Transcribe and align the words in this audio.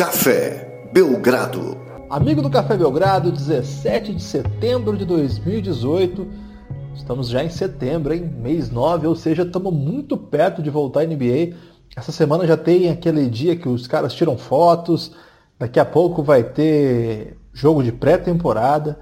Café 0.00 0.88
Belgrado. 0.94 1.76
Amigo 2.08 2.40
do 2.40 2.48
Café 2.48 2.74
Belgrado, 2.74 3.30
17 3.30 4.14
de 4.14 4.22
setembro 4.22 4.96
de 4.96 5.04
2018. 5.04 6.26
Estamos 6.94 7.28
já 7.28 7.44
em 7.44 7.50
setembro, 7.50 8.14
hein? 8.14 8.22
Mês 8.40 8.70
9, 8.70 9.06
ou 9.06 9.14
seja, 9.14 9.42
estamos 9.42 9.70
muito 9.74 10.16
perto 10.16 10.62
de 10.62 10.70
voltar 10.70 11.00
à 11.00 11.04
NBA. 11.04 11.54
Essa 11.94 12.12
semana 12.12 12.46
já 12.46 12.56
tem 12.56 12.88
aquele 12.88 13.28
dia 13.28 13.54
que 13.54 13.68
os 13.68 13.86
caras 13.86 14.14
tiram 14.14 14.38
fotos. 14.38 15.14
Daqui 15.58 15.78
a 15.78 15.84
pouco 15.84 16.22
vai 16.22 16.44
ter 16.44 17.36
jogo 17.52 17.82
de 17.82 17.92
pré-temporada. 17.92 18.98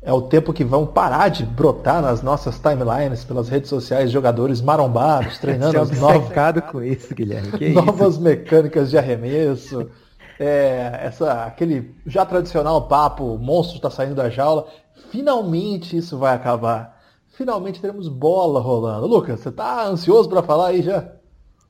É 0.00 0.14
o 0.14 0.22
tempo 0.22 0.54
que 0.54 0.64
vão 0.64 0.86
parar 0.86 1.28
de 1.28 1.44
brotar 1.44 2.00
nas 2.00 2.22
nossas 2.22 2.58
timelines, 2.58 3.22
pelas 3.22 3.50
redes 3.50 3.68
sociais, 3.68 4.10
jogadores 4.10 4.62
marombados, 4.62 5.36
treinando 5.36 5.76
as 5.78 5.90
novas, 5.90 6.32
com 6.72 6.82
isso, 6.82 7.14
Guilherme. 7.14 7.52
Que 7.52 7.68
novas 7.68 8.14
isso? 8.14 8.22
mecânicas 8.22 8.88
de 8.88 8.96
arremesso 8.96 9.86
é, 10.38 11.00
essa, 11.02 11.44
aquele 11.44 11.94
já 12.06 12.24
tradicional 12.24 12.86
papo, 12.86 13.24
o 13.24 13.38
monstro 13.38 13.76
está 13.76 13.90
saindo 13.90 14.14
da 14.14 14.30
jaula. 14.30 14.66
Finalmente 15.10 15.96
isso 15.96 16.16
vai 16.16 16.34
acabar. 16.34 16.98
Finalmente 17.28 17.80
teremos 17.80 18.08
bola 18.08 18.60
rolando. 18.60 19.06
Lucas, 19.06 19.40
você 19.40 19.48
está 19.48 19.84
ansioso 19.86 20.28
para 20.28 20.42
falar 20.42 20.68
aí 20.68 20.82
já? 20.82 21.12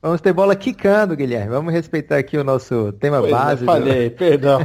Vamos 0.01 0.21
ter 0.21 0.31
bola 0.31 0.55
quicando, 0.55 1.15
Guilherme. 1.15 1.49
Vamos 1.49 1.73
respeitar 1.73 2.17
aqui 2.17 2.37
o 2.37 2.43
nosso 2.43 2.93
tema 2.93 3.19
pois 3.19 3.31
base. 3.31 3.63
Eu 3.63 3.65
falei, 3.65 4.09
do... 4.09 4.15
perdão. 4.15 4.59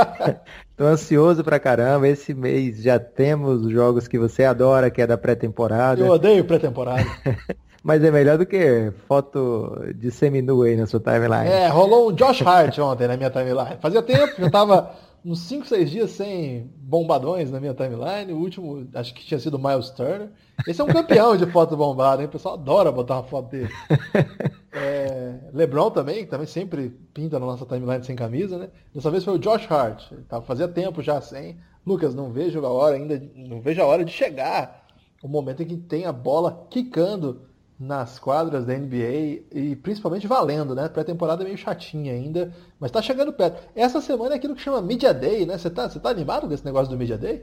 Tô 0.76 0.84
ansioso 0.84 1.42
pra 1.42 1.58
caramba. 1.58 2.06
Esse 2.06 2.34
mês 2.34 2.82
já 2.82 2.98
temos 2.98 3.64
os 3.64 3.72
jogos 3.72 4.06
que 4.06 4.18
você 4.18 4.44
adora, 4.44 4.90
que 4.90 5.00
é 5.00 5.06
da 5.06 5.16
pré-temporada. 5.16 6.02
Eu 6.02 6.12
odeio 6.12 6.44
pré-temporada. 6.44 7.06
Mas 7.82 8.04
é 8.04 8.10
melhor 8.10 8.36
do 8.36 8.44
que 8.44 8.92
foto 9.08 9.80
de 9.94 10.10
seminu 10.10 10.62
aí 10.62 10.76
na 10.76 10.86
sua 10.86 11.00
timeline. 11.00 11.48
É, 11.48 11.68
rolou 11.68 12.10
um 12.10 12.12
Josh 12.12 12.42
Hart 12.42 12.78
ontem 12.78 13.08
na 13.08 13.16
minha 13.16 13.30
timeline. 13.30 13.78
Fazia 13.80 14.02
tempo, 14.02 14.34
já 14.38 14.50
tava 14.50 14.94
uns 15.24 15.40
5, 15.40 15.66
6 15.66 15.90
dias 15.90 16.10
sem 16.10 16.70
bombadões 16.76 17.50
na 17.50 17.58
minha 17.58 17.72
timeline. 17.72 18.32
O 18.32 18.38
último, 18.38 18.86
acho 18.94 19.14
que 19.14 19.24
tinha 19.24 19.40
sido 19.40 19.54
o 19.54 19.58
Miles 19.58 19.90
Turner. 19.90 20.28
Esse 20.66 20.80
é 20.80 20.84
um 20.84 20.88
campeão 20.88 21.36
de 21.36 21.46
foto 21.46 21.76
bombada, 21.76 22.20
hein? 22.20 22.28
O 22.28 22.30
pessoal 22.30 22.54
adora 22.54 22.92
botar 22.92 23.14
uma 23.14 23.24
foto 23.24 23.50
dele. 23.50 23.70
É, 24.72 25.34
LeBron 25.52 25.90
também, 25.90 26.24
que 26.24 26.30
também 26.30 26.46
sempre 26.46 26.90
pinta 27.12 27.40
na 27.40 27.44
nossa 27.44 27.66
timeline 27.66 28.04
sem 28.04 28.14
camisa, 28.14 28.56
né? 28.56 28.68
Dessa 28.94 29.10
vez 29.10 29.24
foi 29.24 29.34
o 29.34 29.38
Josh 29.38 29.68
Hart. 29.68 30.12
Fazia 30.46 30.68
tempo 30.68 31.02
já 31.02 31.20
sem. 31.20 31.58
Lucas, 31.84 32.14
não 32.14 32.30
vejo 32.30 32.64
a 32.64 32.68
hora 32.68 32.94
ainda, 32.94 33.20
não 33.34 33.60
vejo 33.60 33.82
a 33.82 33.84
hora 33.84 34.04
de 34.04 34.12
chegar 34.12 34.86
o 35.20 35.26
momento 35.26 35.64
em 35.64 35.66
que 35.66 35.76
tem 35.76 36.06
a 36.06 36.12
bola 36.12 36.68
quicando 36.70 37.49
nas 37.80 38.18
quadras 38.18 38.66
da 38.66 38.74
NBA 38.76 39.40
e 39.50 39.74
principalmente 39.82 40.26
valendo, 40.26 40.74
né? 40.74 40.86
Pré-temporada 40.86 41.42
é 41.42 41.46
meio 41.46 41.56
chatinha 41.56 42.12
ainda, 42.12 42.52
mas 42.78 42.90
tá 42.90 43.00
chegando 43.00 43.32
perto. 43.32 43.58
Essa 43.74 44.02
semana 44.02 44.34
é 44.34 44.36
aquilo 44.36 44.54
que 44.54 44.60
chama 44.60 44.82
Media 44.82 45.14
Day, 45.14 45.46
né? 45.46 45.56
Você 45.56 45.70
tá, 45.70 45.88
você 45.88 45.98
tá 45.98 46.10
animado 46.10 46.46
desse 46.46 46.62
negócio 46.62 46.90
do 46.90 46.98
Media 46.98 47.16
Day? 47.16 47.42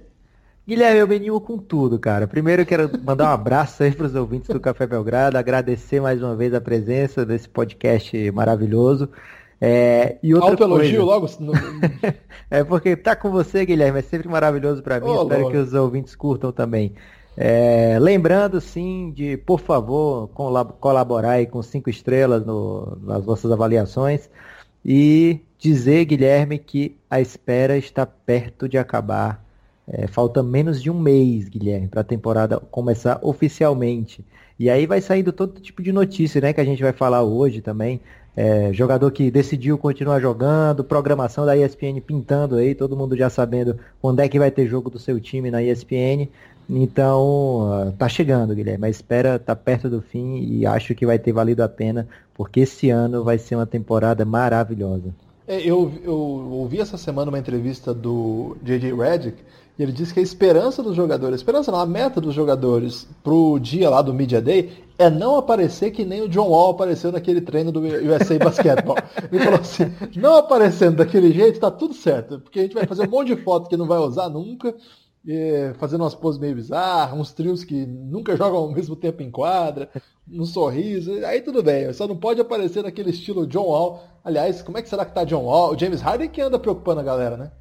Guilherme, 0.67 0.99
eu 0.99 1.07
venho 1.07 1.41
com 1.41 1.57
tudo, 1.57 1.97
cara. 1.97 2.27
Primeiro 2.27 2.61
eu 2.61 2.65
quero 2.67 2.91
mandar 3.03 3.29
um 3.29 3.33
abraço 3.33 3.81
aí 3.81 3.91
para 3.91 4.05
os 4.05 4.13
ouvintes 4.13 4.49
do 4.49 4.59
Café 4.59 4.85
Belgrado, 4.85 5.39
agradecer 5.39 5.99
mais 5.99 6.21
uma 6.21 6.35
vez 6.35 6.53
a 6.53 6.61
presença 6.61 7.25
desse 7.25 7.49
podcast 7.49 8.29
maravilhoso. 8.31 9.09
É, 9.59 10.17
e 10.21 10.35
outra 10.35 10.51
Alto 10.51 10.63
elogio 10.63 11.03
logo? 11.03 11.27
é 12.51 12.63
porque 12.63 12.95
tá 12.95 13.15
com 13.15 13.31
você, 13.31 13.65
Guilherme, 13.65 13.99
é 13.99 14.03
sempre 14.03 14.27
maravilhoso 14.27 14.83
para 14.83 14.99
mim. 14.99 15.09
Oh, 15.09 15.23
Espero 15.23 15.49
que 15.49 15.57
os 15.57 15.73
ouvintes 15.73 16.15
curtam 16.15 16.51
também. 16.51 16.93
É, 17.39 17.99
lembrando, 17.99 18.59
sim, 18.59 19.11
de, 19.15 19.37
por 19.37 19.59
favor, 19.59 20.27
colaborar 20.79 21.33
aí 21.33 21.45
com 21.45 21.61
cinco 21.61 21.87
estrelas 21.87 22.43
no, 22.43 22.97
nas 23.03 23.23
vossas 23.23 23.51
avaliações 23.51 24.27
e 24.83 25.39
dizer, 25.59 26.05
Guilherme, 26.05 26.57
que 26.57 26.97
a 27.07 27.21
espera 27.21 27.77
está 27.77 28.07
perto 28.07 28.67
de 28.67 28.77
acabar. 28.77 29.45
É, 29.87 30.07
falta 30.07 30.41
menos 30.41 30.81
de 30.81 30.89
um 30.89 30.99
mês, 30.99 31.47
Guilherme, 31.47 31.87
para 31.87 32.01
a 32.01 32.03
temporada 32.03 32.59
começar 32.59 33.19
oficialmente. 33.21 34.25
E 34.59 34.69
aí 34.69 34.87
vai 34.87 34.99
saindo 34.99 35.31
todo 35.31 35.61
tipo 35.61 35.83
de 35.83 35.91
notícia, 35.91 36.41
né, 36.41 36.51
que 36.51 36.59
a 36.59 36.65
gente 36.65 36.81
vai 36.81 36.91
falar 36.91 37.23
hoje 37.23 37.61
também. 37.61 38.01
É, 38.35 38.71
jogador 38.73 39.11
que 39.11 39.31
decidiu 39.31 39.77
continuar 39.77 40.19
jogando, 40.19 40.83
programação 40.83 41.45
da 41.45 41.55
ESPN 41.57 41.99
pintando 42.05 42.55
aí, 42.55 42.75
todo 42.75 42.97
mundo 42.97 43.15
já 43.15 43.29
sabendo 43.29 43.79
quando 44.01 44.19
é 44.19 44.27
que 44.27 44.37
vai 44.37 44.51
ter 44.51 44.67
jogo 44.67 44.89
do 44.89 44.99
seu 44.99 45.19
time 45.19 45.49
na 45.49 45.61
ESPN. 45.63 46.27
Então, 46.69 47.93
tá 47.97 48.09
chegando, 48.09 48.53
Guilherme. 48.53 48.87
A 48.87 48.89
espera 48.89 49.39
tá 49.39 49.55
perto 49.55 49.89
do 49.89 50.01
fim 50.01 50.39
e 50.39 50.65
acho 50.65 50.93
que 50.93 51.05
vai 51.05 51.17
ter 51.17 51.31
valido 51.31 51.63
a 51.63 51.69
pena, 51.69 52.07
porque 52.33 52.61
esse 52.61 52.89
ano 52.89 53.23
vai 53.23 53.37
ser 53.37 53.55
uma 53.55 53.65
temporada 53.65 54.25
maravilhosa. 54.25 55.13
É, 55.47 55.61
eu, 55.61 55.93
eu 56.03 56.13
ouvi 56.13 56.81
essa 56.81 56.97
semana 56.97 57.31
uma 57.31 57.39
entrevista 57.39 57.93
do 57.93 58.57
J.J. 58.61 58.93
Redick 58.93 59.37
e 59.79 59.83
ele 59.83 59.93
disse 59.93 60.13
que 60.13 60.19
a 60.19 60.23
esperança 60.23 60.83
dos 60.83 60.93
jogadores, 60.93 61.35
a 61.35 61.37
esperança 61.37 61.71
não, 61.71 61.79
a 61.79 61.85
meta 61.85 62.19
dos 62.19 62.33
jogadores 62.33 63.07
pro 63.23 63.57
dia 63.57 63.89
lá 63.89 64.01
do 64.01 64.13
Media 64.13 64.41
Day 64.41 64.71
é 64.97 65.09
não 65.09 65.37
aparecer 65.37 65.91
que 65.91 66.03
nem 66.03 66.21
o 66.21 66.27
John 66.27 66.49
Wall 66.49 66.71
apareceu 66.71 67.13
naquele 67.13 67.39
treino 67.39 67.71
do 67.71 67.79
USA 67.79 68.37
Basketball. 68.43 68.97
ele 69.31 69.41
falou 69.41 69.59
assim, 69.61 69.85
não 70.17 70.35
aparecendo 70.35 70.97
daquele 70.97 71.31
jeito, 71.31 71.61
tá 71.61 71.71
tudo 71.71 71.93
certo, 71.93 72.39
porque 72.39 72.59
a 72.59 72.63
gente 72.63 72.73
vai 72.73 72.85
fazer 72.85 73.07
um 73.07 73.11
monte 73.11 73.33
de 73.33 73.41
foto 73.41 73.69
que 73.69 73.77
não 73.77 73.87
vai 73.87 73.99
usar 73.99 74.27
nunca, 74.27 74.75
fazendo 75.77 76.01
umas 76.01 76.15
poses 76.15 76.39
meio 76.39 76.55
bizarras, 76.55 77.19
uns 77.19 77.33
trios 77.33 77.63
que 77.63 77.85
nunca 77.85 78.35
jogam 78.37 78.59
ao 78.59 78.71
mesmo 78.71 78.95
tempo 78.95 79.21
em 79.21 79.29
quadra, 79.29 79.89
um 80.29 80.45
sorriso, 80.45 81.13
aí 81.25 81.41
tudo 81.41 81.61
bem, 81.61 81.91
só 81.93 82.07
não 82.07 82.15
pode 82.15 82.39
aparecer 82.39 82.83
naquele 82.83 83.09
estilo 83.09 83.47
John 83.47 83.65
Wall. 83.65 84.03
Aliás, 84.23 84.61
como 84.61 84.77
é 84.77 84.81
que 84.81 84.89
será 84.89 85.05
que 85.05 85.13
tá 85.13 85.23
John 85.23 85.45
Wall? 85.45 85.73
O 85.73 85.79
James 85.79 86.01
Harden 86.01 86.29
que 86.29 86.41
anda 86.41 86.59
preocupando 86.59 87.01
a 87.01 87.03
galera, 87.03 87.37
né? 87.37 87.51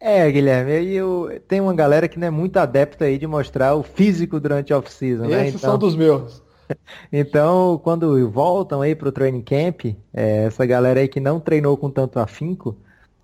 É, 0.00 0.30
Guilherme, 0.30 0.72
aí 0.72 0.94
eu, 0.94 1.40
tem 1.48 1.60
uma 1.60 1.74
galera 1.74 2.06
que 2.06 2.18
não 2.18 2.26
é 2.26 2.30
muito 2.30 2.58
adepta 2.58 3.06
aí 3.06 3.16
de 3.16 3.26
mostrar 3.26 3.74
o 3.74 3.82
físico 3.82 4.38
durante 4.38 4.72
a 4.72 4.78
off-season, 4.78 5.26
né? 5.26 5.48
Esses 5.48 5.60
então... 5.60 5.70
são 5.70 5.78
dos 5.78 5.96
meus. 5.96 6.42
então, 7.10 7.80
quando 7.82 8.30
voltam 8.30 8.82
aí 8.82 8.94
pro 8.94 9.12
training 9.12 9.42
camp, 9.42 9.86
é, 10.12 10.44
essa 10.44 10.66
galera 10.66 11.00
aí 11.00 11.08
que 11.08 11.20
não 11.20 11.40
treinou 11.40 11.76
com 11.76 11.90
tanto 11.90 12.18
afinco, 12.18 12.76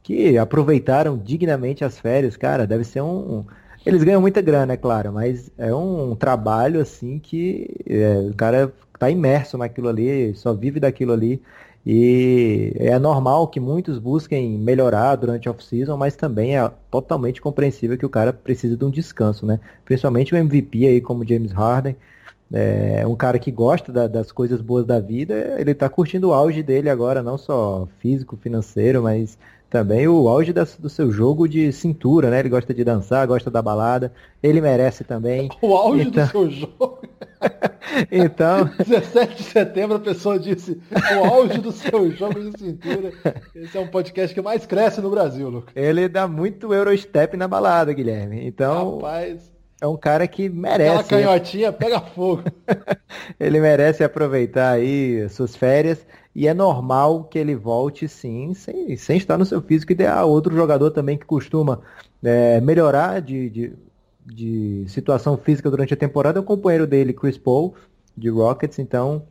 que 0.02 0.38
aproveitaram 0.38 1.16
dignamente 1.18 1.84
as 1.84 1.98
férias, 1.98 2.36
cara, 2.36 2.66
deve 2.66 2.84
ser 2.84 3.02
um. 3.02 3.44
Eles 3.84 4.02
ganham 4.02 4.20
muita 4.20 4.42
grana, 4.42 4.74
é 4.74 4.76
claro, 4.76 5.12
mas 5.12 5.50
é 5.56 5.74
um 5.74 6.14
trabalho 6.14 6.80
assim 6.80 7.18
que 7.18 7.68
é, 7.88 8.28
o 8.30 8.34
cara 8.34 8.72
tá 8.98 9.10
imerso 9.10 9.56
naquilo 9.56 9.88
ali, 9.88 10.34
só 10.34 10.52
vive 10.52 10.78
daquilo 10.78 11.12
ali. 11.12 11.40
E 11.84 12.74
é 12.76 12.98
normal 12.98 13.48
que 13.48 13.58
muitos 13.58 13.98
busquem 13.98 14.50
melhorar 14.58 15.16
durante 15.16 15.48
a 15.48 15.50
off-season, 15.50 15.96
mas 15.96 16.14
também 16.14 16.58
é 16.58 16.70
totalmente 16.90 17.40
compreensível 17.40 17.96
que 17.96 18.04
o 18.04 18.10
cara 18.10 18.34
precisa 18.34 18.76
de 18.76 18.84
um 18.84 18.90
descanso, 18.90 19.46
né? 19.46 19.58
Principalmente 19.84 20.34
o 20.34 20.36
MVP 20.36 20.86
aí 20.86 21.00
como 21.00 21.26
James 21.26 21.52
Harden, 21.52 21.96
é 22.52 23.06
um 23.06 23.14
cara 23.14 23.38
que 23.38 23.50
gosta 23.50 23.92
da, 23.92 24.06
das 24.08 24.32
coisas 24.32 24.60
boas 24.60 24.84
da 24.84 24.98
vida, 24.98 25.56
ele 25.58 25.72
tá 25.72 25.88
curtindo 25.88 26.28
o 26.28 26.32
auge 26.34 26.62
dele 26.62 26.90
agora, 26.90 27.22
não 27.22 27.38
só 27.38 27.86
físico, 27.98 28.36
financeiro, 28.36 29.02
mas 29.02 29.38
também 29.70 30.08
o 30.08 30.28
auge 30.28 30.52
da, 30.52 30.66
do 30.78 30.90
seu 30.90 31.12
jogo 31.12 31.48
de 31.48 31.72
cintura, 31.72 32.28
né? 32.28 32.40
Ele 32.40 32.48
gosta 32.48 32.74
de 32.74 32.82
dançar, 32.82 33.24
gosta 33.26 33.48
da 33.48 33.62
balada, 33.62 34.12
ele 34.42 34.60
merece 34.60 35.04
também. 35.04 35.48
O 35.62 35.74
auge 35.76 36.08
então... 36.08 36.24
do 36.24 36.30
seu 36.30 36.50
jogo. 36.50 36.98
então. 38.10 38.68
17 38.84 39.36
de 39.36 39.42
setembro 39.44 39.96
a 39.96 40.00
pessoa 40.00 40.38
disse 40.38 40.80
o 40.90 41.24
auge 41.24 41.58
do 41.58 41.70
seu 41.70 42.10
jogo 42.10 42.50
de 42.50 42.58
cintura. 42.58 43.12
Esse 43.54 43.78
é 43.78 43.80
um 43.80 43.86
podcast 43.86 44.34
que 44.34 44.42
mais 44.42 44.66
cresce 44.66 45.00
no 45.00 45.10
Brasil, 45.10 45.48
Lucas. 45.48 45.72
Ele 45.76 46.08
dá 46.08 46.26
muito 46.26 46.74
Eurostep 46.74 47.36
na 47.36 47.46
balada, 47.46 47.92
Guilherme. 47.92 48.44
Então. 48.44 48.96
Rapaz. 48.96 49.59
É 49.80 49.86
um 49.86 49.96
cara 49.96 50.28
que 50.28 50.48
merece. 50.48 50.90
Aquela 50.90 51.22
canhotinha 51.22 51.72
pega 51.72 52.00
fogo. 52.00 52.44
ele 53.40 53.60
merece 53.60 54.04
aproveitar 54.04 54.72
aí 54.72 55.26
suas 55.30 55.56
férias. 55.56 56.04
E 56.34 56.46
é 56.46 56.54
normal 56.54 57.24
que 57.24 57.38
ele 57.38 57.56
volte 57.56 58.06
sim, 58.06 58.54
sem, 58.54 58.96
sem 58.96 59.16
estar 59.16 59.38
no 59.38 59.44
seu 59.44 59.60
físico 59.62 59.92
ideal. 59.92 60.28
Outro 60.28 60.54
jogador 60.54 60.90
também 60.90 61.16
que 61.16 61.24
costuma 61.24 61.80
é, 62.22 62.60
melhorar 62.60 63.20
de, 63.20 63.48
de, 63.50 63.72
de, 64.24 64.84
situação 64.86 65.36
física 65.36 65.70
durante 65.70 65.94
a 65.94 65.96
temporada 65.96 66.38
é 66.38 66.42
o 66.42 66.44
companheiro 66.44 66.86
dele, 66.86 67.12
Chris 67.12 67.38
Paul, 67.38 67.74
de 68.16 68.28
Rockets. 68.28 68.78
Então, 68.78 69.24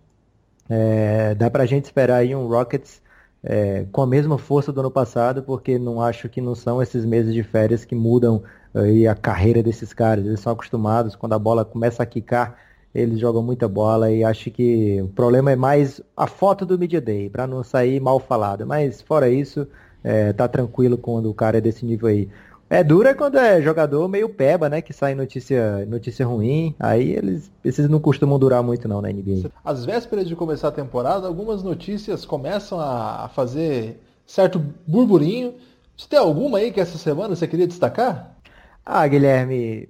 é, 0.68 1.36
dá 1.36 1.50
pra 1.50 1.66
gente 1.66 1.86
esperar 1.86 2.18
aí 2.18 2.36
um 2.36 2.48
Rockets 2.48 3.02
é, 3.44 3.86
com 3.92 4.02
a 4.02 4.08
mesma 4.08 4.38
força 4.38 4.72
do 4.72 4.82
ano 4.82 4.92
passado, 4.92 5.44
porque 5.44 5.80
não 5.80 6.02
acho 6.02 6.28
que 6.28 6.42
não 6.42 6.56
são 6.56 6.82
esses 6.82 7.06
meses 7.06 7.34
de 7.34 7.44
férias 7.44 7.86
que 7.86 7.96
mudam 7.96 8.44
aí 8.74 9.08
a 9.08 9.16
carreira 9.16 9.62
desses 9.64 9.94
caras. 9.94 10.26
Eles 10.26 10.40
são 10.40 10.54
acostumados, 10.54 11.16
quando 11.16 11.34
a 11.34 11.40
bola 11.40 11.66
começa 11.66 12.04
a 12.04 12.06
quicar 12.06 12.58
eles 12.94 13.20
jogam 13.20 13.44
muita 13.44 13.68
bola 13.68 14.12
e 14.12 14.24
acho 14.24 14.50
que 14.50 15.02
o 15.02 15.08
problema 15.10 15.52
é 15.52 15.56
mais 15.56 16.02
a 16.18 16.26
foto 16.28 16.66
do 16.66 16.78
Media 16.78 17.00
Day, 17.00 17.30
para 17.30 17.46
não 17.46 17.64
sair 17.64 18.00
mal 18.00 18.20
falado. 18.20 18.66
Mas 18.66 19.02
fora 19.02 19.30
isso, 19.30 19.68
é, 20.04 20.34
tá 20.34 20.48
tranquilo 20.48 20.98
quando 20.98 21.30
o 21.30 21.34
cara 21.34 21.60
é 21.60 21.62
desse 21.62 21.86
nível 21.86 22.08
aí. 22.08 22.30
É 22.70 22.84
dura 22.84 23.16
quando 23.16 23.38
é 23.38 23.60
jogador 23.62 24.08
meio 24.08 24.30
peba, 24.30 24.70
né? 24.70 24.80
Que 24.80 24.94
sai 24.94 25.16
notícia, 25.16 25.86
notícia 25.88 26.26
ruim. 26.26 26.76
Aí 26.80 27.12
eles, 27.14 27.52
esses 27.66 27.90
não 27.90 28.00
costumam 28.00 28.38
durar 28.38 28.62
muito 28.62 28.88
não 28.88 29.02
na 29.02 29.10
NBA. 29.10 29.50
Às 29.66 29.86
vésperas 29.86 30.28
de 30.28 30.36
começar 30.36 30.68
a 30.68 30.72
temporada, 30.72 31.26
algumas 31.26 31.64
notícias 31.64 32.26
começam 32.26 32.80
a 32.80 33.30
fazer 33.34 34.00
certo 34.26 34.62
burburinho. 34.86 35.56
Você 35.98 36.08
tem 36.08 36.20
alguma 36.20 36.60
aí 36.60 36.72
que 36.72 36.80
essa 36.80 36.98
semana 36.98 37.36
você 37.36 37.48
queria 37.48 37.68
destacar? 37.68 38.39
Ah, 38.92 39.08
Guilherme, 39.08 39.88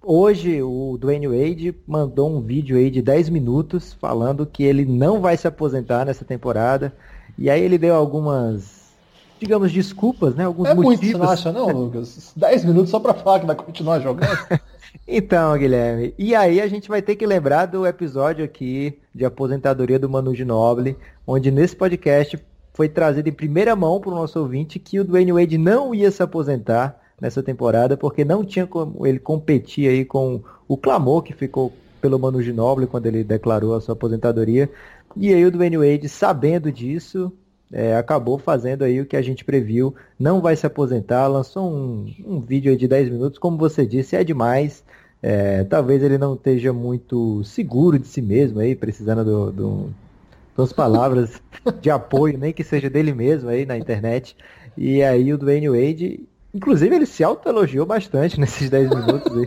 hoje 0.00 0.62
o 0.62 0.96
Dwayne 0.96 1.26
Wade 1.26 1.74
mandou 1.84 2.30
um 2.30 2.40
vídeo 2.40 2.76
aí 2.76 2.88
de 2.88 3.02
10 3.02 3.28
minutos 3.28 3.92
falando 3.92 4.46
que 4.46 4.62
ele 4.62 4.84
não 4.84 5.20
vai 5.20 5.36
se 5.36 5.48
aposentar 5.48 6.04
nessa 6.04 6.24
temporada. 6.24 6.94
E 7.36 7.50
aí 7.50 7.60
ele 7.60 7.76
deu 7.76 7.92
algumas, 7.92 8.92
digamos, 9.40 9.72
desculpas, 9.72 10.36
né? 10.36 10.44
Alguns 10.44 10.68
é 10.68 10.74
motivos. 10.74 11.00
muito, 11.00 11.10
você 11.10 11.18
não 11.18 11.28
acha 11.28 11.50
não, 11.52 11.72
Lucas? 11.72 12.32
10 12.36 12.66
minutos 12.66 12.90
só 12.90 13.00
para 13.00 13.14
falar 13.14 13.40
que 13.40 13.46
vai 13.46 13.56
continuar 13.56 13.98
jogando? 13.98 14.38
Então, 15.06 15.56
Guilherme, 15.56 16.14
e 16.18 16.34
aí 16.34 16.60
a 16.60 16.66
gente 16.66 16.88
vai 16.88 17.00
ter 17.00 17.14
que 17.14 17.24
lembrar 17.24 17.66
do 17.66 17.86
episódio 17.86 18.44
aqui 18.44 18.98
de 19.14 19.24
aposentadoria 19.24 19.98
do 19.98 20.10
Manu 20.10 20.34
Ginobili, 20.34 20.96
onde 21.24 21.50
nesse 21.50 21.76
podcast 21.76 22.38
foi 22.74 22.88
trazido 22.88 23.28
em 23.28 23.32
primeira 23.32 23.74
mão 23.76 24.00
para 24.00 24.10
o 24.10 24.14
nosso 24.14 24.38
ouvinte 24.40 24.80
que 24.80 24.98
o 24.98 25.04
Dwayne 25.04 25.32
Wade 25.32 25.58
não 25.58 25.94
ia 25.94 26.10
se 26.10 26.22
aposentar 26.22 27.00
nessa 27.20 27.42
temporada, 27.42 27.96
porque 27.96 28.24
não 28.24 28.44
tinha 28.44 28.66
como 28.66 29.06
ele 29.06 29.18
competir 29.18 29.88
aí 29.88 30.04
com 30.04 30.40
o 30.66 30.76
clamor 30.76 31.22
que 31.22 31.32
ficou 31.32 31.72
pelo 32.00 32.18
Manu 32.18 32.42
Ginobili 32.42 32.86
quando 32.86 33.06
ele 33.06 33.22
declarou 33.22 33.74
a 33.74 33.80
sua 33.80 33.92
aposentadoria. 33.92 34.70
E 35.16 35.32
aí 35.32 35.44
o 35.44 35.50
Dwayne 35.50 35.76
Wade, 35.76 36.08
sabendo 36.08 36.72
disso, 36.72 37.32
é, 37.72 37.94
acabou 37.96 38.38
fazendo 38.38 38.82
aí 38.82 39.00
o 39.00 39.06
que 39.06 39.16
a 39.16 39.22
gente 39.22 39.44
previu, 39.44 39.94
não 40.18 40.40
vai 40.40 40.56
se 40.56 40.66
aposentar, 40.66 41.26
lançou 41.28 41.70
um, 41.70 42.12
um 42.26 42.40
vídeo 42.40 42.76
de 42.76 42.88
10 42.88 43.10
minutos, 43.10 43.38
como 43.38 43.56
você 43.56 43.86
disse, 43.86 44.16
é 44.16 44.24
demais. 44.24 44.82
É, 45.22 45.64
talvez 45.64 46.02
ele 46.02 46.16
não 46.16 46.34
esteja 46.34 46.72
muito 46.72 47.44
seguro 47.44 47.98
de 47.98 48.08
si 48.08 48.22
mesmo 48.22 48.58
aí, 48.58 48.74
precisando 48.74 49.22
do, 49.24 49.52
do, 49.52 50.74
palavras 50.74 51.40
de 51.80 51.90
apoio, 51.90 52.38
nem 52.38 52.52
que 52.52 52.64
seja 52.64 52.88
dele 52.88 53.12
mesmo 53.12 53.48
aí 53.48 53.66
na 53.66 53.76
internet. 53.76 54.36
E 54.76 55.02
aí 55.02 55.32
o 55.32 55.38
Dwayne 55.38 55.68
Wade, 55.68 56.28
inclusive 56.54 56.94
ele 56.94 57.06
se 57.06 57.22
autoelogiou 57.22 57.86
bastante 57.86 58.38
nesses 58.38 58.68
10 58.70 58.90
minutos 58.90 59.32
aí. 59.32 59.44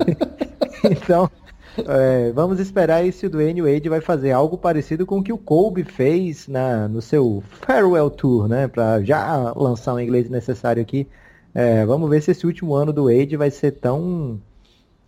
então, 0.91 1.29
é, 1.77 2.31
vamos 2.31 2.59
esperar 2.59 2.97
aí 2.97 3.11
se 3.11 3.25
o 3.25 3.29
Dwayne 3.29 3.61
Wade 3.61 3.89
vai 3.89 3.99
fazer 3.99 4.31
algo 4.31 4.57
parecido 4.57 5.05
com 5.05 5.19
o 5.19 5.23
que 5.23 5.33
o 5.33 5.37
Kobe 5.37 5.83
fez 5.83 6.47
na, 6.47 6.87
no 6.87 7.01
seu 7.01 7.43
Farewell 7.61 8.09
Tour, 8.09 8.47
né? 8.47 8.67
Para 8.67 9.01
já 9.03 9.53
lançar 9.55 9.93
o 9.93 9.95
um 9.95 9.99
inglês 9.99 10.29
necessário 10.29 10.81
aqui. 10.81 11.07
É, 11.53 11.85
vamos 11.85 12.09
ver 12.09 12.21
se 12.21 12.31
esse 12.31 12.45
último 12.45 12.73
ano 12.75 12.93
do 12.93 13.05
Wade 13.05 13.37
vai 13.37 13.49
ser 13.49 13.71
tão, 13.71 14.39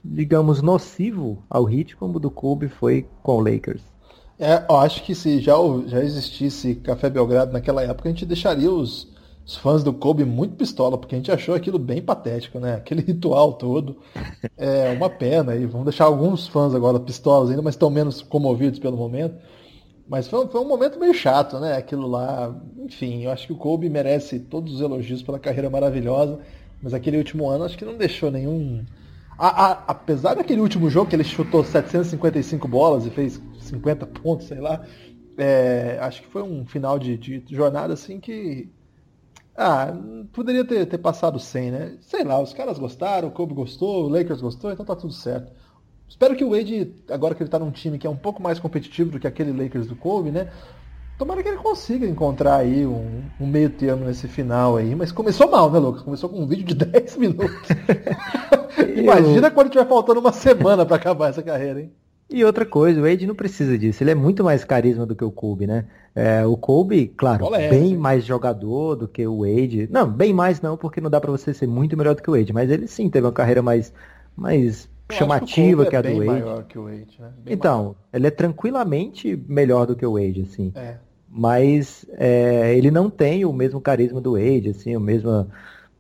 digamos, 0.04 0.62
nocivo 0.62 1.38
ao 1.50 1.64
hit 1.64 1.96
como 1.96 2.18
o 2.18 2.20
do 2.20 2.32
Kobe 2.32 2.68
foi 2.68 3.06
com 3.22 3.38
o 3.38 3.42
Lakers. 3.42 3.82
É, 4.40 4.64
eu 4.70 4.76
acho 4.78 5.04
que 5.04 5.16
se 5.16 5.40
já, 5.40 5.56
já 5.88 6.04
existisse 6.04 6.76
Café 6.76 7.10
Belgrado 7.10 7.54
naquela 7.54 7.82
época, 7.84 8.10
a 8.10 8.12
gente 8.12 8.26
deixaria 8.26 8.70
os, 8.70 9.08
os 9.46 9.56
fãs 9.56 9.84
do 9.84 9.94
Kobe 9.94 10.26
muito 10.26 10.56
pistola, 10.56 10.98
porque 10.98 11.14
a 11.14 11.18
gente 11.20 11.32
achou 11.32 11.54
aquilo 11.54 11.78
bem 11.78 12.02
patético, 12.02 12.60
né? 12.60 12.76
Aquele 12.76 13.02
ritual 13.06 13.54
todo. 13.54 13.98
É 14.58 14.92
uma 14.94 15.10
pena. 15.10 15.56
E 15.56 15.68
vamos 15.68 15.86
deixar 15.86 16.06
alguns 16.06 16.48
fãs 16.48 16.74
agora 16.74 17.00
pistolas 17.00 17.52
ainda, 17.52 17.62
mas 17.62 17.76
estão 17.76 17.92
menos 17.92 18.24
comovidos 18.24 18.80
pelo 18.80 18.98
momento. 18.98 19.36
Mas 20.10 20.28
foi, 20.28 20.48
foi 20.48 20.62
um 20.62 20.68
momento 20.68 21.00
meio 21.00 21.14
chato, 21.14 21.60
né? 21.60 21.78
Aquilo 21.78 22.08
lá. 22.08 22.60
Enfim, 22.80 23.24
eu 23.24 23.32
acho 23.32 23.46
que 23.46 23.54
o 23.54 23.58
Kobe 23.58 23.88
merece 23.88 24.40
todos 24.40 24.74
os 24.74 24.82
elogios 24.82 25.22
pela 25.22 25.38
carreira 25.38 25.70
maravilhosa. 25.70 26.40
Mas 26.82 26.96
aquele 26.96 27.18
último 27.18 27.48
ano 27.48 27.66
acho 27.66 27.78
que 27.78 27.86
não 27.86 27.98
deixou 27.98 28.32
nenhum. 28.32 28.84
A, 29.38 29.48
a, 29.48 29.72
apesar 29.88 30.34
daquele 30.34 30.62
último 30.62 30.90
jogo 30.90 31.10
que 31.10 31.16
ele 31.16 31.24
chutou 31.24 31.64
755 31.64 32.68
bolas 32.68 33.06
e 33.06 33.12
fez 33.12 33.40
50 33.60 34.08
pontos, 34.08 34.48
sei 34.48 34.60
lá. 34.60 34.84
É, 35.38 36.00
acho 36.02 36.24
que 36.24 36.30
foi 36.30 36.42
um 36.42 36.66
final 36.66 36.98
de, 36.98 37.18
de 37.18 37.44
jornada 37.50 37.94
assim 37.94 38.20
que 38.20 38.70
ah, 39.58 39.94
poderia 40.34 40.66
ter, 40.66 40.86
ter 40.86 40.98
passado 40.98 41.40
100, 41.40 41.72
né? 41.72 41.98
Sei 42.02 42.24
lá, 42.24 42.42
os 42.42 42.54
caras 42.54 42.78
gostaram, 42.78 43.30
o 43.30 43.32
Kobe 43.32 43.54
gostou, 43.54 44.06
o 44.06 44.10
Lakers 44.10 44.42
gostou, 44.42 44.72
então 44.72 44.86
tá 44.86 44.96
tudo 44.96 45.14
certo. 45.14 45.52
Espero 46.08 46.36
que 46.36 46.44
o 46.44 46.52
Wade, 46.52 46.94
agora 47.10 47.34
que 47.34 47.42
ele 47.42 47.50
tá 47.50 47.58
num 47.58 47.72
time 47.72 47.98
que 47.98 48.06
é 48.06 48.10
um 48.10 48.16
pouco 48.16 48.42
mais 48.42 48.60
competitivo 48.60 49.12
do 49.12 49.20
que 49.20 49.28
aquele 49.28 49.52
Lakers 49.52 49.88
do 49.88 49.96
Kobe, 49.96 50.30
né? 50.30 50.50
Tomara 51.18 51.42
que 51.42 51.48
ele 51.48 51.58
consiga 51.58 52.06
encontrar 52.06 52.58
aí 52.58 52.86
um, 52.86 53.24
um 53.40 53.48
meio 53.48 53.70
termo 53.70 54.04
nesse 54.04 54.28
final 54.28 54.76
aí. 54.76 54.94
Mas 54.94 55.14
começou 55.14 55.50
mal, 55.50 55.72
né, 55.72 55.80
Lucas? 55.80 56.02
Começou 56.02 56.30
com 56.30 56.42
um 56.42 56.48
vídeo 56.48 56.66
de 56.66 56.76
10 56.86 57.18
minutos. 57.18 57.70
Imagina 58.98 59.50
quando 59.50 59.70
tiver 59.70 59.88
faltando 59.88 60.20
uma 60.20 60.34
semana 60.34 60.86
para 60.86 60.98
acabar 60.98 61.30
essa 61.30 61.42
carreira, 61.42 61.82
hein? 61.82 61.92
E 62.30 62.44
outra 62.44 62.66
coisa, 62.66 63.00
o 63.00 63.04
Wade 63.04 63.28
não 63.28 63.36
precisa 63.36 63.78
disso. 63.78 64.02
Ele 64.04 64.12
é 64.12 64.16
muito 64.16 64.44
mais 64.44 64.64
carisma 64.64 65.06
do 65.06 65.16
que 65.16 65.24
o 65.24 65.32
Kobe, 65.32 65.68
né? 65.68 65.86
É, 66.16 66.46
o 66.46 66.58
Kobe, 66.58 67.08
claro, 67.08 67.54
é 67.54 67.70
bem 67.70 67.96
mais 67.96 68.26
jogador 68.26 68.96
do 68.96 69.08
que 69.08 69.26
o 69.28 69.42
Wade. 69.42 69.88
Não, 69.92 70.10
bem 70.10 70.34
mais 70.34 70.60
não, 70.60 70.76
porque 70.76 71.00
não 71.00 71.10
dá 71.10 71.22
para 71.22 71.32
você 71.32 71.54
ser 71.54 71.68
muito 71.68 71.96
melhor 71.96 72.16
do 72.16 72.22
que 72.22 72.30
o 72.30 72.34
Wade. 72.34 72.52
Mas 72.52 72.72
ele 72.72 72.88
sim 72.88 73.10
teve 73.10 73.28
uma 73.28 73.34
carreira 73.34 73.62
mais, 73.62 73.94
mais 74.36 74.90
chamativa 75.12 75.84
que, 75.84 75.92
que, 75.92 75.96
a 75.96 76.02
do 76.02 76.08
é 76.08 76.26
Wade. 76.26 76.66
Que 76.68 76.80
Wade 76.80 77.18
né? 77.20 77.32
então, 77.46 77.78
maior. 77.78 77.96
ele 78.12 78.28
é 78.28 78.32
tranquilamente 78.32 79.44
melhor 79.48 79.86
do 79.86 79.96
que 79.96 80.06
o 80.06 80.14
Wade, 80.14 80.42
assim. 80.42 80.72
É. 80.76 80.96
Mas 81.30 82.06
é, 82.18 82.76
ele 82.76 82.90
não 82.90 83.10
tem 83.10 83.46
o 83.46 83.54
mesmo 83.54 83.80
carisma 83.80 84.20
do 84.20 84.34
Wade, 84.34 84.70
assim, 84.70 84.96
o 84.96 85.02
mesmo 85.02 85.48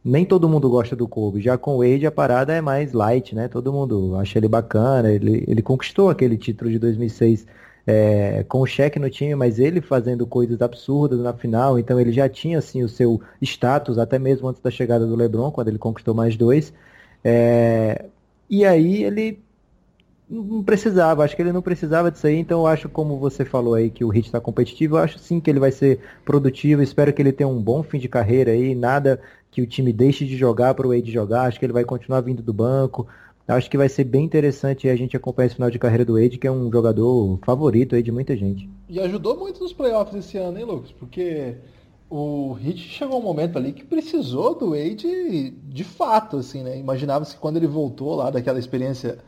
nem 0.06 0.24
todo 0.24 0.48
mundo 0.48 0.70
gosta 0.70 0.96
do 0.96 1.08
Kobe. 1.08 1.42
Já 1.42 1.58
com 1.58 1.78
o 1.78 1.78
Wade 1.80 2.06
a 2.06 2.12
parada 2.12 2.54
é 2.54 2.62
mais 2.62 2.94
light, 2.94 3.34
né? 3.34 3.48
Todo 3.48 3.74
mundo 3.74 4.16
acha 4.16 4.38
ele 4.38 4.48
bacana. 4.48 5.12
Ele, 5.12 5.44
ele 5.48 5.64
conquistou 5.64 6.12
aquele 6.12 6.38
título 6.38 6.70
de 6.70 6.78
2006 6.78 7.48
é, 7.88 8.46
com 8.48 8.62
o 8.62 8.68
cheque 8.68 9.00
no 9.00 9.10
time, 9.10 9.34
mas 9.34 9.58
ele 9.58 9.82
fazendo 9.82 10.28
coisas 10.28 10.62
absurdas 10.62 11.20
na 11.20 11.34
final. 11.34 11.80
Então 11.80 12.00
ele 12.00 12.12
já 12.12 12.30
tinha 12.30 12.60
assim 12.60 12.84
o 12.84 12.90
seu 12.90 13.20
status 13.42 13.98
até 13.98 14.20
mesmo 14.20 14.48
antes 14.48 14.62
da 14.62 14.70
chegada 14.70 15.08
do 15.08 15.16
LeBron, 15.16 15.50
quando 15.52 15.70
ele 15.70 15.80
conquistou 15.80 16.14
mais 16.14 16.38
dois. 16.38 16.72
É, 17.24 18.06
e 18.48 18.64
aí 18.64 19.04
ele 19.04 19.40
não 20.30 20.64
precisava, 20.64 21.24
acho 21.24 21.36
que 21.36 21.42
ele 21.42 21.52
não 21.52 21.62
precisava 21.62 22.12
disso 22.12 22.26
aí, 22.26 22.38
então 22.38 22.62
eu 22.62 22.68
acho, 22.68 22.90
como 22.90 23.18
você 23.20 23.46
falou 23.46 23.76
aí, 23.76 23.90
que 23.92 24.04
o 24.04 24.10
Hit 24.10 24.28
está 24.28 24.42
competitivo, 24.42 24.98
eu 24.98 25.04
acho 25.04 25.20
sim 25.20 25.40
que 25.40 25.50
ele 25.50 25.60
vai 25.60 25.72
ser 25.72 26.00
produtivo, 26.24 26.82
espero 26.82 27.14
que 27.14 27.22
ele 27.22 27.32
tenha 27.32 27.48
um 27.48 27.62
bom 27.62 27.84
fim 27.84 28.00
de 28.00 28.10
carreira 28.10 28.52
aí, 28.52 28.74
nada 28.74 29.22
que 29.56 29.62
o 29.62 29.66
time 29.66 29.94
deixe 29.94 30.26
de 30.26 30.36
jogar 30.36 30.74
para 30.74 30.86
o 30.86 30.90
Wade 30.90 31.10
jogar, 31.10 31.44
acho 31.44 31.58
que 31.58 31.66
ele 31.66 31.72
vai 31.72 31.86
continuar 31.86 32.20
vindo 32.20 32.44
do 32.44 32.52
banco, 32.52 33.08
acho 33.48 33.70
que 33.72 33.78
vai 33.78 33.88
ser 33.88 34.04
bem 34.04 34.26
interessante 34.26 34.90
a 34.90 34.96
gente 34.98 35.16
acompanhar 35.16 35.46
esse 35.46 35.56
final 35.56 35.72
de 35.72 35.80
carreira 35.80 36.04
do 36.04 36.20
Wade, 36.20 36.38
que 36.38 36.46
é 36.46 36.52
um 36.52 36.70
jogador 36.70 37.40
favorito 37.42 37.96
aí 37.96 38.04
de 38.04 38.12
muita 38.12 38.36
gente. 38.36 38.70
E 38.90 39.00
ajudou 39.00 39.38
muito 39.38 39.62
nos 39.62 39.72
playoffs 39.72 40.14
esse 40.14 40.38
ano, 40.38 40.60
hein, 40.60 40.66
Lucas? 40.66 40.92
Porque 40.92 41.56
o 42.10 42.58
Heat 42.62 42.80
chegou 42.80 43.18
um 43.18 43.24
momento 43.24 43.58
ali 43.58 43.72
que 43.72 43.86
precisou 43.86 44.56
do 44.56 44.72
Wade 44.72 45.52
de 45.52 45.84
fato, 45.86 46.36
assim, 46.36 46.62
né? 46.62 46.78
Imaginava-se 46.78 47.36
que 47.36 47.40
quando 47.40 47.56
ele 47.56 47.68
voltou 47.68 48.14
lá 48.14 48.30
daquela 48.30 48.60
experiência 48.60 49.20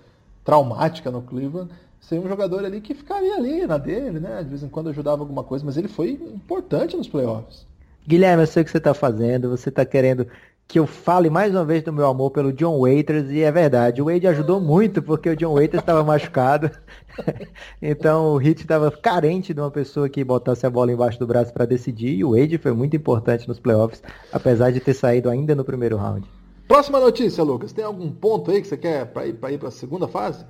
traumática 0.43 1.09
no 1.09 1.21
Cleveland, 1.21 1.71
seria 2.01 2.25
um 2.25 2.27
jogador 2.27 2.65
ali 2.65 2.81
que 2.81 2.93
ficaria 2.93 3.37
ali 3.37 3.65
na 3.65 3.77
dele, 3.77 4.19
né? 4.19 4.43
De 4.43 4.49
vez 4.49 4.61
em 4.61 4.67
quando 4.67 4.89
ajudava 4.89 5.21
alguma 5.21 5.45
coisa, 5.45 5.63
mas 5.65 5.77
ele 5.77 5.87
foi 5.87 6.11
importante 6.11 6.97
nos 6.97 7.07
playoffs. 7.07 7.65
Guilherme, 8.07 8.43
eu 8.43 8.47
sei 8.47 8.61
o 8.61 8.65
que 8.65 8.71
você 8.71 8.77
está 8.77 8.93
fazendo, 8.93 9.49
você 9.49 9.67
está 9.67 9.85
querendo 9.85 10.27
que 10.65 10.79
eu 10.79 10.87
fale 10.87 11.29
mais 11.29 11.53
uma 11.53 11.65
vez 11.65 11.83
do 11.83 11.91
meu 11.91 12.05
amor 12.07 12.31
pelo 12.31 12.53
John 12.53 12.79
Waiters, 12.79 13.29
e 13.29 13.41
é 13.41 13.51
verdade, 13.51 14.01
o 14.01 14.05
Wade 14.05 14.27
ajudou 14.27 14.61
muito, 14.61 15.01
porque 15.01 15.29
o 15.29 15.35
John 15.35 15.53
Waiters 15.53 15.81
estava 15.81 16.03
machucado, 16.05 16.71
então 17.81 18.33
o 18.33 18.41
Heat 18.41 18.61
estava 18.61 18.89
carente 18.91 19.53
de 19.53 19.59
uma 19.59 19.71
pessoa 19.71 20.07
que 20.07 20.23
botasse 20.23 20.65
a 20.65 20.69
bola 20.69 20.91
embaixo 20.91 21.19
do 21.19 21.27
braço 21.27 21.53
para 21.53 21.65
decidir, 21.65 22.15
e 22.15 22.23
o 22.23 22.31
Wade 22.31 22.57
foi 22.57 22.71
muito 22.71 22.95
importante 22.95 23.45
nos 23.45 23.59
playoffs, 23.59 24.01
apesar 24.31 24.71
de 24.71 24.79
ter 24.79 24.93
saído 24.93 25.29
ainda 25.29 25.53
no 25.53 25.65
primeiro 25.65 25.97
round. 25.97 26.25
Próxima 26.65 26.99
notícia, 26.99 27.43
Lucas. 27.43 27.71
Tem 27.71 27.83
algum 27.83 28.09
ponto 28.11 28.51
aí 28.51 28.61
que 28.61 28.67
você 28.67 28.77
quer 28.77 29.05
para 29.05 29.25
ir 29.25 29.57
para 29.57 29.69
a 29.69 29.71
segunda 29.71 30.07
fase? 30.07 30.45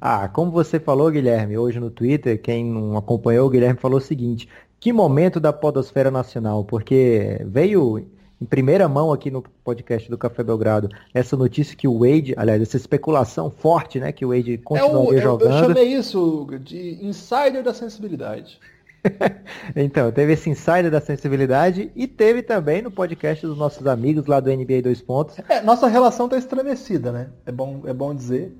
Ah, 0.00 0.26
como 0.28 0.50
você 0.50 0.80
falou, 0.80 1.10
Guilherme, 1.10 1.58
hoje 1.58 1.78
no 1.78 1.90
Twitter, 1.90 2.40
quem 2.40 2.64
não 2.64 2.96
acompanhou, 2.96 3.46
o 3.46 3.50
Guilherme 3.50 3.78
falou 3.78 3.98
o 3.98 4.02
seguinte: 4.02 4.48
que 4.80 4.92
momento 4.92 5.38
da 5.38 5.52
Podosfera 5.52 6.10
Nacional, 6.10 6.64
porque 6.64 7.40
veio 7.44 7.98
em 8.40 8.46
primeira 8.46 8.88
mão 8.88 9.12
aqui 9.12 9.30
no 9.30 9.42
podcast 9.62 10.08
do 10.08 10.16
Café 10.16 10.42
Belgrado 10.42 10.88
essa 11.12 11.36
notícia 11.36 11.76
que 11.76 11.86
o 11.86 11.98
Wade, 11.98 12.34
aliás, 12.36 12.62
essa 12.62 12.78
especulação 12.78 13.50
forte, 13.50 14.00
né, 14.00 14.10
que 14.10 14.24
o 14.24 14.30
Wade 14.30 14.56
continuaria 14.56 15.18
é 15.18 15.20
o, 15.20 15.22
jogando. 15.22 15.52
Eu 15.52 15.58
chamei 15.58 15.94
isso 15.94 16.48
de 16.64 16.98
insider 17.04 17.62
da 17.62 17.74
sensibilidade. 17.74 18.58
então, 19.76 20.10
teve 20.10 20.32
esse 20.32 20.48
insider 20.48 20.90
da 20.90 21.00
sensibilidade 21.00 21.90
e 21.94 22.06
teve 22.06 22.42
também 22.42 22.80
no 22.80 22.90
podcast 22.90 23.46
dos 23.46 23.58
nossos 23.58 23.86
amigos 23.86 24.26
lá 24.26 24.40
do 24.40 24.50
NBA 24.50 24.80
2 24.82 25.02
Pontos. 25.02 25.36
É, 25.46 25.60
nossa 25.60 25.86
relação 25.86 26.26
tá 26.26 26.38
estremecida, 26.38 27.12
né? 27.12 27.28
É 27.44 27.52
bom, 27.52 27.82
é 27.84 27.92
bom 27.92 28.14
dizer. 28.14 28.56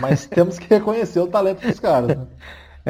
Mas 0.00 0.24
temos 0.28 0.58
que 0.58 0.66
reconhecer 0.68 1.20
o 1.20 1.26
talento 1.26 1.66
dos 1.66 1.78
caras, 1.78 2.16
né? 2.16 2.26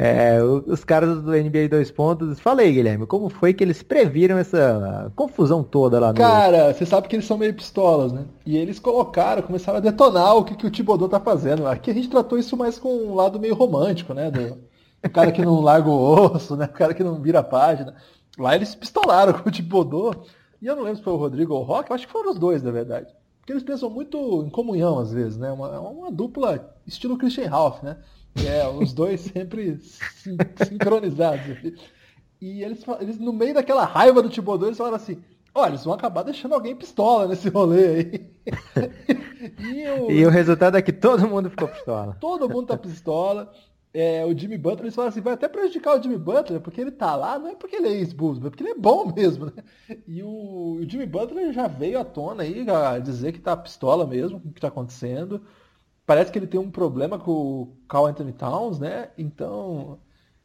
É, 0.01 0.41
os 0.43 0.85
caras 0.85 1.21
do 1.23 1.33
NBA 1.33 1.69
2 1.69 1.91
pontos. 1.91 2.39
Falei, 2.39 2.73
Guilherme, 2.73 3.05
como 3.05 3.29
foi 3.29 3.53
que 3.53 3.65
eles 3.65 3.83
previram 3.83 4.39
essa 4.39 5.11
confusão 5.17 5.65
toda 5.65 5.99
lá 5.99 6.13
no. 6.13 6.15
Cara, 6.15 6.73
você 6.73 6.87
sabe 6.87 7.09
que 7.09 7.17
eles 7.17 7.27
são 7.27 7.37
meio 7.37 7.53
pistolas, 7.53 8.13
né? 8.13 8.25
E 8.47 8.57
eles 8.57 8.79
colocaram, 8.79 9.43
começaram 9.43 9.79
a 9.79 9.81
detonar 9.81 10.37
o 10.37 10.45
que, 10.45 10.55
que 10.55 10.67
o 10.67 10.71
Tibodô 10.71 11.09
tá 11.09 11.19
fazendo. 11.19 11.67
Aqui 11.67 11.91
a 11.91 11.95
gente 11.95 12.09
tratou 12.09 12.39
isso 12.39 12.57
mais 12.57 12.79
com 12.79 12.89
um 12.89 13.15
lado 13.17 13.41
meio 13.41 13.57
romântico, 13.57 14.15
né? 14.15 14.31
Do, 14.31 14.59
o 15.05 15.11
cara 15.11 15.33
que 15.33 15.45
não 15.45 15.61
larga 15.61 15.89
o 15.89 16.33
osso, 16.33 16.55
né? 16.55 16.67
O 16.67 16.77
cara 16.77 16.95
que 16.95 17.03
não 17.03 17.21
vira 17.21 17.41
a 17.41 17.45
página. 17.45 17.97
Lá 18.39 18.55
eles 18.55 18.77
pistolaram 18.77 19.33
com 19.33 19.49
o 19.49 19.53
Tibodô. 19.53 20.15
E 20.63 20.67
eu 20.67 20.77
não 20.77 20.85
lembro 20.85 20.99
se 20.99 21.05
foi 21.05 21.13
o 21.13 21.17
Rodrigo 21.17 21.55
ou 21.55 21.63
o 21.63 21.65
Rock, 21.65 21.91
eu 21.91 21.97
acho 21.97 22.07
que 22.07 22.13
foram 22.13 22.31
os 22.31 22.39
dois, 22.39 22.63
na 22.63 22.71
verdade. 22.71 23.07
Porque 23.41 23.53
eles 23.53 23.63
pensam 23.65 23.91
muito 23.91 24.45
em 24.45 24.51
comunhão, 24.51 24.99
às 24.99 25.13
vezes, 25.13 25.37
né? 25.37 25.51
Uma, 25.51 25.81
uma 25.81 26.13
dupla 26.13 26.73
estilo 26.87 27.17
Christian 27.17 27.49
Ralph, 27.49 27.83
né? 27.83 27.97
É, 28.37 28.67
os 28.69 28.93
dois 28.93 29.21
sempre 29.21 29.79
sin 29.79 30.37
sincronizados. 30.67 31.57
E 32.41 32.63
eles, 32.63 32.85
eles, 33.01 33.19
no 33.19 33.33
meio 33.33 33.55
daquela 33.55 33.85
raiva 33.85 34.23
do 34.23 34.31
Thibodeau, 34.31 34.69
eles 34.69 34.79
falaram 34.79 34.97
assim, 34.97 35.21
olha, 35.55 35.71
eles 35.71 35.85
vão 35.85 35.95
acabar 35.95 36.23
deixando 36.23 36.55
alguém 36.55 36.77
pistola 36.77 37.27
nesse 37.27 37.49
rolê 37.49 37.87
aí. 37.87 38.31
e, 39.59 39.89
o... 39.89 40.11
e, 40.11 40.27
o... 40.27 40.31
resultado 40.31 40.77
é 40.77 40.83
que 40.83 40.93
todo 40.93 41.29
mundo 41.29 41.51
ficou 41.51 41.69
pistola. 41.69 42.17
Todo 42.21 42.49
mundo 42.49 42.67
tá 42.67 42.77
pistola. 42.77 43.53
É, 43.93 44.25
o 44.25 44.37
Jimmy 44.37 44.59
Butler, 44.59 44.85
eles 44.85 44.95
falam 44.95 45.09
assim, 45.09 45.21
vai 45.21 45.33
até 45.33 45.49
prejudicar 45.49 45.99
o 45.99 46.03
Jimmy 46.03 46.19
Butler, 46.19 46.61
porque 46.61 46.81
ele 46.81 46.91
tá 46.91 47.17
lá, 47.17 47.39
não 47.39 47.49
é 47.49 47.55
porque 47.57 47.77
ele 47.77 47.89
é 47.89 47.93
ex-Bulls, 47.93 48.39
mas 48.39 48.51
porque 48.51 48.63
ele 48.63 48.73
é 48.73 48.79
bom 48.79 49.13
mesmo, 49.13 49.47
né? 49.47 49.65
E 50.07 50.23
o, 50.23 50.79
o, 50.79 50.89
Jimmy 50.89 51.07
Butler 51.07 51.53
já 51.53 51.67
veio 51.67 51.99
à 51.99 52.05
tona 52.05 52.43
aí 52.43 52.65
a 52.69 52.99
dizer 52.99 53.33
que 53.33 53.41
tá 53.41 53.57
pistola 53.57 54.07
mesmo 54.07 54.39
com 54.39 54.49
o 54.51 54.53
que 54.53 54.61
tá 54.61 54.69
acontecendo. 54.69 55.43
Parece 56.09 56.33
que 56.33 56.39
ele 56.39 56.47
tem 56.47 56.59
um 56.59 56.71
problema 56.71 57.19
com 57.19 57.31
o 57.31 57.69
Carl 57.87 58.07
Anthony 58.07 58.33
Towns, 58.33 58.79
né? 58.79 59.09
Então, 59.19 59.99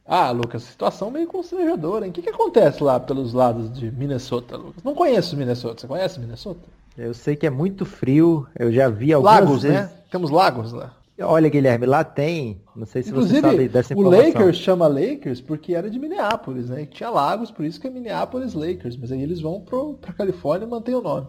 ah, 0.04 0.30
Lucas, 0.30 0.62
situação 0.62 1.10
meio 1.10 1.26
constrangedora, 1.26 2.04
hein? 2.04 2.10
O 2.10 2.12
que, 2.12 2.20
que 2.20 2.28
acontece 2.28 2.84
lá 2.84 3.00
pelos 3.00 3.32
lados 3.32 3.72
de 3.72 3.90
Minnesota, 3.90 4.58
Lucas? 4.58 4.84
Não 4.84 4.94
conheço 4.94 5.34
Minnesota. 5.34 5.80
Você 5.80 5.86
conhece 5.86 6.20
Minnesota? 6.20 6.60
Eu 6.98 7.14
sei 7.14 7.34
que 7.34 7.46
é 7.46 7.50
muito 7.50 7.86
frio. 7.86 8.46
Eu 8.54 8.70
já 8.70 8.90
vi 8.90 9.14
alguns. 9.14 9.32
Lagos, 9.32 9.62
vezes... 9.62 9.78
né? 9.78 9.90
Temos 10.10 10.30
lagos 10.30 10.70
lá. 10.74 10.94
Olha, 11.18 11.48
Guilherme, 11.48 11.86
lá 11.86 12.04
tem. 12.04 12.60
Não 12.76 12.84
sei 12.84 13.02
se 13.02 13.08
Inclusive, 13.08 13.40
você 13.40 13.50
sabe 13.50 13.66
dessa 13.66 13.94
informação. 13.94 14.22
O 14.22 14.26
Lakers 14.26 14.56
chama 14.58 14.86
Lakers 14.86 15.40
porque 15.40 15.74
era 15.74 15.88
de 15.88 15.98
Minneapolis, 15.98 16.68
né? 16.68 16.82
E 16.82 16.86
tinha 16.86 17.08
lagos, 17.08 17.50
por 17.50 17.64
isso 17.64 17.80
que 17.80 17.86
é 17.86 17.90
Minneapolis 17.90 18.52
Lakers. 18.52 18.98
Mas 18.98 19.10
aí 19.10 19.22
eles 19.22 19.40
vão 19.40 19.62
pro, 19.62 19.94
pra 19.94 20.12
Califórnia 20.12 20.66
e 20.66 20.68
mantêm 20.68 20.94
o 20.94 21.00
nome. 21.00 21.26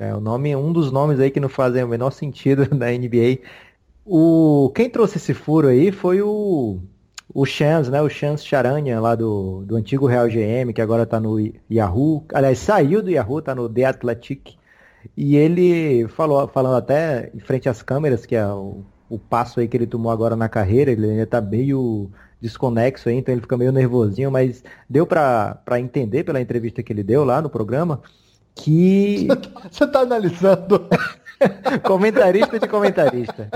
É, 0.00 0.14
o 0.14 0.20
nome, 0.20 0.56
um 0.56 0.72
dos 0.72 0.90
nomes 0.90 1.20
aí 1.20 1.30
que 1.30 1.38
não 1.38 1.50
fazem 1.50 1.84
o 1.84 1.88
menor 1.88 2.10
sentido 2.10 2.66
na 2.74 2.86
NBA. 2.90 3.40
O, 4.12 4.72
quem 4.74 4.90
trouxe 4.90 5.18
esse 5.18 5.32
furo 5.32 5.68
aí 5.68 5.92
foi 5.92 6.20
o 6.20 6.80
o 7.32 7.46
Chance, 7.46 7.88
né? 7.88 8.02
O 8.02 8.08
Chance 8.08 8.44
Charanha 8.44 9.00
lá 9.00 9.14
do, 9.14 9.62
do 9.64 9.76
antigo 9.76 10.04
Real 10.06 10.26
GM, 10.26 10.72
que 10.74 10.82
agora 10.82 11.06
tá 11.06 11.20
no 11.20 11.38
Yahoo. 11.70 12.24
Aliás, 12.34 12.58
saiu 12.58 13.00
do 13.04 13.10
Yahoo, 13.10 13.40
tá 13.40 13.54
no 13.54 13.68
The 13.68 13.84
Athletic. 13.84 14.56
E 15.16 15.36
ele 15.36 16.08
falou, 16.08 16.48
falando 16.48 16.74
até 16.74 17.30
em 17.32 17.38
frente 17.38 17.68
às 17.68 17.82
câmeras, 17.82 18.26
que 18.26 18.34
é 18.34 18.44
o, 18.48 18.82
o 19.08 19.16
passo 19.16 19.60
aí 19.60 19.68
que 19.68 19.76
ele 19.76 19.86
tomou 19.86 20.10
agora 20.10 20.34
na 20.34 20.48
carreira, 20.48 20.90
ele 20.90 21.08
ainda 21.08 21.26
tá 21.26 21.40
meio 21.40 22.10
desconexo 22.40 23.08
aí, 23.08 23.14
então 23.14 23.32
ele 23.32 23.42
fica 23.42 23.56
meio 23.56 23.70
nervosinho, 23.70 24.30
mas 24.30 24.64
deu 24.88 25.06
para 25.06 25.78
entender 25.78 26.24
pela 26.24 26.40
entrevista 26.40 26.82
que 26.82 26.92
ele 26.92 27.04
deu 27.04 27.24
lá 27.24 27.40
no 27.40 27.48
programa 27.48 28.02
que. 28.56 29.28
Você 29.70 29.86
tá 29.86 30.00
analisando. 30.00 30.88
comentarista 31.84 32.58
de 32.58 32.68
comentarista. 32.68 33.48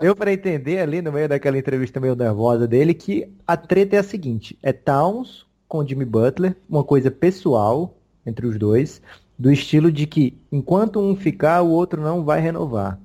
Deu 0.00 0.14
para 0.14 0.32
entender 0.32 0.78
ali 0.78 1.00
no 1.00 1.12
meio 1.12 1.28
daquela 1.28 1.58
entrevista 1.58 2.00
meio 2.00 2.14
nervosa 2.14 2.66
dele 2.66 2.94
que 2.94 3.28
a 3.46 3.56
treta 3.56 3.96
é 3.96 3.98
a 3.98 4.02
seguinte: 4.02 4.58
é 4.62 4.72
Towns 4.72 5.46
com 5.68 5.86
Jimmy 5.86 6.04
Butler, 6.04 6.56
uma 6.68 6.84
coisa 6.84 7.10
pessoal 7.10 7.94
entre 8.24 8.46
os 8.46 8.58
dois, 8.58 9.00
do 9.38 9.52
estilo 9.52 9.90
de 9.90 10.06
que 10.06 10.36
enquanto 10.50 11.00
um 11.00 11.14
ficar, 11.14 11.62
o 11.62 11.70
outro 11.70 12.02
não 12.02 12.24
vai 12.24 12.40
renovar. 12.40 12.98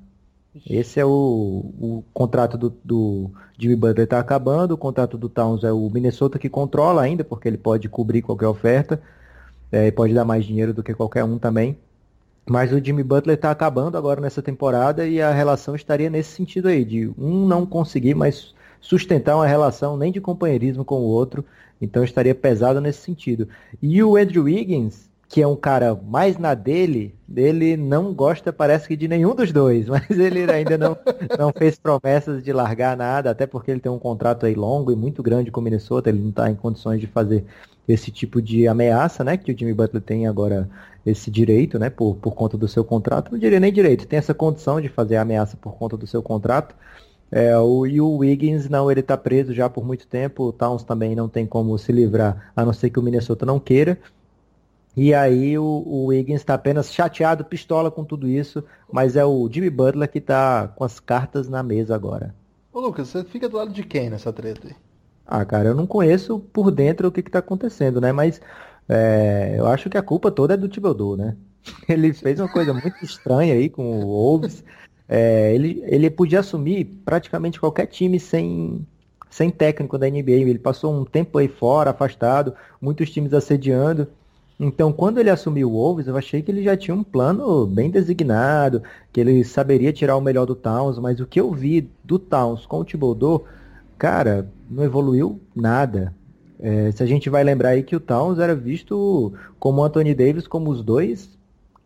Esse 0.69 0.99
é 0.99 1.05
o, 1.05 1.09
o 1.09 2.03
contrato 2.13 2.57
do, 2.57 2.73
do 2.83 3.31
Jimmy 3.57 3.75
Butler 3.75 4.03
está 4.03 4.19
acabando, 4.19 4.73
o 4.73 4.77
contrato 4.77 5.17
do 5.17 5.29
Towns 5.29 5.63
é 5.63 5.71
o 5.71 5.89
Minnesota 5.89 6.37
que 6.37 6.49
controla 6.49 7.01
ainda, 7.01 7.23
porque 7.23 7.47
ele 7.47 7.57
pode 7.57 7.87
cobrir 7.87 8.21
qualquer 8.21 8.47
oferta, 8.47 9.01
é, 9.71 9.87
e 9.87 9.91
pode 9.91 10.13
dar 10.13 10.25
mais 10.25 10.45
dinheiro 10.45 10.73
do 10.73 10.83
que 10.83 10.93
qualquer 10.93 11.23
um 11.23 11.37
também. 11.37 11.77
Mas 12.49 12.73
o 12.73 12.83
Jimmy 12.83 13.03
Butler 13.03 13.35
está 13.35 13.51
acabando 13.51 13.97
agora 13.97 14.19
nessa 14.19 14.41
temporada 14.41 15.07
e 15.07 15.21
a 15.21 15.31
relação 15.31 15.75
estaria 15.75 16.09
nesse 16.09 16.31
sentido 16.31 16.67
aí, 16.67 16.83
de 16.83 17.11
um 17.17 17.47
não 17.47 17.65
conseguir 17.65 18.15
mais 18.15 18.53
sustentar 18.79 19.35
uma 19.35 19.45
relação 19.45 19.95
nem 19.95 20.11
de 20.11 20.19
companheirismo 20.19 20.83
com 20.83 20.95
o 20.95 21.05
outro, 21.05 21.45
então 21.79 22.03
estaria 22.03 22.33
pesado 22.33 22.81
nesse 22.81 23.01
sentido. 23.01 23.47
E 23.81 24.03
o 24.03 24.17
Andrew 24.17 24.43
Wiggins, 24.43 25.09
que 25.29 25.41
é 25.41 25.47
um 25.47 25.55
cara 25.55 25.95
mais 25.95 26.37
na 26.37 26.53
dele, 26.53 27.15
ele 27.33 27.77
não 27.77 28.13
gosta, 28.13 28.51
parece 28.51 28.87
que 28.87 28.97
de 28.97 29.07
nenhum 29.07 29.33
dos 29.33 29.51
dois, 29.53 29.87
mas 29.89 30.09
ele 30.09 30.51
ainda 30.51 30.77
não, 30.77 30.97
não 31.39 31.53
fez 31.53 31.77
promessas 31.79 32.43
de 32.43 32.51
largar 32.51 32.97
nada, 32.97 33.29
até 33.29 33.45
porque 33.45 33.71
ele 33.71 33.79
tem 33.79 33.91
um 33.91 33.99
contrato 33.99 34.45
aí 34.45 34.55
longo 34.55 34.91
e 34.91 34.95
muito 34.95 35.23
grande 35.23 35.51
com 35.51 35.61
o 35.61 35.63
Minnesota, 35.63 36.09
ele 36.09 36.19
não 36.19 36.29
está 36.29 36.49
em 36.49 36.55
condições 36.55 36.99
de 36.99 37.07
fazer 37.07 37.45
esse 37.87 38.11
tipo 38.11 38.41
de 38.41 38.67
ameaça, 38.67 39.23
né, 39.23 39.37
que 39.37 39.51
o 39.51 39.57
Jimmy 39.57 39.73
Butler 39.73 40.01
tem 40.01 40.27
agora 40.27 40.69
esse 41.05 41.31
direito, 41.31 41.79
né, 41.79 41.89
por, 41.89 42.15
por 42.15 42.33
conta 42.35 42.57
do 42.57 42.67
seu 42.67 42.83
contrato, 42.83 43.31
não 43.31 43.39
diria 43.39 43.59
nem 43.59 43.73
direito, 43.73 44.07
tem 44.07 44.19
essa 44.19 44.33
condição 44.33 44.79
de 44.79 44.87
fazer 44.87 45.15
a 45.17 45.21
ameaça 45.21 45.57
por 45.57 45.73
conta 45.73 45.97
do 45.97 46.05
seu 46.05 46.21
contrato. 46.21 46.75
É, 47.31 47.57
o, 47.57 47.87
e 47.87 48.01
o 48.01 48.17
Wiggins, 48.17 48.67
não, 48.67 48.91
ele 48.91 48.99
está 48.99 49.15
preso 49.17 49.53
já 49.53 49.69
por 49.69 49.85
muito 49.85 50.05
tempo, 50.05 50.43
o 50.43 50.51
Towns 50.51 50.83
também 50.83 51.15
não 51.15 51.29
tem 51.29 51.45
como 51.45 51.77
se 51.77 51.91
livrar, 51.91 52.51
a 52.55 52.65
não 52.65 52.73
ser 52.73 52.89
que 52.89 52.99
o 52.99 53.01
Minnesota 53.01 53.45
não 53.45 53.59
queira. 53.59 53.97
E 54.95 55.13
aí 55.13 55.57
o, 55.57 55.63
o 55.63 56.07
Wiggins 56.07 56.41
está 56.41 56.53
apenas 56.55 56.93
chateado, 56.93 57.45
pistola 57.45 57.89
com 57.89 58.03
tudo 58.03 58.27
isso, 58.27 58.61
mas 58.91 59.15
é 59.15 59.23
o 59.23 59.49
Jimmy 59.49 59.69
Butler 59.69 60.09
que 60.09 60.17
está 60.17 60.67
com 60.67 60.83
as 60.83 60.99
cartas 60.99 61.47
na 61.47 61.63
mesa 61.63 61.95
agora. 61.95 62.35
Ô 62.73 62.81
Lucas, 62.81 63.07
você 63.07 63.23
fica 63.23 63.47
do 63.47 63.55
lado 63.55 63.71
de 63.71 63.83
quem 63.83 64.09
nessa 64.09 64.33
treta 64.33 64.67
aí? 64.67 64.75
Ah, 65.33 65.45
cara, 65.45 65.69
eu 65.69 65.75
não 65.75 65.87
conheço 65.87 66.39
por 66.51 66.69
dentro 66.71 67.07
o 67.07 67.11
que 67.11 67.21
está 67.21 67.39
acontecendo, 67.39 68.01
né? 68.01 68.11
Mas 68.11 68.41
é, 68.89 69.55
eu 69.57 69.65
acho 69.65 69.89
que 69.89 69.97
a 69.97 70.03
culpa 70.03 70.29
toda 70.29 70.55
é 70.55 70.57
do 70.57 70.67
Thibodeau, 70.67 71.15
né? 71.15 71.37
Ele 71.87 72.13
fez 72.13 72.37
uma 72.39 72.49
coisa 72.49 72.73
muito 72.73 73.05
estranha 73.05 73.53
aí 73.53 73.69
com 73.69 73.83
o 73.83 74.07
Wolves. 74.07 74.61
É, 75.07 75.53
ele, 75.53 75.83
ele 75.85 76.09
podia 76.09 76.39
assumir 76.39 76.85
praticamente 77.05 77.59
qualquer 77.59 77.85
time 77.85 78.19
sem, 78.19 78.85
sem 79.29 79.49
técnico 79.49 79.97
da 79.97 80.09
NBA. 80.09 80.31
Ele 80.31 80.59
passou 80.59 80.93
um 80.93 81.05
tempo 81.05 81.37
aí 81.37 81.47
fora, 81.47 81.91
afastado, 81.91 82.53
muitos 82.81 83.09
times 83.09 83.33
assediando. 83.33 84.07
Então, 84.59 84.91
quando 84.93 85.17
ele 85.19 85.29
assumiu 85.29 85.69
o 85.69 85.73
Wolves, 85.73 86.07
eu 86.07 86.17
achei 86.17 86.41
que 86.41 86.51
ele 86.51 86.63
já 86.63 86.75
tinha 86.77 86.95
um 86.95 87.03
plano 87.03 87.65
bem 87.65 87.89
designado, 87.89 88.83
que 89.13 89.19
ele 89.21 89.43
saberia 89.45 89.93
tirar 89.93 90.17
o 90.17 90.21
melhor 90.21 90.45
do 90.45 90.55
Towns, 90.55 90.99
mas 90.99 91.19
o 91.19 91.25
que 91.27 91.39
eu 91.39 91.51
vi 91.53 91.89
do 92.03 92.19
Towns 92.19 92.65
com 92.65 92.79
o 92.79 92.85
Thibodeau, 92.85 93.45
cara, 93.97 94.51
não 94.71 94.83
evoluiu 94.83 95.41
nada. 95.55 96.15
É, 96.59 96.91
se 96.91 97.03
a 97.03 97.05
gente 97.05 97.29
vai 97.29 97.43
lembrar 97.43 97.69
aí 97.69 97.83
que 97.83 97.95
o 97.95 97.99
Towns 97.99 98.39
era 98.39 98.55
visto 98.55 99.33
como 99.59 99.81
o 99.81 99.83
Anthony 99.83 100.13
Davis 100.13 100.47
como 100.47 100.69
os 100.69 100.83
dois 100.83 101.37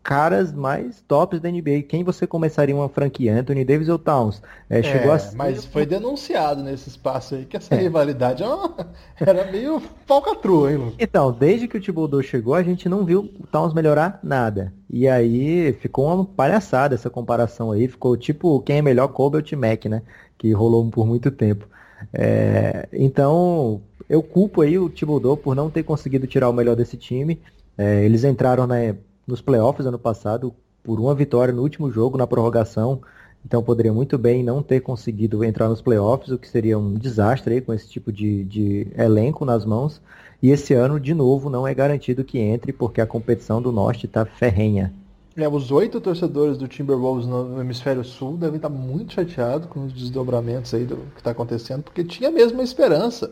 caras 0.06 0.52
mais 0.52 1.00
tops 1.00 1.40
da 1.40 1.50
NBA. 1.50 1.82
Quem 1.88 2.04
você 2.04 2.28
começaria 2.28 2.76
uma 2.76 2.88
franquia, 2.88 3.40
Anthony 3.40 3.64
Davis 3.64 3.88
ou 3.88 3.98
Towns? 3.98 4.40
É, 4.70 4.80
chegou 4.80 5.12
é, 5.12 5.16
a... 5.16 5.32
Mas 5.34 5.64
foi 5.64 5.84
denunciado 5.84 6.62
nesse 6.62 6.88
espaço 6.88 7.34
aí 7.34 7.44
que 7.44 7.56
essa 7.56 7.74
é. 7.74 7.78
rivalidade 7.78 8.44
era 9.18 9.50
meio 9.50 9.82
falcatrua, 10.06 10.72
hein? 10.72 10.92
Então, 10.96 11.32
desde 11.32 11.66
que 11.66 11.76
o 11.76 11.80
Thibodeau 11.80 12.22
chegou, 12.22 12.54
a 12.54 12.62
gente 12.62 12.88
não 12.88 13.04
viu 13.04 13.28
o 13.40 13.46
Towns 13.48 13.74
melhorar 13.74 14.20
nada. 14.22 14.72
E 14.88 15.08
aí 15.08 15.72
ficou 15.72 16.06
uma 16.06 16.24
palhaçada 16.24 16.94
essa 16.94 17.10
comparação 17.10 17.72
aí. 17.72 17.88
Ficou 17.88 18.16
tipo 18.16 18.60
quem 18.60 18.78
é 18.78 18.82
melhor, 18.82 19.08
Kobe 19.08 19.38
ou 19.38 19.42
T-Mac, 19.42 19.86
né? 19.86 20.02
Que 20.38 20.52
rolou 20.52 20.88
por 20.88 21.04
muito 21.04 21.32
tempo. 21.32 21.66
É, 22.12 22.88
então, 22.92 23.80
eu 24.08 24.22
culpo 24.22 24.62
aí 24.62 24.78
o 24.78 24.88
Thibodeau 24.88 25.36
por 25.36 25.54
não 25.54 25.70
ter 25.70 25.82
conseguido 25.82 26.26
tirar 26.26 26.48
o 26.48 26.52
melhor 26.52 26.76
desse 26.76 26.96
time. 26.96 27.40
É, 27.76 28.04
eles 28.04 28.24
entraram 28.24 28.66
né, 28.66 28.96
nos 29.26 29.40
playoffs 29.40 29.86
ano 29.86 29.98
passado 29.98 30.54
por 30.82 31.00
uma 31.00 31.14
vitória 31.14 31.52
no 31.52 31.62
último 31.62 31.90
jogo, 31.90 32.16
na 32.16 32.26
prorrogação. 32.26 33.00
Então 33.44 33.62
poderia 33.62 33.92
muito 33.92 34.18
bem 34.18 34.42
não 34.42 34.62
ter 34.62 34.80
conseguido 34.80 35.44
entrar 35.44 35.68
nos 35.68 35.80
playoffs, 35.80 36.30
o 36.30 36.38
que 36.38 36.48
seria 36.48 36.78
um 36.78 36.94
desastre 36.94 37.54
aí, 37.54 37.60
com 37.60 37.72
esse 37.72 37.88
tipo 37.88 38.10
de, 38.12 38.44
de 38.44 38.88
elenco 38.96 39.44
nas 39.44 39.64
mãos. 39.64 40.00
E 40.42 40.50
esse 40.50 40.74
ano, 40.74 40.98
de 40.98 41.14
novo, 41.14 41.48
não 41.48 41.66
é 41.66 41.72
garantido 41.72 42.24
que 42.24 42.38
entre, 42.38 42.72
porque 42.72 43.00
a 43.00 43.06
competição 43.06 43.62
do 43.62 43.72
Norte 43.72 44.06
está 44.06 44.24
ferrenha. 44.24 44.92
É, 45.36 45.46
os 45.46 45.70
oito 45.70 46.00
torcedores 46.00 46.56
do 46.56 46.66
Timberwolves 46.66 47.26
no 47.26 47.60
hemisfério 47.60 48.02
sul 48.02 48.38
devem 48.38 48.56
estar 48.56 48.70
muito 48.70 49.12
chateados 49.12 49.68
com 49.68 49.84
os 49.84 49.92
desdobramentos 49.92 50.72
aí 50.72 50.86
do 50.86 50.96
que 51.14 51.18
está 51.18 51.32
acontecendo, 51.32 51.82
porque 51.82 52.02
tinha 52.02 52.30
mesmo 52.30 52.54
uma 52.54 52.64
esperança 52.64 53.30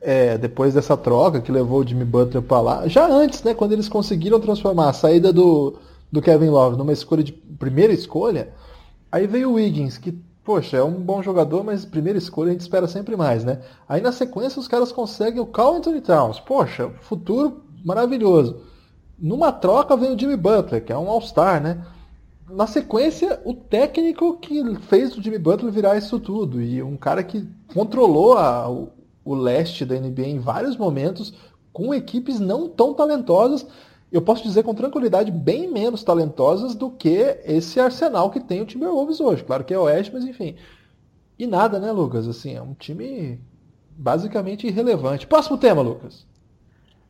é, 0.00 0.38
depois 0.38 0.72
dessa 0.72 0.96
troca 0.96 1.42
que 1.42 1.52
levou 1.52 1.80
o 1.80 1.86
Jimmy 1.86 2.06
Butler 2.06 2.42
para 2.42 2.60
lá, 2.62 2.88
já 2.88 3.06
antes, 3.06 3.42
né, 3.42 3.52
quando 3.52 3.72
eles 3.72 3.90
conseguiram 3.90 4.40
transformar 4.40 4.88
a 4.88 4.92
saída 4.94 5.34
do, 5.34 5.76
do 6.10 6.22
Kevin 6.22 6.48
Love 6.48 6.78
numa 6.78 6.92
escolha 6.94 7.22
de 7.22 7.32
primeira 7.32 7.92
escolha, 7.92 8.48
aí 9.12 9.26
veio 9.26 9.50
o 9.50 9.54
Wiggins, 9.54 9.98
que, 9.98 10.18
poxa, 10.42 10.78
é 10.78 10.82
um 10.82 10.92
bom 10.92 11.22
jogador, 11.22 11.62
mas 11.62 11.84
primeira 11.84 12.18
escolha 12.18 12.48
a 12.48 12.52
gente 12.52 12.62
espera 12.62 12.88
sempre 12.88 13.16
mais, 13.16 13.44
né? 13.44 13.60
Aí 13.86 14.00
na 14.00 14.12
sequência 14.12 14.58
os 14.58 14.68
caras 14.68 14.92
conseguem 14.92 15.42
o 15.42 15.46
Carl 15.46 15.76
Anthony 15.76 16.00
Towns, 16.00 16.40
poxa, 16.40 16.90
futuro 17.02 17.62
maravilhoso. 17.84 18.72
Numa 19.18 19.52
troca 19.52 19.96
vem 19.96 20.14
o 20.14 20.18
Jimmy 20.18 20.36
Butler, 20.36 20.84
que 20.84 20.92
é 20.92 20.98
um 20.98 21.08
All-Star, 21.08 21.62
né? 21.62 21.84
Na 22.50 22.66
sequência, 22.66 23.40
o 23.44 23.54
técnico 23.54 24.36
que 24.38 24.76
fez 24.80 25.16
o 25.16 25.22
Jimmy 25.22 25.38
Butler 25.38 25.72
virar 25.72 25.96
isso 25.96 26.20
tudo. 26.20 26.60
E 26.60 26.82
um 26.82 26.96
cara 26.96 27.22
que 27.22 27.48
controlou 27.72 28.36
a, 28.36 28.68
o 28.68 29.34
leste 29.34 29.84
da 29.84 29.98
NBA 29.98 30.26
em 30.26 30.38
vários 30.38 30.76
momentos, 30.76 31.32
com 31.72 31.94
equipes 31.94 32.38
não 32.38 32.68
tão 32.68 32.92
talentosas. 32.92 33.66
eu 34.12 34.20
posso 34.20 34.42
dizer 34.42 34.62
com 34.62 34.74
tranquilidade, 34.74 35.30
bem 35.30 35.70
menos 35.70 36.04
talentosas 36.04 36.74
do 36.74 36.90
que 36.90 37.40
esse 37.44 37.80
arsenal 37.80 38.30
que 38.30 38.40
tem 38.40 38.60
o 38.60 38.66
Timberwolves 38.66 39.20
hoje. 39.20 39.42
Claro 39.42 39.64
que 39.64 39.74
é 39.74 39.78
oeste, 39.78 40.12
mas 40.12 40.24
enfim. 40.24 40.54
E 41.38 41.46
nada, 41.46 41.80
né, 41.80 41.90
Lucas? 41.90 42.28
Assim, 42.28 42.54
é 42.54 42.62
um 42.62 42.74
time 42.74 43.40
basicamente 43.90 44.66
irrelevante. 44.66 45.26
Próximo 45.26 45.58
tema, 45.58 45.82
Lucas. 45.82 46.26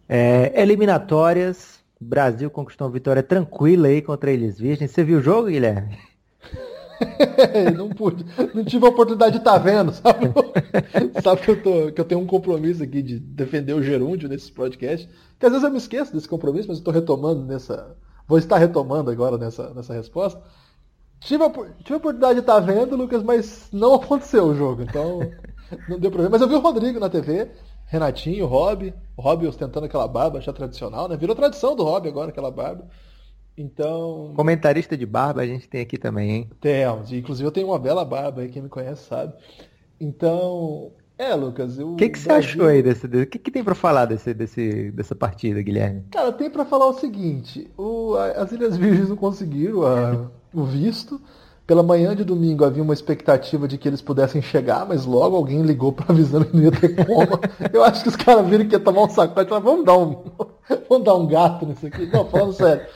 É, 0.09 0.53
eliminatórias. 0.61 1.84
Brasil 2.05 2.51
conquistou 2.51 2.87
uma 2.87 2.93
vitória 2.93 3.23
tranquila 3.23 3.89
aí 3.89 4.03
contra 4.03 4.31
eles 4.31 4.59
Virgens. 4.59 4.91
Você 4.91 5.03
viu 5.03 5.19
o 5.19 5.23
jogo, 5.23 5.49
Guilherme? 5.49 5.97
não 7.77 7.89
pude, 7.89 8.25
não 8.55 8.65
tive 8.65 8.87
a 8.87 8.89
oportunidade 8.89 9.33
de 9.33 9.39
estar 9.39 9.53
tá 9.53 9.59
vendo, 9.59 9.93
sabe? 9.93 10.33
sabe 11.23 11.41
que 11.41 11.51
eu, 11.51 11.63
tô, 11.63 11.93
que 11.93 12.01
eu 12.01 12.05
tenho 12.05 12.21
um 12.21 12.27
compromisso 12.27 12.83
aqui 12.83 13.03
de 13.03 13.19
defender 13.19 13.73
o 13.75 13.83
gerúndio 13.83 14.29
nesse 14.29 14.53
podcast. 14.53 15.09
Que 15.39 15.47
às 15.47 15.53
vezes 15.53 15.65
eu 15.65 15.71
me 15.71 15.79
esqueço 15.79 16.13
desse 16.13 16.29
compromisso, 16.29 16.69
mas 16.69 16.79
eu 16.79 16.81
estou 16.81 16.95
retomando 16.95 17.45
nessa. 17.45 17.97
Vou 18.27 18.39
estar 18.39 18.59
retomando 18.59 19.11
agora 19.11 19.37
nessa, 19.37 19.73
nessa 19.75 19.93
resposta. 19.93 20.43
Tive 21.21 21.45
a, 21.45 21.51
tive 21.51 21.95
a 21.95 21.97
oportunidade 21.97 22.35
de 22.35 22.41
estar 22.41 22.55
tá 22.55 22.61
vendo, 22.61 22.97
Lucas, 22.97 23.23
mas 23.23 23.69
não 23.73 23.95
aconteceu 23.97 24.45
o 24.45 24.55
jogo, 24.55 24.83
então 24.83 25.21
não 25.89 25.99
deu 25.99 26.11
problema. 26.11 26.31
Mas 26.31 26.43
eu 26.43 26.49
vi 26.49 26.55
o 26.55 26.61
Rodrigo 26.61 27.01
na 27.01 27.09
TV, 27.09 27.51
Renatinho, 27.87 28.47
Rob, 28.47 28.93
o 29.17 29.23
Rob 29.23 29.47
ostentando 29.47 29.87
aquela 29.87 30.09
barba 30.09 30.41
já 30.41 30.53
tradicional, 30.53 31.09
né? 31.09 31.17
Virou 31.17 31.37
tradição 31.37 31.77
do 31.77 31.85
Rob 31.85 32.09
agora, 32.09 32.31
aquela 32.31 32.51
barba. 32.51 32.89
Então. 33.57 34.33
Comentarista 34.35 34.97
de 34.97 35.07
barba 35.07 35.43
a 35.43 35.47
gente 35.47 35.69
tem 35.69 35.81
aqui 35.81 35.97
também, 35.97 36.31
hein? 36.31 36.51
Temos. 36.61 37.13
Inclusive 37.13 37.47
eu 37.47 37.53
tenho 37.53 37.69
uma 37.69 37.79
bela 37.79 38.05
barba 38.05 38.43
aí, 38.43 38.49
quem 38.49 38.63
me 38.63 38.69
conhece 38.69 39.05
sabe. 39.05 39.35
Então. 40.01 40.93
É, 41.17 41.33
Lucas. 41.35 41.79
O 41.79 41.95
que, 41.95 42.09
que 42.09 42.19
você 42.19 42.33
achou 42.33 42.67
aí 42.67 42.83
desse. 42.83 43.07
O 43.07 43.27
que, 43.27 43.39
que 43.39 43.51
tem 43.51 43.63
para 43.63 43.75
falar 43.75 44.07
desse, 44.07 44.35
desse, 44.35 44.91
dessa 44.91 45.15
partida, 45.15 45.63
Guilherme? 45.63 46.05
Cara, 46.11 46.33
tem 46.33 46.51
para 46.51 46.65
falar 46.65 46.87
o 46.87 46.95
seguinte: 46.95 47.71
o, 47.79 48.15
as 48.17 48.51
Ilhas 48.51 48.77
Virgens 48.77 49.09
não 49.09 49.17
conseguiram 49.17 49.87
a, 49.87 50.29
o 50.53 50.65
visto. 50.65 51.21
Pela 51.67 51.83
manhã 51.83 52.15
de 52.15 52.25
domingo 52.25 52.65
havia 52.65 52.83
uma 52.83 52.93
expectativa 52.93 53.67
de 53.67 53.79
que 53.79 53.89
eles 53.89 54.03
pudessem 54.03 54.43
chegar, 54.43 54.87
mas 54.87 55.07
logo 55.07 55.35
alguém 55.35 55.63
ligou 55.63 55.93
para 55.93 56.13
avisando 56.13 56.45
que 56.45 56.57
não 56.57 56.65
ia 56.65 56.71
ter 56.71 56.95
como. 56.95 57.41
Eu 57.73 57.83
acho 57.83 58.03
que 58.03 58.09
os 58.11 58.17
caras 58.17 58.47
viram 58.47 58.67
que 58.67 58.75
ia 58.75 58.81
tomar 58.81 59.05
um 59.05 59.09
sacode 59.09 59.47
e 59.47 59.49
falaram, 59.49 59.65
vamos 59.65 59.85
dar 59.87 59.97
um, 59.97 60.25
vamos 60.89 61.05
dar 61.05 61.15
um 61.15 61.27
gato 61.27 61.65
nisso 61.65 61.87
aqui. 61.87 62.07
Não, 62.07 62.27
falando 62.27 62.53
sério. 62.53 62.87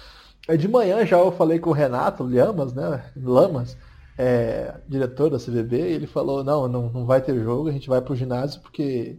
É, 0.47 0.57
de 0.57 0.69
manhã 0.69 1.05
já 1.07 1.19
eu 1.19 1.33
falei 1.33 1.59
com 1.59 1.71
o 1.71 1.75
Renato 1.75 2.25
Lamas, 2.25 2.75
né? 2.75 3.05
Lamas, 3.17 3.77
é, 4.19 4.75
diretor 4.87 5.31
da 5.31 5.39
CVB, 5.39 5.77
e 5.77 5.93
ele 5.95 6.07
falou, 6.07 6.45
não, 6.45 6.69
não, 6.69 6.91
não 6.91 7.07
vai 7.07 7.23
ter 7.23 7.39
jogo, 7.43 7.69
a 7.69 7.73
gente 7.73 7.89
vai 7.89 8.03
pro 8.03 8.17
ginásio 8.17 8.61
porque 8.61 9.19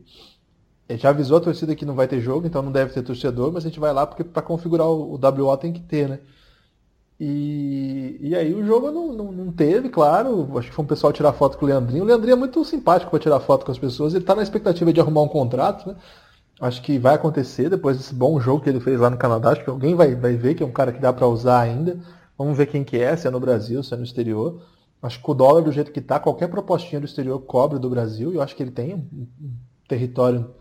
já 0.91 1.09
avisou 1.09 1.37
a 1.37 1.41
torcida 1.41 1.75
que 1.75 1.85
não 1.85 1.93
vai 1.93 2.07
ter 2.07 2.19
jogo, 2.19 2.47
então 2.47 2.61
não 2.61 2.71
deve 2.71 2.93
ter 2.93 3.03
torcedor, 3.03 3.51
mas 3.51 3.63
a 3.63 3.67
gente 3.67 3.79
vai 3.79 3.93
lá 3.93 4.07
porque 4.07 4.23
para 4.23 4.41
configurar 4.41 4.87
o, 4.87 5.13
o 5.13 5.19
WO 5.19 5.57
tem 5.57 5.71
que 5.71 5.81
ter, 5.81 6.09
né? 6.09 6.19
E, 7.19 8.17
e 8.21 8.35
aí 8.35 8.53
o 8.53 8.65
jogo 8.65 8.91
não, 8.91 9.11
não, 9.11 9.31
não, 9.31 9.51
teve, 9.51 9.89
claro. 9.89 10.57
Acho 10.57 10.69
que 10.69 10.75
foi 10.75 10.85
um 10.85 10.87
pessoal 10.87 11.11
tirar 11.11 11.33
foto 11.33 11.57
com 11.57 11.65
o 11.65 11.67
Leandrinho. 11.67 12.03
O 12.03 12.07
Leandrinho 12.07 12.33
é 12.33 12.37
muito 12.37 12.63
simpático 12.63 13.11
para 13.11 13.19
tirar 13.19 13.39
foto 13.41 13.65
com 13.65 13.71
as 13.71 13.77
pessoas. 13.77 14.13
Ele 14.13 14.23
está 14.23 14.33
na 14.33 14.43
expectativa 14.43 14.93
de 14.93 15.01
arrumar 15.01 15.23
um 15.23 15.27
contrato, 15.27 15.89
né? 15.89 15.95
Acho 16.61 16.81
que 16.81 16.97
vai 16.97 17.15
acontecer 17.15 17.69
depois 17.69 17.97
desse 17.97 18.13
bom 18.13 18.39
jogo 18.39 18.63
que 18.63 18.69
ele 18.69 18.79
fez 18.79 18.99
lá 18.99 19.09
no 19.09 19.17
Canadá. 19.17 19.51
Acho 19.51 19.63
que 19.63 19.69
alguém 19.69 19.95
vai, 19.95 20.15
vai 20.15 20.35
ver 20.35 20.55
que 20.55 20.63
é 20.63 20.65
um 20.65 20.71
cara 20.71 20.91
que 20.91 20.99
dá 20.99 21.11
para 21.11 21.27
usar 21.27 21.59
ainda. 21.59 21.99
Vamos 22.37 22.57
ver 22.57 22.67
quem 22.67 22.83
que 22.83 22.97
é, 22.97 23.15
se 23.15 23.27
é 23.27 23.29
no 23.29 23.39
Brasil, 23.39 23.83
se 23.83 23.93
é 23.93 23.97
no 23.97 24.03
exterior. 24.03 24.61
Acho 25.01 25.21
que 25.21 25.31
o 25.31 25.33
dólar 25.33 25.61
do 25.61 25.71
jeito 25.71 25.91
que 25.91 25.99
está, 25.99 26.19
qualquer 26.19 26.47
propostinha 26.49 26.99
do 26.99 27.05
exterior 27.05 27.39
cobre 27.39 27.79
do 27.79 27.89
Brasil. 27.89 28.31
E 28.31 28.35
eu 28.35 28.41
acho 28.41 28.55
que 28.55 28.63
ele 28.63 28.71
tem 28.71 28.93
um, 28.93 29.27
território, 29.87 30.53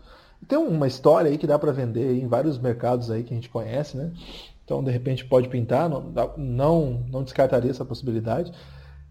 tem 0.47 0.57
uma 0.57 0.87
história 0.87 1.29
aí 1.29 1.37
que 1.37 1.47
dá 1.47 1.59
para 1.59 1.71
vender 1.71 2.15
em 2.15 2.27
vários 2.27 2.57
mercados 2.57 3.11
aí 3.11 3.23
que 3.23 3.33
a 3.33 3.35
gente 3.35 3.49
conhece, 3.49 3.97
né? 3.97 4.11
Então 4.69 4.83
de 4.83 4.91
repente 4.91 5.25
pode 5.25 5.49
pintar, 5.49 5.89
não, 5.89 6.13
não, 6.37 7.03
não 7.11 7.23
descartaria 7.23 7.71
essa 7.71 7.83
possibilidade. 7.83 8.51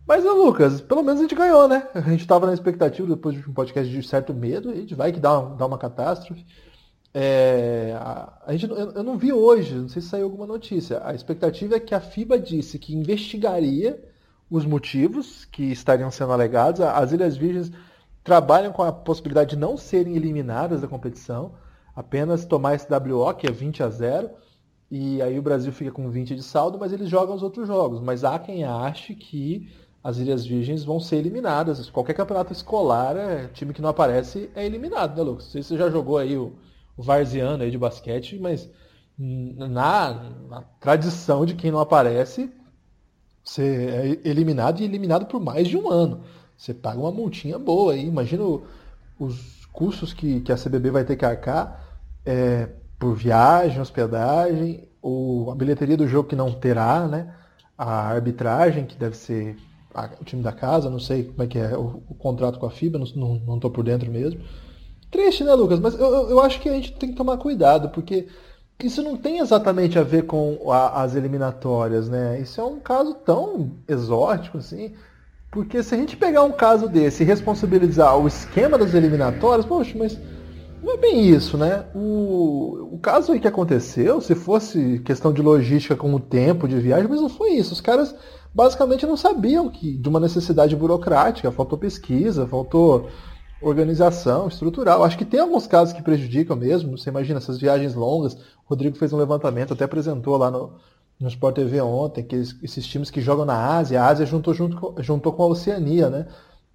Mas, 0.06 0.24
Lucas, 0.24 0.80
pelo 0.80 1.02
menos 1.02 1.18
a 1.18 1.22
gente 1.24 1.34
ganhou, 1.34 1.66
né? 1.66 1.88
A 1.92 2.00
gente 2.00 2.20
estava 2.20 2.46
na 2.46 2.54
expectativa 2.54 3.08
depois 3.08 3.34
de 3.34 3.50
um 3.50 3.52
podcast 3.52 3.92
de 3.92 4.06
certo 4.06 4.32
medo, 4.32 4.70
a 4.70 4.74
gente 4.74 4.94
vai 4.94 5.12
que 5.12 5.18
dá, 5.18 5.36
dá 5.40 5.66
uma 5.66 5.76
catástrofe. 5.76 6.46
É, 7.12 7.92
a, 7.98 8.38
a, 8.46 8.56
gente, 8.56 8.70
eu, 8.70 8.92
eu, 8.92 9.02
não 9.02 9.18
vi 9.18 9.32
hoje, 9.32 9.74
não 9.74 9.88
sei 9.88 10.00
se 10.00 10.08
saiu 10.08 10.26
alguma 10.26 10.46
notícia. 10.46 11.02
A 11.04 11.12
expectativa 11.12 11.74
é 11.74 11.80
que 11.80 11.92
a 11.92 12.00
FIBA 12.00 12.38
disse 12.38 12.78
que 12.78 12.94
investigaria 12.94 14.00
os 14.48 14.64
motivos 14.64 15.44
que 15.44 15.64
estariam 15.64 16.10
sendo 16.10 16.32
alegados. 16.32 16.80
As 16.80 17.10
Ilhas 17.10 17.36
Virgens 17.36 17.72
trabalham 18.22 18.72
com 18.72 18.84
a 18.84 18.92
possibilidade 18.92 19.50
de 19.50 19.56
não 19.56 19.76
serem 19.76 20.14
eliminadas 20.14 20.80
da 20.82 20.86
competição, 20.86 21.54
apenas 21.96 22.46
tomar 22.46 22.76
esse 22.76 22.86
WO, 22.88 23.34
que 23.34 23.48
é 23.48 23.50
20 23.50 23.82
a 23.82 23.90
0, 23.90 24.30
e 24.90 25.20
aí 25.22 25.38
o 25.38 25.42
Brasil 25.42 25.72
fica 25.72 25.90
com 25.90 26.10
20 26.10 26.34
de 26.34 26.42
saldo, 26.42 26.78
mas 26.78 26.92
eles 26.92 27.08
jogam 27.08 27.34
os 27.34 27.42
outros 27.42 27.66
jogos. 27.66 28.00
Mas 28.00 28.24
há 28.24 28.38
quem 28.38 28.64
ache 28.64 29.14
que 29.14 29.68
as 30.02 30.18
Ilhas 30.18 30.46
Virgens 30.46 30.84
vão 30.84 30.98
ser 30.98 31.16
eliminadas. 31.16 31.90
Qualquer 31.90 32.14
campeonato 32.14 32.52
escolar, 32.52 33.16
é, 33.16 33.48
time 33.48 33.74
que 33.74 33.82
não 33.82 33.90
aparece 33.90 34.50
é 34.54 34.64
eliminado, 34.64 35.16
né, 35.16 35.22
Lucas? 35.22 35.44
Não 35.44 35.52
sei 35.52 35.62
se 35.62 35.68
você 35.68 35.78
já 35.78 35.90
jogou 35.90 36.18
aí 36.18 36.36
o 36.36 36.52
o 36.98 37.02
varziano 37.02 37.62
aí 37.62 37.70
de 37.70 37.78
basquete, 37.78 38.36
mas 38.40 38.68
na, 39.16 40.32
na 40.48 40.62
tradição 40.80 41.46
de 41.46 41.54
quem 41.54 41.70
não 41.70 41.78
aparece, 41.78 42.52
você 43.42 44.18
é 44.24 44.28
eliminado 44.28 44.80
e 44.80 44.84
eliminado 44.84 45.26
por 45.26 45.40
mais 45.40 45.68
de 45.68 45.76
um 45.76 45.88
ano. 45.88 46.24
Você 46.56 46.74
paga 46.74 46.98
uma 46.98 47.12
multinha 47.12 47.56
boa 47.56 47.92
aí. 47.92 48.04
Imagina 48.04 48.42
os 49.18 49.64
custos 49.72 50.12
que, 50.12 50.40
que 50.40 50.50
a 50.50 50.56
CBB 50.56 50.90
vai 50.90 51.04
ter 51.04 51.16
que 51.16 51.24
arcar 51.24 52.00
é, 52.26 52.68
por 52.98 53.14
viagem, 53.14 53.80
hospedagem, 53.80 54.88
ou 55.00 55.50
a 55.50 55.54
bilheteria 55.54 55.96
do 55.96 56.08
jogo 56.08 56.28
que 56.28 56.36
não 56.36 56.52
terá, 56.52 57.06
né? 57.06 57.34
A 57.76 58.08
arbitragem, 58.08 58.86
que 58.86 58.96
deve 58.96 59.16
ser 59.16 59.56
a, 59.94 60.10
o 60.20 60.24
time 60.24 60.42
da 60.42 60.52
casa, 60.52 60.90
não 60.90 60.98
sei 60.98 61.24
como 61.24 61.42
é 61.42 61.46
que 61.46 61.58
é 61.58 61.76
o, 61.76 62.02
o 62.08 62.14
contrato 62.14 62.58
com 62.58 62.66
a 62.66 62.70
FIBA, 62.70 62.98
não, 63.14 63.58
tô 63.58 63.70
por 63.70 63.84
dentro 63.84 64.10
mesmo. 64.10 64.40
Triste, 65.10 65.44
né, 65.44 65.54
Lucas? 65.54 65.80
Mas 65.80 65.98
eu, 65.98 66.30
eu 66.30 66.40
acho 66.40 66.60
que 66.60 66.68
a 66.68 66.72
gente 66.72 66.92
tem 66.92 67.10
que 67.10 67.16
tomar 67.16 67.38
cuidado, 67.38 67.88
porque 67.90 68.26
isso 68.82 69.02
não 69.02 69.16
tem 69.16 69.38
exatamente 69.38 69.98
a 69.98 70.02
ver 70.02 70.24
com 70.24 70.70
a, 70.70 71.02
as 71.02 71.14
eliminatórias, 71.14 72.08
né? 72.08 72.40
Isso 72.40 72.60
é 72.60 72.64
um 72.64 72.80
caso 72.80 73.14
tão 73.14 73.72
exótico, 73.88 74.58
assim. 74.58 74.92
Porque 75.50 75.82
se 75.82 75.94
a 75.94 75.98
gente 75.98 76.16
pegar 76.16 76.42
um 76.42 76.52
caso 76.52 76.88
desse 76.88 77.22
e 77.22 77.26
responsabilizar 77.26 78.18
o 78.18 78.28
esquema 78.28 78.76
das 78.76 78.92
eliminatórias, 78.92 79.64
poxa, 79.64 79.96
mas 79.96 80.18
não 80.82 80.94
é 80.94 80.96
bem 80.96 81.28
isso, 81.28 81.56
né? 81.56 81.86
O, 81.94 82.94
o 82.94 82.98
caso 82.98 83.32
aí 83.32 83.40
que 83.40 83.48
aconteceu, 83.48 84.20
se 84.20 84.34
fosse 84.34 85.00
questão 85.00 85.32
de 85.32 85.42
logística 85.42 85.96
com 85.96 86.14
o 86.14 86.20
tempo 86.20 86.68
de 86.68 86.78
viagem, 86.78 87.08
mas 87.08 87.20
não 87.20 87.28
foi 87.28 87.50
isso. 87.50 87.72
Os 87.72 87.80
caras 87.80 88.14
basicamente 88.54 89.06
não 89.06 89.16
sabiam 89.16 89.68
que 89.68 89.96
de 89.96 90.08
uma 90.08 90.20
necessidade 90.20 90.74
burocrática, 90.74 91.50
faltou 91.52 91.78
pesquisa, 91.78 92.46
faltou 92.46 93.08
organização 93.60 94.48
estrutural. 94.48 95.04
Acho 95.04 95.18
que 95.18 95.24
tem 95.24 95.40
alguns 95.40 95.66
casos 95.66 95.92
que 95.92 96.02
prejudicam 96.02 96.56
mesmo. 96.56 96.96
Você 96.96 97.10
imagina 97.10 97.38
essas 97.38 97.58
viagens 97.58 97.94
longas. 97.94 98.34
O 98.34 98.38
Rodrigo 98.66 98.96
fez 98.96 99.12
um 99.12 99.18
levantamento, 99.18 99.72
até 99.72 99.84
apresentou 99.84 100.36
lá 100.36 100.50
no, 100.50 100.74
no 101.20 101.28
Sport 101.28 101.56
TV 101.56 101.80
ontem, 101.80 102.24
que 102.24 102.36
esses 102.36 102.86
times 102.86 103.10
que 103.10 103.20
jogam 103.20 103.44
na 103.44 103.76
Ásia, 103.76 104.00
a 104.00 104.06
Ásia 104.06 104.26
juntou, 104.26 104.54
junto, 104.54 104.94
juntou 104.98 105.32
com 105.32 105.42
a 105.42 105.46
Oceania, 105.46 106.08
né? 106.08 106.26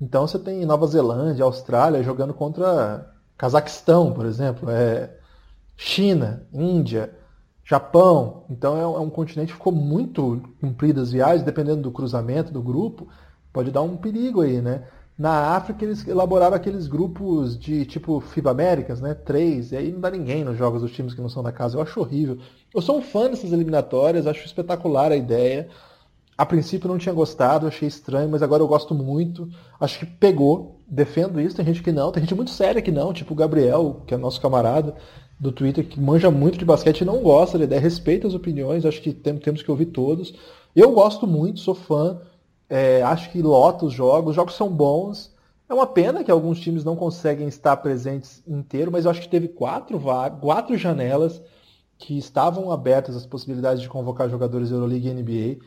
Então 0.02 0.28
você 0.28 0.38
tem 0.38 0.66
Nova 0.66 0.86
Zelândia, 0.88 1.46
Austrália 1.46 2.04
jogando 2.04 2.34
contra 2.34 3.13
Cazaquistão, 3.44 4.14
por 4.14 4.26
exemplo, 4.26 4.70
é 4.70 5.18
China, 5.76 6.48
Índia, 6.54 7.14
Japão. 7.62 8.46
Então 8.50 8.78
é 8.80 8.88
um, 8.88 9.06
é 9.06 9.12
continente 9.12 9.52
que 9.52 9.58
ficou 9.58 9.74
muito 9.74 10.42
comprido 10.62 11.02
as 11.02 11.12
viagens, 11.12 11.44
dependendo 11.44 11.82
do 11.82 11.92
cruzamento 11.92 12.54
do 12.54 12.62
grupo, 12.62 13.10
pode 13.52 13.70
dar 13.70 13.82
um 13.82 13.98
perigo 13.98 14.40
aí, 14.40 14.62
né? 14.62 14.88
Na 15.20 15.58
África 15.58 15.84
eles 15.84 16.08
elaboraram 16.08 16.56
aqueles 16.56 16.88
grupos 16.88 17.60
de 17.60 17.86
tipo 17.86 18.22
FIBA 18.22 18.52
Américas, 18.52 19.02
né? 19.02 19.14
Três, 19.14 19.74
e 19.74 19.76
aí 19.76 19.92
não 19.92 20.00
dá 20.00 20.10
ninguém 20.10 20.46
nos 20.46 20.58
jogos 20.58 20.82
dos 20.82 20.94
times 20.94 21.14
que 21.14 21.20
não 21.20 21.28
são 21.28 21.44
da 21.44 21.52
casa. 21.52 21.76
Eu 21.76 21.82
acho 21.82 22.00
horrível. 22.00 22.38
Eu 22.74 22.82
sou 22.82 22.98
um 22.98 23.02
fã 23.02 23.30
dessas 23.30 23.52
eliminatórias, 23.52 24.26
acho 24.26 24.46
espetacular 24.46 25.12
a 25.12 25.18
ideia. 25.18 25.68
A 26.38 26.46
princípio 26.46 26.90
não 26.90 26.98
tinha 26.98 27.14
gostado, 27.14 27.68
achei 27.68 27.88
estranho, 27.88 28.30
mas 28.30 28.42
agora 28.42 28.64
eu 28.64 28.68
gosto 28.68 28.96
muito. 28.96 29.48
Acho 29.80 30.00
que 30.00 30.06
pegou, 30.06 30.80
defendo 30.88 31.40
isso. 31.40 31.56
Tem 31.56 31.66
gente 31.66 31.84
que 31.84 31.92
não, 31.92 32.12
tem 32.12 32.24
gente 32.24 32.36
muito 32.36 32.52
séria 32.52 32.82
que 32.82 32.92
não, 32.92 33.14
tipo 33.14 33.34
o 33.34 33.38
Gabriel, 33.38 34.02
que 34.08 34.14
é 34.14 34.18
nosso 34.18 34.42
camarada 34.42 34.96
do 35.40 35.52
Twitter, 35.52 35.88
que 35.88 36.00
manja 36.00 36.32
muito 36.32 36.58
de 36.58 36.66
basquete 36.66 37.02
e 37.02 37.06
não 37.06 37.22
gosta 37.22 37.58
da 37.58 37.66
ideia, 37.66 37.82
respeita 37.82 38.28
as 38.28 38.34
opiniões, 38.34 38.86
acho 38.86 39.02
que 39.02 39.14
temos 39.14 39.62
que 39.62 39.70
ouvir 39.70 39.88
todos. 39.88 40.34
Eu 40.76 40.92
gosto 40.92 41.28
muito, 41.28 41.60
sou 41.60 41.76
fã. 41.76 42.20
É, 42.70 43.04
acho 43.04 43.32
que 43.32 43.42
lota 43.42 43.86
os 43.86 43.94
jogos, 43.94 44.32
os 44.32 44.36
jogos 44.36 44.56
são 44.56 44.70
bons. 44.70 45.32
É 45.70 45.74
uma 45.74 45.86
pena 45.86 46.24
que 46.24 46.32
alguns 46.32 46.60
times 46.60 46.84
não 46.84 46.96
conseguem 46.96 47.48
estar 47.48 47.78
presentes 47.78 48.42
inteiro, 48.48 48.92
mas 48.92 49.06
eu 49.06 49.12
acho 49.12 49.22
que 49.22 49.30
teve 49.30 49.48
quatro, 49.48 50.02
quatro 50.40 50.78
janelas 50.78 51.42
que 51.98 52.18
estavam 52.18 52.72
abertas 52.72 53.16
as 53.16 53.26
possibilidades 53.26 53.82
de 53.82 53.90
convocar 53.90 54.30
jogadores 54.30 54.72
Euroleague 54.72 55.08
e 55.08 55.14
NBA. 55.14 55.66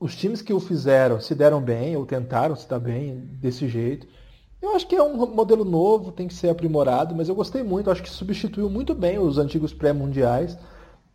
Os 0.00 0.14
times 0.14 0.40
que 0.42 0.52
o 0.52 0.60
fizeram 0.60 1.20
se 1.20 1.34
deram 1.34 1.60
bem, 1.60 1.96
ou 1.96 2.06
tentaram 2.06 2.54
se 2.54 2.68
dar 2.68 2.78
bem 2.78 3.16
desse 3.40 3.68
jeito. 3.68 4.06
Eu 4.60 4.74
acho 4.74 4.86
que 4.86 4.96
é 4.96 5.02
um 5.02 5.16
modelo 5.34 5.64
novo, 5.64 6.12
tem 6.12 6.28
que 6.28 6.34
ser 6.34 6.48
aprimorado, 6.48 7.14
mas 7.14 7.28
eu 7.28 7.34
gostei 7.34 7.62
muito, 7.62 7.90
acho 7.90 8.02
que 8.02 8.10
substituiu 8.10 8.68
muito 8.68 8.94
bem 8.94 9.18
os 9.18 9.38
antigos 9.38 9.72
pré-mundiais. 9.72 10.56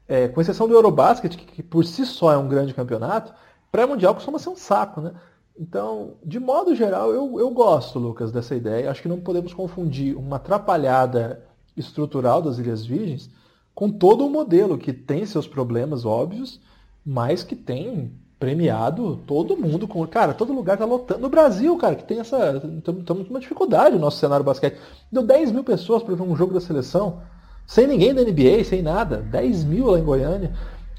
é, 0.08 0.28
com 0.28 0.42
exceção 0.42 0.68
do 0.68 0.74
Eurobasket, 0.74 1.38
que, 1.38 1.46
que, 1.46 1.64
por 1.64 1.86
si 1.86 2.06
só 2.06 2.32
é 2.34 2.38
um 2.38 2.48
grande 2.48 2.74
campeonato, 2.74 3.34
pré-mundial 3.72 4.14
costuma 4.14 4.40
ser 4.40 4.50
um 4.50 4.56
saco, 4.56 5.02
né? 5.02 5.14
Então, 5.58 6.16
de 6.24 6.40
modo 6.40 6.76
geral, 6.76 7.12
eu, 7.12 7.40
eu 7.40 7.50
gosto, 7.52 8.00
Lucas, 8.00 8.32
dessa 8.32 8.56
ideia. 8.56 8.90
Acho 8.90 9.02
que 9.02 9.08
não 9.08 9.20
podemos 9.20 9.54
confundir 9.54 10.16
uma 10.18 10.38
atrapalhada 10.38 11.46
estrutural 11.78 12.42
das 12.42 12.58
Ilhas 12.58 12.86
Virgens 12.86 13.30
com 13.74 13.90
todo 13.90 14.26
o 14.26 14.30
modelo 14.30 14.78
que 14.78 14.92
tem 14.94 15.26
seus 15.26 15.48
problemas 15.48 16.06
óbvios, 16.06 16.60
mas 17.06 17.44
que 17.44 17.56
tem 17.56 18.12
premiado 18.40 19.18
todo 19.28 19.58
mundo 19.58 19.88
com. 19.88 20.06
Cara, 20.08 20.34
todo 20.34 20.54
lugar 20.54 20.78
tá 20.78 20.86
lotando. 20.86 21.22
No 21.22 21.30
Brasil, 21.30 21.76
cara, 21.78 21.96
que 21.96 22.04
tem 22.04 22.20
essa. 22.20 22.62
Estamos 22.78 23.28
com 23.28 23.34
uma 23.34 23.40
dificuldade 23.40 23.96
no 23.96 24.02
nosso 24.02 24.18
cenário 24.18 24.46
basquete. 24.46 24.78
Deu 25.12 25.24
10 25.24 25.52
mil 25.52 25.64
pessoas 25.64 26.04
para 26.04 26.16
ver 26.16 26.24
um 26.24 26.36
jogo 26.36 26.54
da 26.54 26.62
seleção, 26.62 27.22
sem 27.66 27.88
ninguém 27.88 28.14
da 28.14 28.22
NBA, 28.22 28.64
sem 28.64 28.82
nada. 28.82 29.18
10 29.18 29.64
mil 29.64 29.88
lá 29.88 30.00
em 30.00 30.04
Goiânia. 30.04 30.54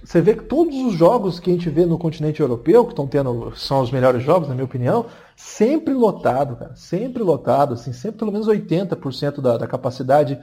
Você 0.05 0.21
vê 0.21 0.35
que 0.35 0.45
todos 0.45 0.77
os 0.77 0.95
jogos 0.95 1.41
que 1.41 1.51
a 1.51 1.53
gente 1.55 1.71
vê 1.71 1.87
no 1.87 1.99
continente 1.99 2.41
europeu, 2.41 2.85
que 2.85 2.93
estão 2.93 3.07
tendo, 3.07 3.53
são 3.57 3.81
os 3.81 3.91
melhores 3.91 4.23
jogos, 4.23 4.49
na 4.49 4.55
minha 4.55 4.67
opinião, 4.67 5.07
sempre 5.35 5.95
lotado, 5.95 6.57
cara. 6.57 6.77
Sempre 6.77 7.23
lotado, 7.23 7.75
assim, 7.75 7.93
sempre 7.93 8.19
pelo 8.19 8.33
menos 8.33 8.47
80% 8.47 9.41
da, 9.41 9.57
da 9.57 9.67
capacidade 9.67 10.39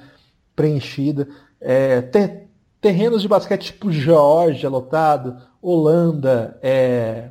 preenchida. 0.55 1.27
É, 1.59 2.01
ter, 2.01 2.49
terrenos 2.81 3.21
de 3.21 3.27
basquete 3.27 3.73
tipo 3.73 3.91
Geórgia 3.91 4.67
lotado, 4.67 5.37
Holanda, 5.61 6.57
é, 6.61 7.29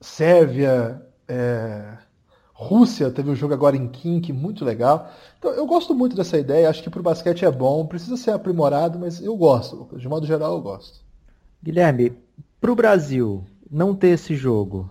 Sérvia, 0.00 1.00
é, 1.28 1.96
Rússia, 2.52 3.10
teve 3.10 3.30
um 3.30 3.34
jogo 3.34 3.54
agora 3.54 3.76
em 3.76 3.88
Kink, 3.88 4.32
muito 4.32 4.64
legal. 4.64 5.10
Então 5.38 5.50
eu 5.52 5.66
gosto 5.66 5.94
muito 5.94 6.16
dessa 6.16 6.38
ideia, 6.38 6.68
acho 6.68 6.82
que 6.82 6.90
para 6.90 7.00
o 7.00 7.02
basquete 7.02 7.44
é 7.44 7.50
bom, 7.50 7.86
precisa 7.86 8.16
ser 8.16 8.32
aprimorado, 8.32 8.98
mas 8.98 9.22
eu 9.22 9.36
gosto, 9.36 9.88
de 9.96 10.08
modo 10.08 10.26
geral 10.26 10.54
eu 10.54 10.60
gosto. 10.60 11.00
Guilherme, 11.62 12.12
para 12.60 12.72
o 12.72 12.76
Brasil 12.76 13.44
não 13.70 13.94
ter 13.94 14.08
esse 14.08 14.34
jogo, 14.34 14.90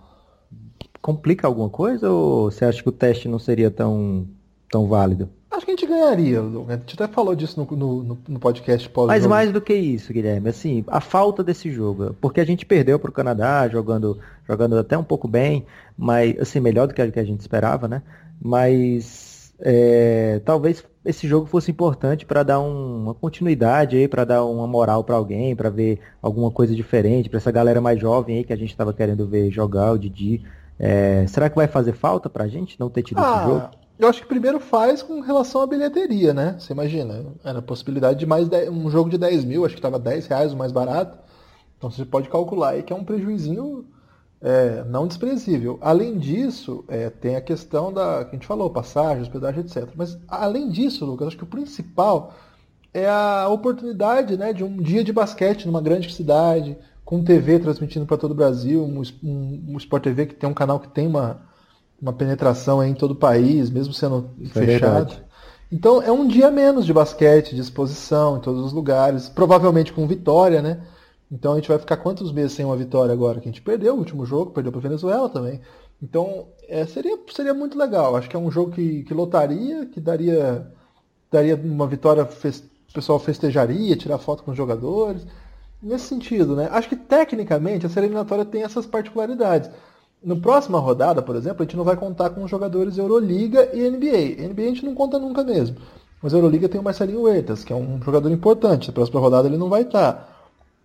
complica 1.00 1.46
alguma 1.46 1.68
coisa 1.68 2.10
ou 2.10 2.50
você 2.50 2.64
acha 2.64 2.82
que 2.82 2.88
o 2.88 2.92
teste 2.92 3.28
não 3.28 3.38
seria 3.38 3.70
tão, 3.70 4.26
tão 4.70 4.86
válido? 4.86 5.28
Acho 5.52 5.66
que 5.66 5.72
a 5.72 5.76
gente 5.76 5.86
ganharia. 5.86 6.40
A 6.40 6.72
gente 6.72 6.94
até 6.94 7.06
falou 7.06 7.34
disso 7.34 7.60
no, 7.60 7.76
no, 7.76 8.18
no 8.26 8.40
podcast 8.40 8.88
pós 8.88 9.06
Mas 9.06 9.26
mais 9.26 9.52
do 9.52 9.60
que 9.60 9.74
isso, 9.74 10.12
Guilherme, 10.12 10.48
assim, 10.48 10.82
a 10.86 11.00
falta 11.00 11.44
desse 11.44 11.70
jogo. 11.70 12.16
Porque 12.20 12.40
a 12.40 12.44
gente 12.44 12.64
perdeu 12.64 12.98
para 12.98 13.10
o 13.10 13.12
Canadá, 13.12 13.68
jogando, 13.68 14.18
jogando 14.48 14.78
até 14.78 14.96
um 14.96 15.04
pouco 15.04 15.28
bem, 15.28 15.66
mas 15.96 16.40
assim, 16.40 16.58
melhor 16.58 16.88
do 16.88 16.94
que 16.94 17.02
a, 17.02 17.24
gente 17.24 17.40
esperava, 17.40 17.86
né? 17.86 18.02
Mas 18.40 19.52
é, 19.60 20.40
talvez 20.42 20.82
esse 21.04 21.28
jogo 21.28 21.46
fosse 21.46 21.70
importante 21.70 22.24
para 22.24 22.42
dar 22.42 22.58
um, 22.58 23.02
uma 23.02 23.14
continuidade 23.14 23.96
aí, 23.96 24.08
para 24.08 24.24
dar 24.24 24.44
uma 24.46 24.66
moral 24.66 25.04
para 25.04 25.16
alguém, 25.16 25.54
para 25.54 25.68
ver 25.68 26.00
alguma 26.22 26.50
coisa 26.50 26.74
diferente, 26.74 27.28
para 27.28 27.36
essa 27.36 27.52
galera 27.52 27.80
mais 27.80 28.00
jovem 28.00 28.38
aí 28.38 28.44
que 28.44 28.54
a 28.54 28.56
gente 28.56 28.70
estava 28.70 28.94
querendo 28.94 29.26
ver 29.26 29.50
jogar, 29.50 29.92
o 29.92 29.98
Didi. 29.98 30.42
É, 30.78 31.26
será 31.28 31.50
que 31.50 31.56
vai 31.56 31.68
fazer 31.68 31.92
falta 31.92 32.30
para 32.30 32.44
a 32.44 32.48
gente 32.48 32.80
não 32.80 32.88
ter 32.88 33.02
tido 33.02 33.18
ah, 33.18 33.36
esse 33.36 33.46
jogo? 33.46 33.81
Eu 34.02 34.08
acho 34.08 34.20
que 34.20 34.26
primeiro 34.26 34.58
faz 34.58 35.00
com 35.00 35.20
relação 35.20 35.62
à 35.62 35.66
bilheteria, 35.66 36.34
né? 36.34 36.56
Você 36.58 36.72
imagina, 36.72 37.24
era 37.44 37.60
a 37.60 37.62
possibilidade 37.62 38.18
de 38.18 38.26
mais 38.26 38.48
de, 38.48 38.68
um 38.68 38.90
jogo 38.90 39.08
de 39.08 39.16
10 39.16 39.44
mil, 39.44 39.64
acho 39.64 39.76
que 39.76 39.78
estava 39.78 39.96
10 39.96 40.26
reais 40.26 40.52
o 40.52 40.56
mais 40.56 40.72
barato. 40.72 41.16
Então 41.78 41.88
você 41.88 42.04
pode 42.04 42.28
calcular 42.28 42.70
aí 42.70 42.82
que 42.82 42.92
é 42.92 42.96
um 42.96 43.04
prejuizinho 43.04 43.86
é, 44.40 44.82
não 44.88 45.06
desprezível. 45.06 45.78
Além 45.80 46.18
disso, 46.18 46.84
é, 46.88 47.10
tem 47.10 47.36
a 47.36 47.40
questão 47.40 47.92
da 47.92 48.24
que 48.24 48.30
a 48.30 48.34
gente 48.34 48.46
falou, 48.46 48.68
passagem, 48.70 49.22
hospedagem, 49.22 49.60
etc. 49.60 49.88
Mas 49.94 50.18
além 50.26 50.68
disso, 50.68 51.06
Lucas, 51.06 51.28
acho 51.28 51.36
que 51.36 51.44
o 51.44 51.46
principal 51.46 52.34
é 52.92 53.08
a 53.08 53.46
oportunidade 53.48 54.36
né, 54.36 54.52
de 54.52 54.64
um 54.64 54.78
dia 54.78 55.04
de 55.04 55.12
basquete 55.12 55.64
numa 55.64 55.80
grande 55.80 56.12
cidade, 56.12 56.76
com 57.04 57.22
TV 57.22 57.60
transmitindo 57.60 58.04
para 58.04 58.16
todo 58.16 58.32
o 58.32 58.34
Brasil, 58.34 58.82
um, 58.82 59.00
um, 59.22 59.64
um 59.68 59.76
Sport 59.76 60.02
TV 60.02 60.26
que 60.26 60.34
tem 60.34 60.50
um 60.50 60.54
canal 60.54 60.80
que 60.80 60.88
tem 60.88 61.06
uma 61.06 61.51
uma 62.02 62.12
penetração 62.12 62.82
em 62.82 62.92
todo 62.92 63.12
o 63.12 63.16
país, 63.16 63.70
mesmo 63.70 63.94
sendo 63.94 64.28
Isso 64.40 64.58
é 64.58 64.66
fechado. 64.66 65.12
É 65.12 65.32
então 65.70 66.02
é 66.02 66.10
um 66.10 66.26
dia 66.26 66.50
menos 66.50 66.84
de 66.84 66.92
basquete, 66.92 67.54
de 67.54 67.60
exposição 67.60 68.36
em 68.36 68.40
todos 68.40 68.62
os 68.62 68.72
lugares, 68.72 69.28
provavelmente 69.28 69.92
com 69.92 70.06
vitória, 70.06 70.60
né? 70.60 70.82
Então 71.30 71.52
a 71.52 71.54
gente 71.54 71.68
vai 71.68 71.78
ficar 71.78 71.96
quantos 71.96 72.30
meses 72.32 72.52
sem 72.52 72.64
uma 72.64 72.76
vitória 72.76 73.12
agora? 73.12 73.40
Que 73.40 73.48
a 73.48 73.52
gente 73.52 73.62
perdeu 73.62 73.94
o 73.94 73.98
último 73.98 74.26
jogo, 74.26 74.50
perdeu 74.50 74.72
para 74.72 74.80
Venezuela 74.82 75.30
também. 75.30 75.60
Então 76.02 76.48
é, 76.68 76.84
seria, 76.84 77.16
seria 77.32 77.54
muito 77.54 77.78
legal. 77.78 78.16
Acho 78.16 78.28
que 78.28 78.36
é 78.36 78.38
um 78.38 78.50
jogo 78.50 78.72
que, 78.72 79.04
que 79.04 79.14
lotaria, 79.14 79.86
que 79.86 80.00
daria, 80.00 80.66
daria 81.30 81.54
uma 81.56 81.86
vitória, 81.86 82.24
o 82.24 82.92
pessoal 82.92 83.18
festejaria, 83.18 83.96
tirar 83.96 84.18
foto 84.18 84.42
com 84.42 84.50
os 84.50 84.56
jogadores. 84.56 85.24
Nesse 85.80 86.06
sentido, 86.06 86.54
né? 86.54 86.68
Acho 86.70 86.88
que 86.88 86.96
tecnicamente 86.96 87.86
essa 87.86 87.98
eliminatória 87.98 88.44
tem 88.44 88.62
essas 88.62 88.84
particularidades. 88.86 89.70
No 90.24 90.40
próxima 90.40 90.78
rodada, 90.78 91.20
por 91.20 91.34
exemplo, 91.34 91.62
a 91.62 91.64
gente 91.64 91.76
não 91.76 91.84
vai 91.84 91.96
contar 91.96 92.30
com 92.30 92.46
jogadores 92.46 92.96
Euroliga 92.96 93.70
e 93.74 93.90
NBA. 93.90 94.48
NBA 94.48 94.62
a 94.62 94.66
gente 94.66 94.84
não 94.84 94.94
conta 94.94 95.18
nunca 95.18 95.42
mesmo. 95.42 95.76
Mas 96.22 96.32
Euroliga 96.32 96.68
tem 96.68 96.80
o 96.80 96.84
Marcelinho 96.84 97.22
Huertas, 97.22 97.64
que 97.64 97.72
é 97.72 97.76
um 97.76 98.00
jogador 98.00 98.30
importante. 98.30 98.88
Na 98.88 98.94
próxima 98.94 99.18
rodada 99.18 99.48
ele 99.48 99.56
não 99.56 99.68
vai 99.68 99.82
estar. 99.82 100.28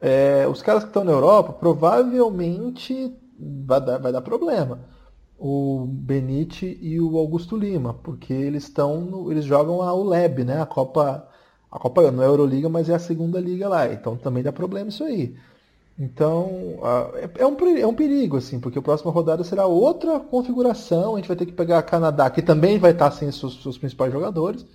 É, 0.02 0.48
os 0.48 0.62
caras 0.62 0.84
que 0.84 0.90
estão 0.90 1.04
na 1.04 1.12
Europa 1.12 1.54
provavelmente 1.54 3.14
vai 3.40 3.82
dar, 3.82 3.98
vai 4.00 4.12
dar 4.12 4.22
problema. 4.22 4.80
O 5.38 5.86
Benite 5.88 6.78
e 6.82 7.00
o 7.00 7.18
Augusto 7.18 7.56
Lima, 7.56 7.94
porque 7.94 8.34
eles 8.34 8.64
estão 8.64 9.32
eles 9.32 9.46
jogam 9.46 9.84
a 9.84 9.94
ULEB, 9.94 10.44
né? 10.44 10.62
A 10.62 10.66
Copa 10.66 11.28
a 11.72 11.80
Copa 11.80 12.12
não 12.12 12.24
é 12.24 12.26
a 12.26 12.30
Euroliga, 12.30 12.70
mas 12.70 12.90
é 12.90 12.96
a 12.96 13.00
segunda 13.00 13.40
liga 13.40 13.70
lá. 13.70 13.92
Então 13.92 14.18
também 14.18 14.42
dá 14.42 14.52
problema 14.52 14.90
isso 14.90 15.04
aí. 15.04 15.36
Então, 16.00 16.80
é, 17.16 17.42
é 17.42 17.48
um, 17.48 17.78
é 17.78 17.88
um 17.88 17.94
perigo, 17.94 18.38
assim, 18.38 18.60
porque 18.60 18.78
a 18.78 18.82
próxima 18.82 19.12
rodada 19.12 19.44
será 19.44 19.66
outra 19.66 20.20
configuração. 20.20 21.16
A 21.16 21.18
gente 21.18 21.28
vai 21.28 21.36
ter 21.36 21.46
que 21.46 21.52
pegar 21.52 21.80
a 21.80 21.84
Canadá, 21.84 22.30
que 22.30 22.42
também 22.42 22.78
vai 22.78 22.92
estar 22.92 23.10
sem 23.12 23.32
seus, 23.32 23.62
seus 23.64 23.78
principais 23.78 24.14
jogadores. 24.14 24.66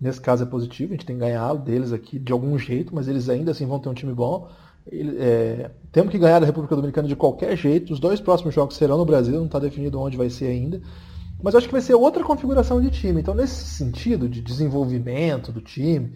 Nesse 0.00 0.20
caso 0.20 0.42
é 0.42 0.46
positivo, 0.46 0.92
a 0.92 0.96
gente 0.96 1.06
tem 1.06 1.16
que 1.16 1.20
ganhar 1.20 1.54
deles 1.54 1.92
aqui 1.92 2.18
de 2.18 2.32
algum 2.32 2.58
jeito, 2.58 2.92
mas 2.92 3.06
eles 3.06 3.28
ainda 3.28 3.52
assim 3.52 3.66
vão 3.66 3.78
ter 3.78 3.88
um 3.88 3.94
time 3.94 4.12
bom. 4.12 4.48
É, 4.90 5.70
temos 5.92 6.10
que 6.10 6.18
ganhar 6.18 6.40
da 6.40 6.46
República 6.46 6.74
Dominicana 6.74 7.06
de 7.06 7.14
qualquer 7.14 7.56
jeito. 7.56 7.92
Os 7.92 8.00
dois 8.00 8.20
próximos 8.20 8.52
jogos 8.52 8.76
serão 8.76 8.98
no 8.98 9.04
Brasil, 9.04 9.36
não 9.36 9.46
está 9.46 9.60
definido 9.60 10.00
onde 10.00 10.16
vai 10.16 10.28
ser 10.28 10.46
ainda. 10.46 10.82
Mas 11.40 11.54
acho 11.54 11.66
que 11.66 11.72
vai 11.72 11.80
ser 11.80 11.94
outra 11.94 12.24
configuração 12.24 12.80
de 12.80 12.90
time. 12.90 13.20
Então, 13.20 13.34
nesse 13.34 13.64
sentido 13.64 14.28
de 14.28 14.40
desenvolvimento 14.40 15.52
do 15.52 15.60
time, 15.60 16.12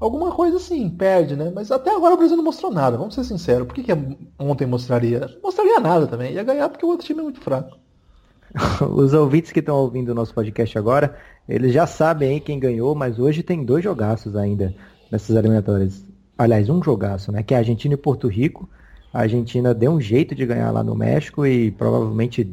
Alguma 0.00 0.30
coisa 0.30 0.58
sim, 0.60 0.88
perde, 0.88 1.34
né? 1.34 1.50
Mas 1.52 1.72
até 1.72 1.94
agora 1.94 2.14
o 2.14 2.16
Brasil 2.16 2.36
não 2.36 2.44
mostrou 2.44 2.72
nada, 2.72 2.96
vamos 2.96 3.14
ser 3.14 3.24
sinceros. 3.24 3.66
Por 3.66 3.74
que, 3.74 3.82
que 3.82 3.92
ontem 4.38 4.66
mostraria? 4.66 5.20
Não 5.20 5.42
mostraria 5.42 5.80
nada 5.80 6.06
também. 6.06 6.34
Ia 6.34 6.44
ganhar 6.44 6.68
porque 6.68 6.86
o 6.86 6.88
outro 6.88 7.04
time 7.04 7.20
é 7.20 7.22
muito 7.24 7.40
fraco. 7.40 7.76
Os 8.94 9.12
ouvintes 9.12 9.50
que 9.50 9.58
estão 9.58 9.76
ouvindo 9.76 10.10
o 10.10 10.14
nosso 10.14 10.32
podcast 10.32 10.78
agora, 10.78 11.16
eles 11.48 11.72
já 11.72 11.86
sabem 11.86 12.30
aí 12.30 12.40
quem 12.40 12.60
ganhou, 12.60 12.94
mas 12.94 13.18
hoje 13.18 13.42
tem 13.42 13.64
dois 13.64 13.82
jogaços 13.82 14.36
ainda 14.36 14.72
nessas 15.10 15.34
eliminatórias. 15.34 16.04
Aliás, 16.36 16.68
um 16.68 16.80
jogaço, 16.82 17.32
né? 17.32 17.42
Que 17.42 17.52
é 17.52 17.58
Argentina 17.58 17.94
e 17.94 17.96
Porto 17.96 18.28
Rico. 18.28 18.68
A 19.12 19.22
Argentina 19.22 19.74
deu 19.74 19.90
um 19.90 20.00
jeito 20.00 20.34
de 20.34 20.46
ganhar 20.46 20.70
lá 20.70 20.84
no 20.84 20.94
México 20.94 21.44
e 21.44 21.72
provavelmente 21.72 22.48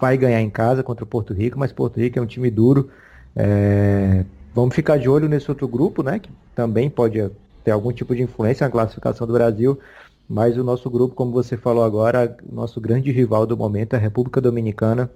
vai 0.00 0.16
ganhar 0.16 0.40
em 0.40 0.50
casa 0.50 0.82
contra 0.82 1.04
o 1.04 1.06
Porto 1.06 1.34
Rico, 1.34 1.58
mas 1.58 1.72
Porto 1.72 2.00
Rico 2.00 2.18
é 2.18 2.22
um 2.22 2.26
time 2.26 2.50
duro. 2.50 2.88
É, 3.34 4.24
Vamos 4.56 4.74
ficar 4.74 4.98
de 4.98 5.06
olho 5.06 5.28
nesse 5.28 5.50
outro 5.50 5.68
grupo, 5.68 6.02
né? 6.02 6.18
Que 6.18 6.30
também 6.54 6.88
pode 6.88 7.30
ter 7.62 7.72
algum 7.72 7.92
tipo 7.92 8.16
de 8.16 8.22
influência 8.22 8.66
na 8.66 8.70
classificação 8.70 9.26
do 9.26 9.34
Brasil. 9.34 9.78
Mas 10.26 10.56
o 10.56 10.64
nosso 10.64 10.88
grupo, 10.88 11.14
como 11.14 11.30
você 11.30 11.58
falou 11.58 11.84
agora, 11.84 12.34
o 12.50 12.54
nosso 12.54 12.80
grande 12.80 13.12
rival 13.12 13.44
do 13.44 13.54
momento 13.54 13.92
é 13.92 13.96
a 13.98 14.00
República 14.00 14.40
Dominicana. 14.40 15.10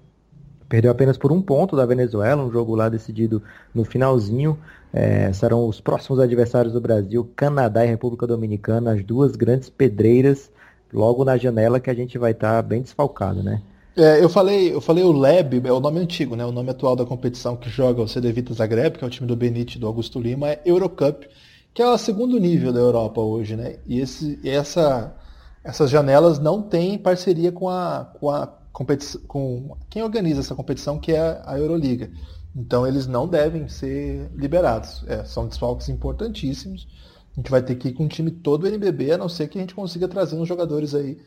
Perdeu 0.69 0.91
apenas 0.91 1.17
por 1.17 1.33
um 1.33 1.41
ponto 1.41 1.75
da 1.75 1.87
Venezuela, 1.87 2.45
um 2.45 2.53
jogo 2.53 2.75
lá 2.75 2.91
decidido 2.91 3.43
no 3.75 3.83
finalzinho. 3.83 4.59
É, 4.93 5.33
serão 5.33 5.67
os 5.67 5.81
próximos 5.81 6.21
adversários 6.21 6.75
do 6.75 6.81
Brasil, 6.81 7.27
Canadá 7.35 7.83
e 7.83 7.89
República 7.89 8.27
Dominicana, 8.27 8.93
as 8.93 9.03
duas 9.03 9.37
grandes 9.37 9.71
pedreiras, 9.71 10.51
logo 10.93 11.25
na 11.25 11.39
janela 11.39 11.81
que 11.81 11.89
a 11.89 11.95
gente 11.95 12.19
vai 12.19 12.33
estar 12.33 12.57
tá 12.57 12.63
bem 12.63 12.83
desfalcado, 12.83 13.43
né? 13.43 13.63
É, 14.01 14.25
eu 14.25 14.31
falei, 14.31 14.73
eu 14.73 14.81
falei 14.81 15.05
o 15.05 15.13
Leb, 15.13 15.61
é 15.63 15.71
o 15.71 15.79
nome 15.79 16.01
antigo, 16.01 16.35
né? 16.35 16.43
O 16.43 16.51
nome 16.51 16.71
atual 16.71 16.97
da 16.97 17.05
competição 17.05 17.55
que 17.55 17.69
joga 17.69 18.01
o 18.01 18.09
CD 18.09 18.33
Vita 18.33 18.55
Zagreb, 18.55 18.97
que 18.97 19.05
é 19.05 19.07
o 19.07 19.11
time 19.11 19.29
do 19.29 19.37
Benite 19.37 19.79
do 19.79 19.87
Augusto 19.87 20.19
Lima, 20.19 20.49
é 20.49 20.63
Eurocup, 20.65 21.29
que 21.75 21.83
é 21.83 21.87
o 21.87 21.99
segundo 21.99 22.41
nível 22.41 22.73
da 22.73 22.81
Europa 22.81 23.21
hoje, 23.21 23.57
né? 23.57 23.77
E 23.87 24.01
esse, 24.01 24.41
essa, 24.43 25.15
essas 25.63 25.91
janelas 25.91 26.39
não 26.39 26.63
têm 26.63 26.97
parceria 26.97 27.53
com 27.53 27.69
a, 27.69 28.11
com 28.19 28.31
a 28.31 28.47
competição, 28.73 29.21
com 29.29 29.77
quem 29.91 30.03
organiza 30.03 30.41
essa 30.41 30.55
competição, 30.55 30.99
que 30.99 31.13
é 31.13 31.43
a 31.45 31.59
Euroliga. 31.59 32.11
Então 32.57 32.87
eles 32.87 33.07
não 33.07 33.29
devem 33.29 33.69
ser 33.69 34.31
liberados. 34.35 35.05
É, 35.09 35.25
são 35.25 35.47
desfalques 35.47 35.91
importantíssimos. 35.91 36.89
A 37.35 37.37
gente 37.37 37.51
vai 37.51 37.61
ter 37.61 37.75
que 37.75 37.89
ir 37.89 37.93
com 37.93 38.07
o 38.07 38.09
time 38.09 38.31
todo 38.31 38.67
NBB, 38.67 39.13
a 39.13 39.19
não 39.19 39.29
ser 39.29 39.47
que 39.49 39.59
a 39.59 39.61
gente 39.61 39.75
consiga 39.75 40.09
trazer 40.09 40.37
uns 40.37 40.49
jogadores 40.49 40.95
aí 40.95 41.19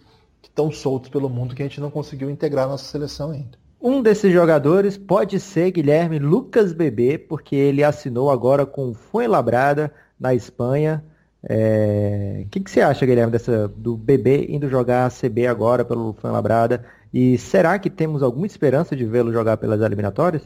que 0.43 0.49
estão 0.49 0.69
soltos 0.69 1.09
pelo 1.09 1.29
mundo 1.29 1.55
que 1.55 1.63
a 1.63 1.65
gente 1.65 1.79
não 1.79 1.89
conseguiu 1.89 2.29
integrar 2.29 2.67
nossa 2.67 2.83
seleção 2.83 3.31
ainda. 3.31 3.57
Um 3.81 4.01
desses 4.01 4.31
jogadores 4.31 4.97
pode 4.97 5.39
ser 5.39 5.71
Guilherme 5.71 6.19
Lucas 6.19 6.73
Bebê, 6.73 7.17
porque 7.17 7.55
ele 7.55 7.81
assinou 7.81 8.29
agora 8.29 8.65
com 8.65 8.89
o 8.89 8.93
Fuenlabrada 8.93 9.91
na 10.19 10.35
Espanha. 10.35 11.03
É... 11.49 12.43
O 12.45 12.49
que, 12.49 12.59
que 12.59 12.69
você 12.69 12.81
acha, 12.81 13.05
Guilherme, 13.05 13.31
dessa, 13.31 13.69
do 13.69 13.95
bebê 13.95 14.47
indo 14.49 14.69
jogar 14.69 15.05
a 15.05 15.09
CB 15.09 15.47
agora 15.47 15.85
pelo 15.85 16.15
Labrada? 16.23 16.85
E 17.13 17.37
será 17.37 17.79
que 17.79 17.89
temos 17.89 18.21
alguma 18.21 18.45
esperança 18.45 18.95
de 18.95 19.05
vê-lo 19.05 19.31
jogar 19.31 19.57
pelas 19.57 19.81
eliminatórias? 19.81 20.43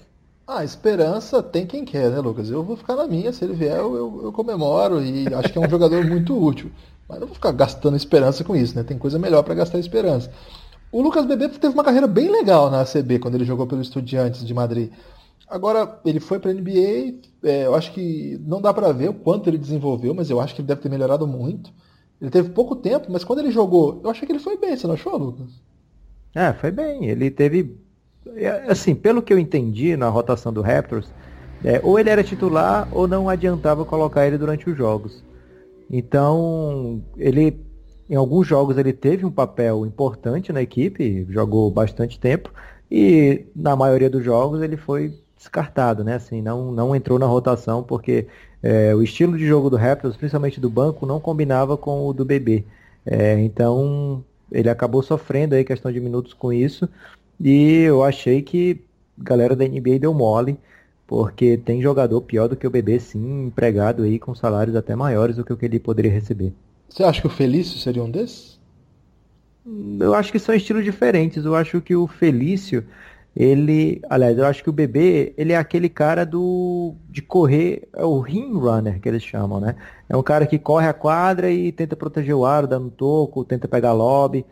Ah, 0.47 0.63
esperança 0.63 1.43
tem 1.43 1.65
quem 1.65 1.83
quer, 1.83 2.09
né, 2.09 2.19
Lucas? 2.19 2.49
Eu 2.49 2.63
vou 2.63 2.77
ficar 2.77 2.95
na 2.95 3.05
minha, 3.05 3.33
se 3.33 3.43
ele 3.43 3.53
vier 3.53 3.77
eu, 3.77 4.21
eu, 4.23 4.31
comemoro 4.31 5.03
e 5.03 5.27
acho 5.33 5.51
que 5.51 5.57
é 5.57 5.61
um 5.61 5.69
jogador 5.69 6.05
muito 6.05 6.41
útil. 6.41 6.71
Mas 7.07 7.19
não 7.19 7.27
vou 7.27 7.35
ficar 7.35 7.51
gastando 7.51 7.97
esperança 7.97 8.45
com 8.45 8.55
isso, 8.55 8.73
né? 8.73 8.83
Tem 8.83 8.97
coisa 8.97 9.19
melhor 9.19 9.43
para 9.43 9.55
gastar 9.55 9.77
esperança. 9.77 10.31
O 10.89 11.01
Lucas 11.01 11.25
Bebê 11.25 11.49
teve 11.49 11.73
uma 11.73 11.83
carreira 11.83 12.07
bem 12.07 12.29
legal 12.29 12.71
na 12.71 12.81
ACB 12.81 13.19
quando 13.19 13.35
ele 13.35 13.43
jogou 13.43 13.67
pelo 13.67 13.81
Estudiantes 13.81 14.45
de 14.45 14.53
Madrid. 14.53 14.89
Agora, 15.49 15.99
ele 16.05 16.19
foi 16.19 16.39
para 16.39 16.51
a 16.51 16.53
NBA, 16.53 17.19
é, 17.43 17.65
eu 17.65 17.75
acho 17.75 17.91
que 17.91 18.39
não 18.45 18.61
dá 18.61 18.73
para 18.73 18.91
ver 18.93 19.09
o 19.09 19.13
quanto 19.13 19.49
ele 19.49 19.57
desenvolveu, 19.57 20.13
mas 20.13 20.29
eu 20.29 20.39
acho 20.39 20.55
que 20.55 20.61
ele 20.61 20.67
deve 20.67 20.81
ter 20.81 20.89
melhorado 20.89 21.27
muito. 21.27 21.71
Ele 22.21 22.31
teve 22.31 22.49
pouco 22.49 22.75
tempo, 22.75 23.11
mas 23.11 23.23
quando 23.23 23.39
ele 23.39 23.51
jogou, 23.51 24.01
eu 24.03 24.09
achei 24.09 24.25
que 24.25 24.31
ele 24.31 24.39
foi 24.39 24.57
bem, 24.57 24.75
você 24.75 24.87
não 24.87 24.95
achou, 24.95 25.17
Lucas? 25.17 25.49
É, 26.33 26.53
foi 26.53 26.71
bem. 26.71 27.05
Ele 27.05 27.29
teve. 27.31 27.77
É, 28.35 28.65
assim, 28.69 28.95
pelo 28.95 29.21
que 29.21 29.33
eu 29.33 29.39
entendi 29.39 29.95
na 29.95 30.09
rotação 30.09 30.51
do 30.51 30.61
Raptors, 30.61 31.09
é, 31.63 31.79
ou 31.83 31.99
ele 31.99 32.09
era 32.09 32.23
titular 32.23 32.87
ou 32.91 33.07
não 33.07 33.29
adiantava 33.29 33.85
colocar 33.85 34.27
ele 34.27 34.37
durante 34.37 34.69
os 34.69 34.77
jogos. 34.77 35.23
Então, 35.89 37.01
ele 37.17 37.65
em 38.09 38.15
alguns 38.15 38.47
jogos 38.47 38.77
ele 38.77 38.93
teve 38.93 39.25
um 39.25 39.31
papel 39.31 39.85
importante 39.85 40.53
na 40.53 40.61
equipe, 40.61 41.25
jogou 41.29 41.69
bastante 41.69 42.19
tempo, 42.19 42.53
e 42.89 43.45
na 43.55 43.75
maioria 43.75 44.09
dos 44.09 44.23
jogos 44.23 44.61
ele 44.61 44.77
foi 44.77 45.13
descartado, 45.35 46.03
né? 46.03 46.15
Assim, 46.15 46.41
não, 46.41 46.71
não 46.71 46.95
entrou 46.95 47.19
na 47.19 47.25
rotação 47.25 47.83
porque 47.83 48.27
é, 48.63 48.95
o 48.95 49.03
estilo 49.03 49.37
de 49.37 49.45
jogo 49.45 49.69
do 49.69 49.75
Raptors, 49.75 50.15
principalmente 50.15 50.59
do 50.59 50.69
banco, 50.69 51.05
não 51.05 51.19
combinava 51.19 51.77
com 51.77 52.07
o 52.07 52.13
do 52.13 52.25
BB. 52.25 52.65
É, 53.05 53.39
então 53.39 54.23
ele 54.51 54.69
acabou 54.69 55.03
sofrendo 55.03 55.55
aí 55.55 55.63
questão 55.63 55.91
de 55.91 55.99
minutos 55.99 56.33
com 56.33 56.51
isso, 56.53 56.87
e 57.39 57.81
eu 57.81 58.03
achei 58.03 58.41
que 58.41 58.81
a 59.19 59.23
galera 59.23 59.55
da 59.55 59.65
NBA 59.67 59.99
deu 59.99 60.13
mole 60.13 60.57
porque 61.07 61.57
tem 61.57 61.81
jogador 61.81 62.21
pior 62.21 62.49
do 62.49 62.55
que 62.57 62.67
o 62.67 62.69
bebê, 62.69 62.99
sim, 62.99 63.45
empregado 63.45 64.03
aí 64.03 64.19
com 64.19 64.35
salários 64.35 64.75
até 64.75 64.93
maiores 64.95 65.37
do 65.37 65.45
que 65.45 65.53
o 65.53 65.57
que 65.57 65.65
ele 65.65 65.79
poderia 65.79 66.11
receber. 66.11 66.53
Você 66.89 67.03
acha 67.03 67.21
que 67.21 67.27
o 67.27 67.29
Felício 67.29 67.79
seria 67.79 68.03
um 68.03 68.11
desses? 68.11 68.59
Eu 69.99 70.13
acho 70.13 70.31
que 70.31 70.39
são 70.39 70.55
estilos 70.55 70.83
diferentes. 70.83 71.43
Eu 71.45 71.55
acho 71.55 71.81
que 71.81 71.95
o 71.95 72.07
Felício, 72.07 72.85
ele. 73.35 74.01
Aliás, 74.09 74.37
eu 74.37 74.45
acho 74.45 74.63
que 74.63 74.69
o 74.69 74.73
bebê, 74.73 75.33
ele 75.37 75.53
é 75.53 75.57
aquele 75.57 75.89
cara 75.89 76.25
do. 76.25 76.95
de 77.09 77.21
correr, 77.21 77.87
é 77.93 78.03
o 78.05 78.19
ring 78.19 78.53
runner 78.53 78.99
que 78.99 79.09
eles 79.09 79.23
chamam, 79.23 79.59
né? 79.59 79.75
É 80.07 80.15
um 80.15 80.23
cara 80.23 80.45
que 80.47 80.57
corre 80.57 80.87
a 80.87 80.93
quadra 80.93 81.51
e 81.51 81.71
tenta 81.71 81.95
proteger 81.95 82.35
o 82.35 82.45
aro, 82.45 82.67
dando 82.67 82.89
toco, 82.89 83.43
tenta 83.43 83.67
pegar 83.67 83.93
lobby. 83.93 84.45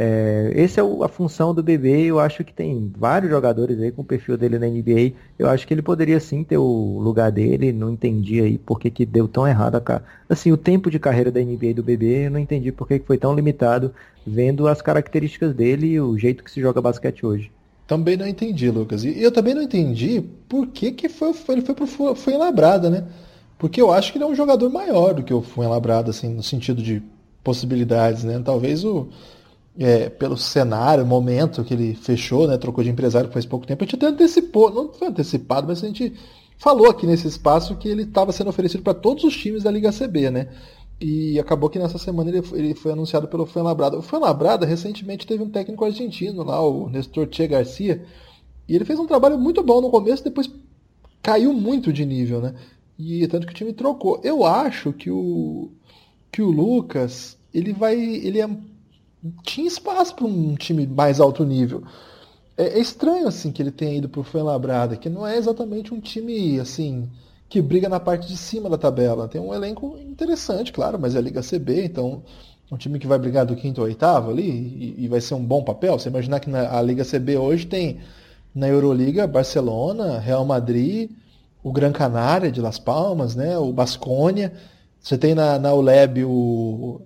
É, 0.00 0.52
essa 0.54 0.80
é 0.80 0.84
a 1.04 1.08
função 1.08 1.52
do 1.52 1.60
bebê. 1.60 2.04
Eu 2.04 2.20
acho 2.20 2.44
que 2.44 2.52
tem 2.52 2.92
vários 2.96 3.28
jogadores 3.28 3.80
aí 3.80 3.90
com 3.90 4.02
o 4.02 4.04
perfil 4.04 4.38
dele 4.38 4.56
na 4.56 4.68
NBA. 4.68 5.12
Eu 5.36 5.48
acho 5.50 5.66
que 5.66 5.74
ele 5.74 5.82
poderia 5.82 6.20
sim 6.20 6.44
ter 6.44 6.56
o 6.56 7.00
lugar 7.00 7.32
dele. 7.32 7.72
Não 7.72 7.90
entendi 7.90 8.40
aí 8.40 8.58
por 8.58 8.78
que, 8.78 8.92
que 8.92 9.04
deu 9.04 9.26
tão 9.26 9.44
errado 9.44 9.74
a 9.74 10.02
Assim, 10.28 10.52
o 10.52 10.56
tempo 10.56 10.88
de 10.88 11.00
carreira 11.00 11.32
da 11.32 11.40
NBA 11.40 11.74
do 11.74 11.82
bebê, 11.82 12.26
eu 12.26 12.30
não 12.30 12.38
entendi 12.38 12.70
por 12.70 12.86
que, 12.86 13.00
que 13.00 13.06
foi 13.06 13.18
tão 13.18 13.34
limitado, 13.34 13.92
vendo 14.24 14.68
as 14.68 14.80
características 14.80 15.52
dele 15.52 15.88
e 15.88 16.00
o 16.00 16.16
jeito 16.16 16.44
que 16.44 16.50
se 16.52 16.60
joga 16.60 16.80
basquete 16.80 17.26
hoje. 17.26 17.50
Também 17.84 18.16
não 18.16 18.28
entendi, 18.28 18.70
Lucas. 18.70 19.02
E 19.02 19.20
eu 19.20 19.32
também 19.32 19.52
não 19.54 19.62
entendi 19.62 20.22
por 20.48 20.68
que, 20.68 20.92
que 20.92 21.08
foi, 21.08 21.32
ele 21.48 21.62
foi 21.62 21.74
pro 21.74 22.38
Labrada, 22.38 22.88
né? 22.88 23.04
Porque 23.58 23.82
eu 23.82 23.90
acho 23.90 24.12
que 24.12 24.18
ele 24.18 24.24
é 24.24 24.28
um 24.28 24.34
jogador 24.34 24.70
maior 24.70 25.12
do 25.12 25.24
que 25.24 25.34
o 25.34 25.42
Fuenlabrada, 25.42 26.10
assim, 26.10 26.28
no 26.28 26.42
sentido 26.42 26.80
de 26.80 27.02
possibilidades, 27.42 28.22
né? 28.22 28.40
Talvez 28.44 28.84
o 28.84 29.08
é, 29.78 30.08
pelo 30.08 30.36
cenário, 30.36 31.06
momento 31.06 31.62
que 31.62 31.72
ele 31.72 31.94
fechou, 31.94 32.48
né, 32.48 32.58
trocou 32.58 32.82
de 32.82 32.90
empresário 32.90 33.30
faz 33.30 33.46
pouco 33.46 33.64
tempo, 33.64 33.84
a 33.84 33.86
gente 33.86 33.94
até 33.94 34.06
antecipou, 34.06 34.74
não 34.74 34.92
foi 34.92 35.06
antecipado, 35.06 35.68
mas 35.68 35.84
a 35.84 35.86
gente 35.86 36.12
falou 36.58 36.90
aqui 36.90 37.06
nesse 37.06 37.28
espaço 37.28 37.76
que 37.76 37.88
ele 37.88 38.02
estava 38.02 38.32
sendo 38.32 38.50
oferecido 38.50 38.82
para 38.82 38.94
todos 38.94 39.22
os 39.22 39.36
times 39.36 39.62
da 39.62 39.70
Liga 39.70 39.92
CB, 39.92 40.30
né? 40.30 40.48
E 41.00 41.38
acabou 41.38 41.70
que 41.70 41.78
nessa 41.78 41.96
semana 41.96 42.28
ele, 42.28 42.42
ele 42.54 42.74
foi 42.74 42.90
anunciado 42.90 43.28
pelo 43.28 43.46
Fuenlabrada. 43.46 43.96
O 43.96 44.02
Fuenlabrada 44.02 44.66
recentemente 44.66 45.24
teve 45.24 45.44
um 45.44 45.48
técnico 45.48 45.84
argentino 45.84 46.42
lá, 46.42 46.60
o 46.60 46.88
Nestor 46.88 47.28
Che 47.30 47.46
Garcia, 47.46 48.04
e 48.68 48.74
ele 48.74 48.84
fez 48.84 48.98
um 48.98 49.06
trabalho 49.06 49.38
muito 49.38 49.62
bom 49.62 49.80
no 49.80 49.90
começo, 49.90 50.24
depois 50.24 50.50
caiu 51.22 51.52
muito 51.52 51.92
de 51.92 52.04
nível, 52.04 52.40
né? 52.40 52.54
E 52.98 53.24
tanto 53.28 53.46
que 53.46 53.52
o 53.52 53.56
time 53.56 53.72
trocou. 53.72 54.20
Eu 54.24 54.44
acho 54.44 54.92
que 54.92 55.08
o 55.08 55.70
que 56.32 56.42
o 56.42 56.50
Lucas, 56.50 57.38
ele 57.54 57.72
vai, 57.72 57.96
ele 57.96 58.40
é 58.40 58.48
tinha 59.42 59.66
espaço 59.66 60.14
para 60.14 60.26
um 60.26 60.54
time 60.54 60.86
mais 60.86 61.20
alto 61.20 61.44
nível. 61.44 61.82
É, 62.56 62.78
é, 62.78 62.78
estranho 62.80 63.28
assim 63.28 63.52
que 63.52 63.62
ele 63.62 63.70
tenha 63.70 63.96
ido 63.96 64.08
para 64.08 64.20
o 64.20 64.24
Fuenlabrada, 64.24 64.96
que 64.96 65.08
não 65.08 65.26
é 65.26 65.36
exatamente 65.36 65.94
um 65.94 66.00
time 66.00 66.58
assim 66.58 67.08
que 67.48 67.62
briga 67.62 67.88
na 67.88 68.00
parte 68.00 68.28
de 68.28 68.36
cima 68.36 68.68
da 68.68 68.76
tabela. 68.76 69.28
Tem 69.28 69.40
um 69.40 69.54
elenco 69.54 69.96
interessante, 69.98 70.72
claro, 70.72 70.98
mas 70.98 71.14
é 71.14 71.18
a 71.18 71.22
Liga 71.22 71.40
CB, 71.40 71.84
então 71.84 72.22
um 72.70 72.76
time 72.76 72.98
que 72.98 73.06
vai 73.06 73.18
brigar 73.18 73.46
do 73.46 73.56
quinto 73.56 73.80
ao 73.80 73.86
oitavo 73.86 74.30
ali 74.30 74.50
e, 74.50 75.04
e 75.04 75.08
vai 75.08 75.20
ser 75.20 75.34
um 75.34 75.44
bom 75.44 75.62
papel. 75.62 75.98
Você 75.98 76.08
imaginar 76.08 76.40
que 76.40 76.50
na 76.50 76.76
a 76.76 76.82
Liga 76.82 77.04
CB 77.04 77.38
hoje 77.38 77.66
tem 77.66 78.00
na 78.54 78.68
Euroliga 78.68 79.26
Barcelona, 79.26 80.18
Real 80.18 80.44
Madrid, 80.44 81.10
o 81.62 81.72
Gran 81.72 81.92
Canária 81.92 82.50
de 82.50 82.60
Las 82.60 82.78
Palmas, 82.78 83.34
né, 83.34 83.56
o 83.58 83.72
Basconia. 83.72 84.52
Você 85.00 85.16
tem 85.16 85.34
na, 85.34 85.58
na 85.58 85.72
ULEB 85.72 86.24
o, 86.24 87.00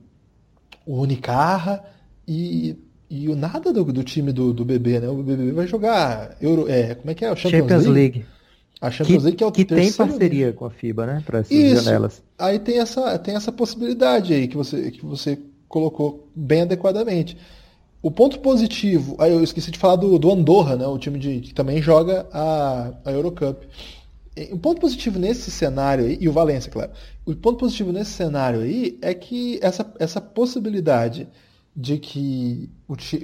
o 0.86 1.00
Unicarra. 1.00 1.84
E, 2.26 2.76
e 3.10 3.28
o 3.28 3.36
nada 3.36 3.72
do, 3.72 3.84
do 3.84 4.02
time 4.02 4.32
do, 4.32 4.52
do 4.52 4.64
BB, 4.64 5.00
né? 5.00 5.08
O 5.08 5.22
BB 5.22 5.52
vai 5.52 5.66
jogar 5.66 6.36
Euro, 6.40 6.68
é, 6.68 6.94
como 6.94 7.10
é 7.10 7.14
que 7.14 7.24
é? 7.24 7.32
O 7.32 7.36
Champions, 7.36 7.60
Champions 7.60 7.84
League. 7.86 8.18
League. 8.18 8.26
A 8.80 8.90
Champions 8.90 9.18
que, 9.18 9.24
League 9.24 9.36
que 9.36 9.44
é 9.44 9.46
o 9.46 9.52
que 9.52 9.64
tem 9.64 9.92
parceria 9.92 10.52
com 10.52 10.64
a 10.64 10.70
FIBA, 10.70 11.06
né? 11.06 11.22
Para 11.24 11.38
essas 11.40 11.52
Isso. 11.52 11.84
janelas. 11.84 12.22
Aí 12.38 12.58
tem 12.58 12.78
essa, 12.78 13.18
tem 13.18 13.36
essa 13.36 13.52
possibilidade 13.52 14.34
aí 14.34 14.48
que 14.48 14.56
você, 14.56 14.90
que 14.90 15.04
você 15.04 15.38
colocou 15.68 16.28
bem 16.34 16.62
adequadamente. 16.62 17.36
O 18.02 18.10
ponto 18.10 18.40
positivo, 18.40 19.14
aí 19.20 19.30
eu 19.30 19.44
esqueci 19.44 19.70
de 19.70 19.78
falar 19.78 19.94
do, 19.94 20.18
do 20.18 20.32
Andorra, 20.32 20.74
né? 20.74 20.86
O 20.86 20.98
time 20.98 21.18
de, 21.18 21.40
que 21.40 21.54
também 21.54 21.80
joga 21.80 22.26
a, 22.32 22.92
a 23.04 23.12
Eurocup. 23.12 23.64
O 24.50 24.58
ponto 24.58 24.80
positivo 24.80 25.18
nesse 25.18 25.50
cenário 25.50 26.06
aí, 26.06 26.18
e 26.20 26.28
o 26.28 26.32
Valência, 26.32 26.72
claro. 26.72 26.90
O 27.24 27.34
ponto 27.36 27.58
positivo 27.58 27.92
nesse 27.92 28.10
cenário 28.10 28.60
aí 28.60 28.98
é 29.00 29.14
que 29.14 29.60
essa, 29.62 29.94
essa 30.00 30.20
possibilidade 30.20 31.28
de 31.74 31.98
que 31.98 32.70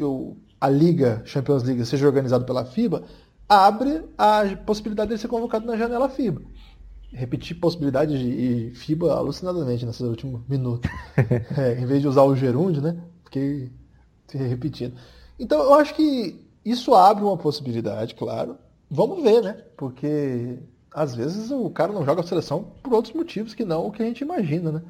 o, 0.02 0.36
a 0.60 0.68
Liga, 0.68 1.22
Champions 1.24 1.62
League, 1.62 1.84
seja 1.84 2.06
organizado 2.06 2.44
pela 2.44 2.64
FIBA, 2.64 3.04
abre 3.48 4.04
a 4.16 4.42
possibilidade 4.66 5.14
de 5.14 5.18
ser 5.18 5.28
convocado 5.28 5.66
na 5.66 5.76
janela 5.76 6.08
FIBA. 6.08 6.42
Repetir 7.10 7.58
possibilidade 7.58 8.18
de 8.18 8.74
FIBA 8.74 9.14
alucinadamente 9.14 9.86
nesses 9.86 10.02
últimos 10.02 10.42
minutos. 10.46 10.90
é, 11.56 11.80
em 11.80 11.86
vez 11.86 12.02
de 12.02 12.08
usar 12.08 12.22
o 12.22 12.36
gerúndio, 12.36 12.82
né? 12.82 12.98
Fiquei 13.24 13.70
repetindo. 14.32 14.94
Então 15.38 15.60
eu 15.62 15.74
acho 15.74 15.94
que 15.94 16.44
isso 16.64 16.94
abre 16.94 17.24
uma 17.24 17.36
possibilidade, 17.36 18.14
claro. 18.14 18.56
Vamos 18.90 19.22
ver, 19.22 19.42
né? 19.42 19.52
Porque 19.76 20.58
às 20.92 21.14
vezes 21.14 21.50
o 21.50 21.70
cara 21.70 21.92
não 21.92 22.04
joga 22.04 22.20
a 22.20 22.26
seleção 22.26 22.72
por 22.82 22.92
outros 22.92 23.14
motivos 23.14 23.54
que 23.54 23.64
não 23.64 23.86
o 23.86 23.92
que 23.92 24.02
a 24.02 24.06
gente 24.06 24.20
imagina, 24.20 24.72
né? 24.72 24.82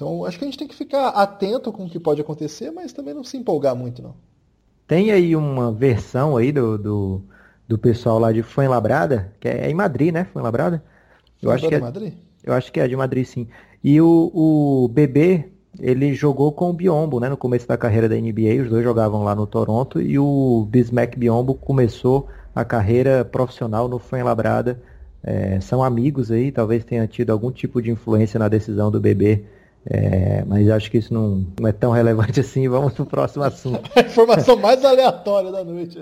Então, 0.00 0.24
acho 0.24 0.38
que 0.38 0.44
a 0.44 0.48
gente 0.48 0.56
tem 0.56 0.66
que 0.66 0.74
ficar 0.74 1.08
atento 1.08 1.70
com 1.70 1.84
o 1.84 1.90
que 1.90 2.00
pode 2.00 2.22
acontecer, 2.22 2.70
mas 2.70 2.90
também 2.90 3.12
não 3.12 3.22
se 3.22 3.36
empolgar 3.36 3.76
muito, 3.76 4.00
não. 4.00 4.14
Tem 4.88 5.10
aí 5.10 5.36
uma 5.36 5.70
versão 5.70 6.38
aí 6.38 6.50
do, 6.50 6.78
do, 6.78 7.22
do 7.68 7.76
pessoal 7.76 8.18
lá 8.18 8.32
de 8.32 8.42
Fuenlabrada, 8.42 9.30
que 9.38 9.46
é 9.46 9.68
em 9.68 9.74
Madrid, 9.74 10.10
né? 10.10 10.24
Fuenlabrada? 10.24 10.82
Eu 11.42 11.50
acho 11.50 11.68
que 11.68 11.74
é, 11.74 11.78
Madrid? 11.78 12.14
Eu 12.42 12.54
acho 12.54 12.72
que 12.72 12.80
é 12.80 12.88
de 12.88 12.96
Madrid, 12.96 13.26
sim. 13.26 13.46
E 13.84 14.00
o, 14.00 14.30
o 14.32 14.88
Bebê, 14.88 15.50
ele 15.78 16.14
jogou 16.14 16.50
com 16.50 16.70
o 16.70 16.72
Biombo, 16.72 17.20
né? 17.20 17.28
No 17.28 17.36
começo 17.36 17.68
da 17.68 17.76
carreira 17.76 18.08
da 18.08 18.16
NBA, 18.16 18.62
os 18.62 18.70
dois 18.70 18.82
jogavam 18.82 19.22
lá 19.22 19.34
no 19.34 19.46
Toronto, 19.46 20.00
e 20.00 20.18
o 20.18 20.66
Bismack 20.70 21.18
Biombo 21.18 21.54
começou 21.54 22.26
a 22.54 22.64
carreira 22.64 23.22
profissional 23.22 23.86
no 23.86 23.98
Fuenlabrada. 23.98 24.80
É, 25.22 25.60
são 25.60 25.84
amigos 25.84 26.30
aí, 26.30 26.50
talvez 26.50 26.86
tenha 26.86 27.06
tido 27.06 27.28
algum 27.28 27.52
tipo 27.52 27.82
de 27.82 27.90
influência 27.90 28.38
na 28.38 28.48
decisão 28.48 28.90
do 28.90 28.98
Bebê 28.98 29.44
é, 29.86 30.44
mas 30.46 30.68
acho 30.68 30.90
que 30.90 30.98
isso 30.98 31.12
não, 31.12 31.46
não, 31.58 31.68
é 31.68 31.72
tão 31.72 31.90
relevante 31.90 32.40
assim. 32.40 32.68
Vamos 32.68 32.92
para 32.92 33.02
o 33.02 33.06
próximo 33.06 33.44
assunto. 33.44 33.90
a 33.96 34.00
informação 34.00 34.56
mais 34.56 34.84
aleatória 34.84 35.50
da 35.50 35.64
noite. 35.64 35.98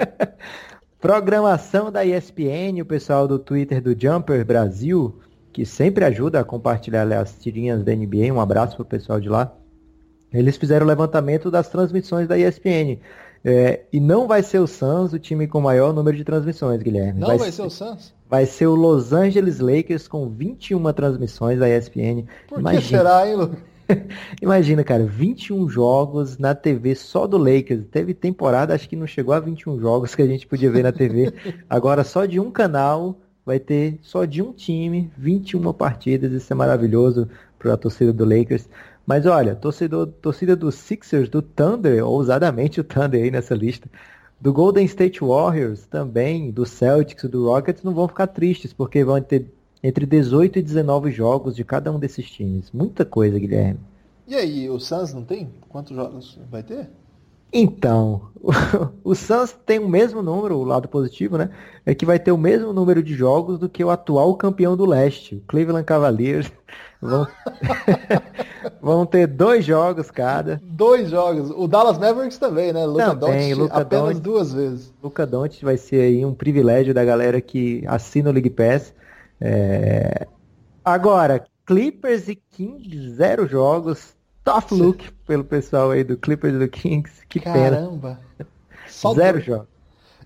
Programação 1.01 1.93
da 1.93 2.05
ESPN, 2.05 2.83
o 2.83 2.85
pessoal 2.85 3.29
do 3.29 3.39
Twitter 3.39 3.81
do 3.81 3.95
Jumper 3.99 4.45
Brasil, 4.45 5.21
que 5.53 5.65
sempre 5.65 6.05
ajuda 6.05 6.41
a 6.41 6.45
compartilhar 6.45 7.11
as 7.13 7.39
tirinhas 7.39 7.85
da 7.85 7.95
NBA. 7.95 8.33
Um 8.33 8.41
abraço 8.41 8.75
para 8.75 8.83
o 8.83 8.87
pessoal 8.87 9.21
de 9.21 9.29
lá. 9.29 9.55
Eles 10.33 10.57
fizeram 10.57 10.85
o 10.85 10.89
levantamento 10.89 11.53
das 11.53 11.69
transmissões 11.69 12.27
da 12.27 12.37
ESPN. 12.37 12.99
É, 13.45 13.85
e 13.93 14.01
não 14.01 14.27
vai 14.27 14.43
ser 14.43 14.59
o 14.59 14.67
Suns 14.67 15.13
o 15.13 15.19
time 15.19 15.47
com 15.47 15.61
maior 15.61 15.95
número 15.95 16.17
de 16.17 16.25
transmissões, 16.25 16.83
Guilherme. 16.83 17.21
Não 17.21 17.29
vai, 17.29 17.39
vai 17.39 17.53
ser, 17.53 17.63
ser 17.63 17.63
o 17.63 17.71
Suns? 17.71 18.13
Vai 18.29 18.45
ser 18.47 18.67
o 18.67 18.75
Los 18.75 19.13
Angeles 19.13 19.59
Lakers 19.59 20.07
com 20.07 20.29
21 20.29 20.93
transmissões 20.93 21.59
da 21.59 21.69
ESPN. 21.69 22.27
Por 22.47 22.61
Imagina. 22.61 22.83
que 22.83 22.89
será, 22.89 23.27
hein, 23.27 23.37
Lu? 23.37 23.57
Imagina, 24.43 24.85
cara, 24.85 25.05
21 25.05 25.69
jogos 25.69 26.37
na 26.37 26.55
TV 26.55 26.95
só 26.95 27.27
do 27.27 27.39
Lakers. 27.39 27.87
Teve 27.91 28.13
temporada, 28.15 28.75
acho 28.75 28.89
que 28.89 28.97
não 28.97 29.07
chegou 29.07 29.35
a 29.35 29.41
21 29.41 29.81
jogos 29.81 30.15
que 30.15 30.23
a 30.23 30.27
gente 30.27 30.47
podia 30.47 30.71
ver 30.71 30.83
na 30.83 30.93
TV. 30.93 31.33
Agora 31.69 32.05
só 32.05 32.27
de 32.27 32.39
um 32.39 32.51
canal 32.51 33.19
vai 33.47 33.59
ter 33.59 33.99
só 34.03 34.27
de 34.27 34.43
um 34.43 34.53
time, 34.53 35.11
21 35.17 35.73
partidas. 35.73 36.33
Isso 36.33 36.53
é 36.53 36.57
maravilhoso 36.57 37.29
para 37.59 37.73
a 37.73 37.77
torcida 37.79 38.13
do 38.13 38.25
Lakers. 38.25 38.69
Mas 39.07 39.25
olha, 39.25 39.55
torcedor, 39.55 40.07
torcida 40.07 40.55
dos 40.55 40.75
Sixers, 40.75 41.31
do 41.31 41.41
Thunder, 41.41 42.05
ousadamente 42.05 42.79
o 42.79 42.85
Thunder 42.85 43.23
aí 43.23 43.31
nessa 43.31 43.55
lista, 43.55 43.89
do 44.41 44.53
Golden 44.53 44.85
State 44.85 45.21
Warriors 45.21 45.87
também, 45.87 46.51
do 46.51 46.65
Celtics, 46.65 47.29
do 47.29 47.47
Rockets, 47.47 47.83
não 47.83 47.93
vão 47.93 48.07
ficar 48.07 48.29
tristes, 48.29 48.73
porque 48.73 49.05
vão 49.05 49.21
ter 49.21 49.47
entre 49.83 50.07
18 50.07 50.59
e 50.59 50.63
19 50.63 51.11
jogos 51.11 51.55
de 51.57 51.65
cada 51.65 51.93
um 51.93 51.99
desses 51.99 52.31
times. 52.31 52.71
Muita 52.73 53.05
coisa, 53.05 53.39
Guilherme. 53.39 53.81
E 54.27 54.35
aí, 54.35 54.69
o 54.69 54.79
Suns 54.79 55.15
não 55.15 55.25
tem? 55.25 55.49
Quantos 55.69 55.97
jogos 55.97 56.39
vai 56.51 56.63
ter? 56.63 56.89
Então, 57.53 58.29
o 59.03 59.15
Suns 59.15 59.53
tem 59.67 59.79
o 59.79 59.89
mesmo 59.89 60.23
número, 60.23 60.57
o 60.57 60.65
lado 60.65 60.89
positivo, 60.89 61.37
né? 61.37 61.51
É 61.85 61.95
que 61.95 62.07
vai 62.07 62.19
ter 62.19 62.33
o 62.33 62.39
mesmo 62.39 62.73
número 62.73 63.03
de 63.03 63.15
jogos 63.15 63.59
do 63.59 63.69
que 63.69 63.83
o 63.83 63.91
atual 63.91 64.37
campeão 64.37 64.77
do 64.77 64.85
leste, 64.85 65.37
o 65.37 65.41
Cleveland 65.49 65.85
Cavaliers. 65.85 66.51
Vão, 67.01 67.27
vão 68.83 69.07
ter 69.07 69.27
dois 69.27 69.65
jogos 69.65 70.11
cada. 70.11 70.61
Dois 70.63 71.11
jogos. 71.11 71.51
O 71.51 71.69
Dallas 71.69 71.99
Mavericks 71.99 72.39
também, 72.39 72.73
né? 72.73 72.85
Luca 72.85 73.15
também, 73.15 73.51
Doncic 73.51 73.59
Luca 73.59 73.77
apenas 73.77 74.21
duas 74.21 74.53
vezes. 74.53 74.93
Luca 75.03 75.27
Doncic 75.27 75.65
vai 75.65 75.77
ser 75.77 76.01
aí 76.01 76.25
um 76.25 76.35
privilégio 76.35 76.93
da 76.93 77.05
galera 77.05 77.41
que 77.41 77.85
assina 77.87 78.31
o 78.31 78.33
League 78.33 78.51
Pass. 78.51 78.93
É... 79.41 80.27
Agora, 80.85 81.45
Clippers 81.65 82.29
e 82.29 82.35
Kings, 82.35 83.11
zero 83.11 83.47
jogos. 83.47 84.18
Tough 84.49 84.79
look 84.79 85.13
pelo 85.27 85.45
pessoal 85.45 85.91
aí 85.91 86.03
do 86.03 86.17
Clippers 86.17 86.59
do 86.59 86.69
Kings. 86.69 87.27
Que 87.29 87.41
Caramba. 87.41 88.19
pena. 88.37 89.15
Zero 89.15 89.41
jogos. 89.41 89.79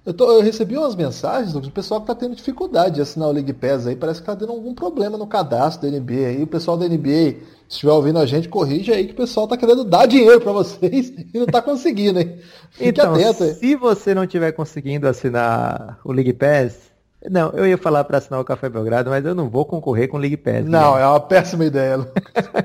Eu, 0.05 0.13
tô, 0.13 0.33
eu, 0.33 0.41
recebi 0.41 0.77
umas 0.77 0.97
mensagens 0.97 1.53
do 1.53 1.71
pessoal 1.71 2.01
que 2.01 2.11
está 2.11 2.15
tendo 2.15 2.35
dificuldade 2.35 2.97
de 2.97 3.01
assinar 3.01 3.29
o 3.29 3.33
League 3.33 3.53
Pass 3.53 3.87
aí. 3.87 3.95
Parece 3.95 4.21
que 4.21 4.25
está 4.25 4.35
tendo 4.35 4.51
algum 4.51 4.75
problema 4.75 5.17
no 5.17 5.29
cadastro 5.29 5.89
da 5.89 5.97
NBA 5.97 6.27
aí. 6.27 6.43
O 6.43 6.47
pessoal 6.47 6.77
da 6.77 6.89
NBA, 6.89 7.05
se 7.05 7.37
estiver 7.69 7.93
ouvindo 7.93 8.19
a 8.19 8.27
gente, 8.27 8.49
corrige 8.49 8.93
aí 8.93 9.07
que 9.07 9.13
o 9.13 9.17
pessoal 9.17 9.45
está 9.45 9.57
querendo 9.57 9.85
dar 9.85 10.07
dinheiro 10.07 10.41
para 10.41 10.51
vocês 10.51 11.11
e 11.33 11.39
não 11.39 11.45
está 11.45 11.63
conseguindo, 11.63 12.19
hein? 12.19 12.37
Fique 12.71 12.89
então, 12.89 13.15
atento 13.15 13.45
aí. 13.45 13.55
Se 13.55 13.77
você 13.77 14.13
não 14.13 14.25
estiver 14.25 14.51
conseguindo 14.51 15.07
assinar 15.07 16.01
o 16.05 16.11
League 16.11 16.33
Pass, 16.33 16.92
não, 17.31 17.51
eu 17.51 17.67
ia 17.67 17.79
falar 17.79 18.05
para 18.05 18.19
assinar 18.19 18.41
o 18.41 18.45
Café 18.45 18.69
Belgrado, 18.69 19.11
mas 19.11 19.25
eu 19.25 19.35
não 19.35 19.49
vou 19.49 19.65
concorrer 19.65 20.09
com 20.09 20.17
o 20.17 20.21
League 20.21 20.37
Pass. 20.37 20.65
Não, 20.65 20.97
né? 20.97 21.03
é 21.03 21.07
uma 21.07 21.21
péssima 21.21 21.65
ideia. 21.65 21.99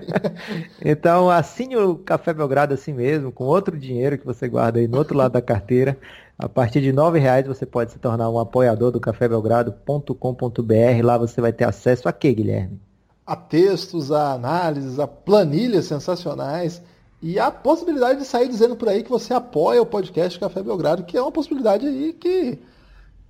então 0.83 1.29
assine 1.29 1.77
o 1.77 1.95
Café 1.95 2.33
Belgrado 2.33 2.73
assim 2.73 2.93
mesmo, 2.93 3.31
com 3.31 3.43
outro 3.43 3.77
dinheiro 3.77 4.17
que 4.17 4.25
você 4.25 4.47
guarda 4.47 4.79
aí 4.79 4.87
no 4.87 4.97
outro 4.97 5.15
lado 5.15 5.33
da 5.33 5.41
carteira. 5.41 5.97
A 6.39 6.47
partir 6.47 6.81
de 6.81 6.91
R$ 6.91 7.19
reais 7.19 7.47
você 7.47 7.65
pode 7.65 7.91
se 7.91 7.99
tornar 7.99 8.29
um 8.29 8.39
apoiador 8.39 8.91
do 8.91 8.99
cafébelgrado.com.br. 8.99 11.03
Lá 11.03 11.17
você 11.17 11.41
vai 11.41 11.51
ter 11.51 11.65
acesso 11.65 12.07
a 12.07 12.13
quê, 12.13 12.33
Guilherme? 12.33 12.79
A 13.25 13.35
textos, 13.35 14.11
a 14.11 14.33
análises, 14.33 14.99
a 14.99 15.07
planilhas 15.07 15.85
sensacionais 15.85 16.81
e 17.21 17.39
a 17.39 17.51
possibilidade 17.51 18.19
de 18.19 18.25
sair 18.25 18.47
dizendo 18.47 18.75
por 18.75 18.87
aí 18.87 19.03
que 19.03 19.09
você 19.09 19.33
apoia 19.33 19.81
o 19.81 19.85
podcast 19.85 20.39
Café 20.39 20.61
Belgrado, 20.61 21.03
que 21.03 21.17
é 21.17 21.21
uma 21.21 21.31
possibilidade 21.31 21.87
aí 21.87 22.13
que 22.13 22.59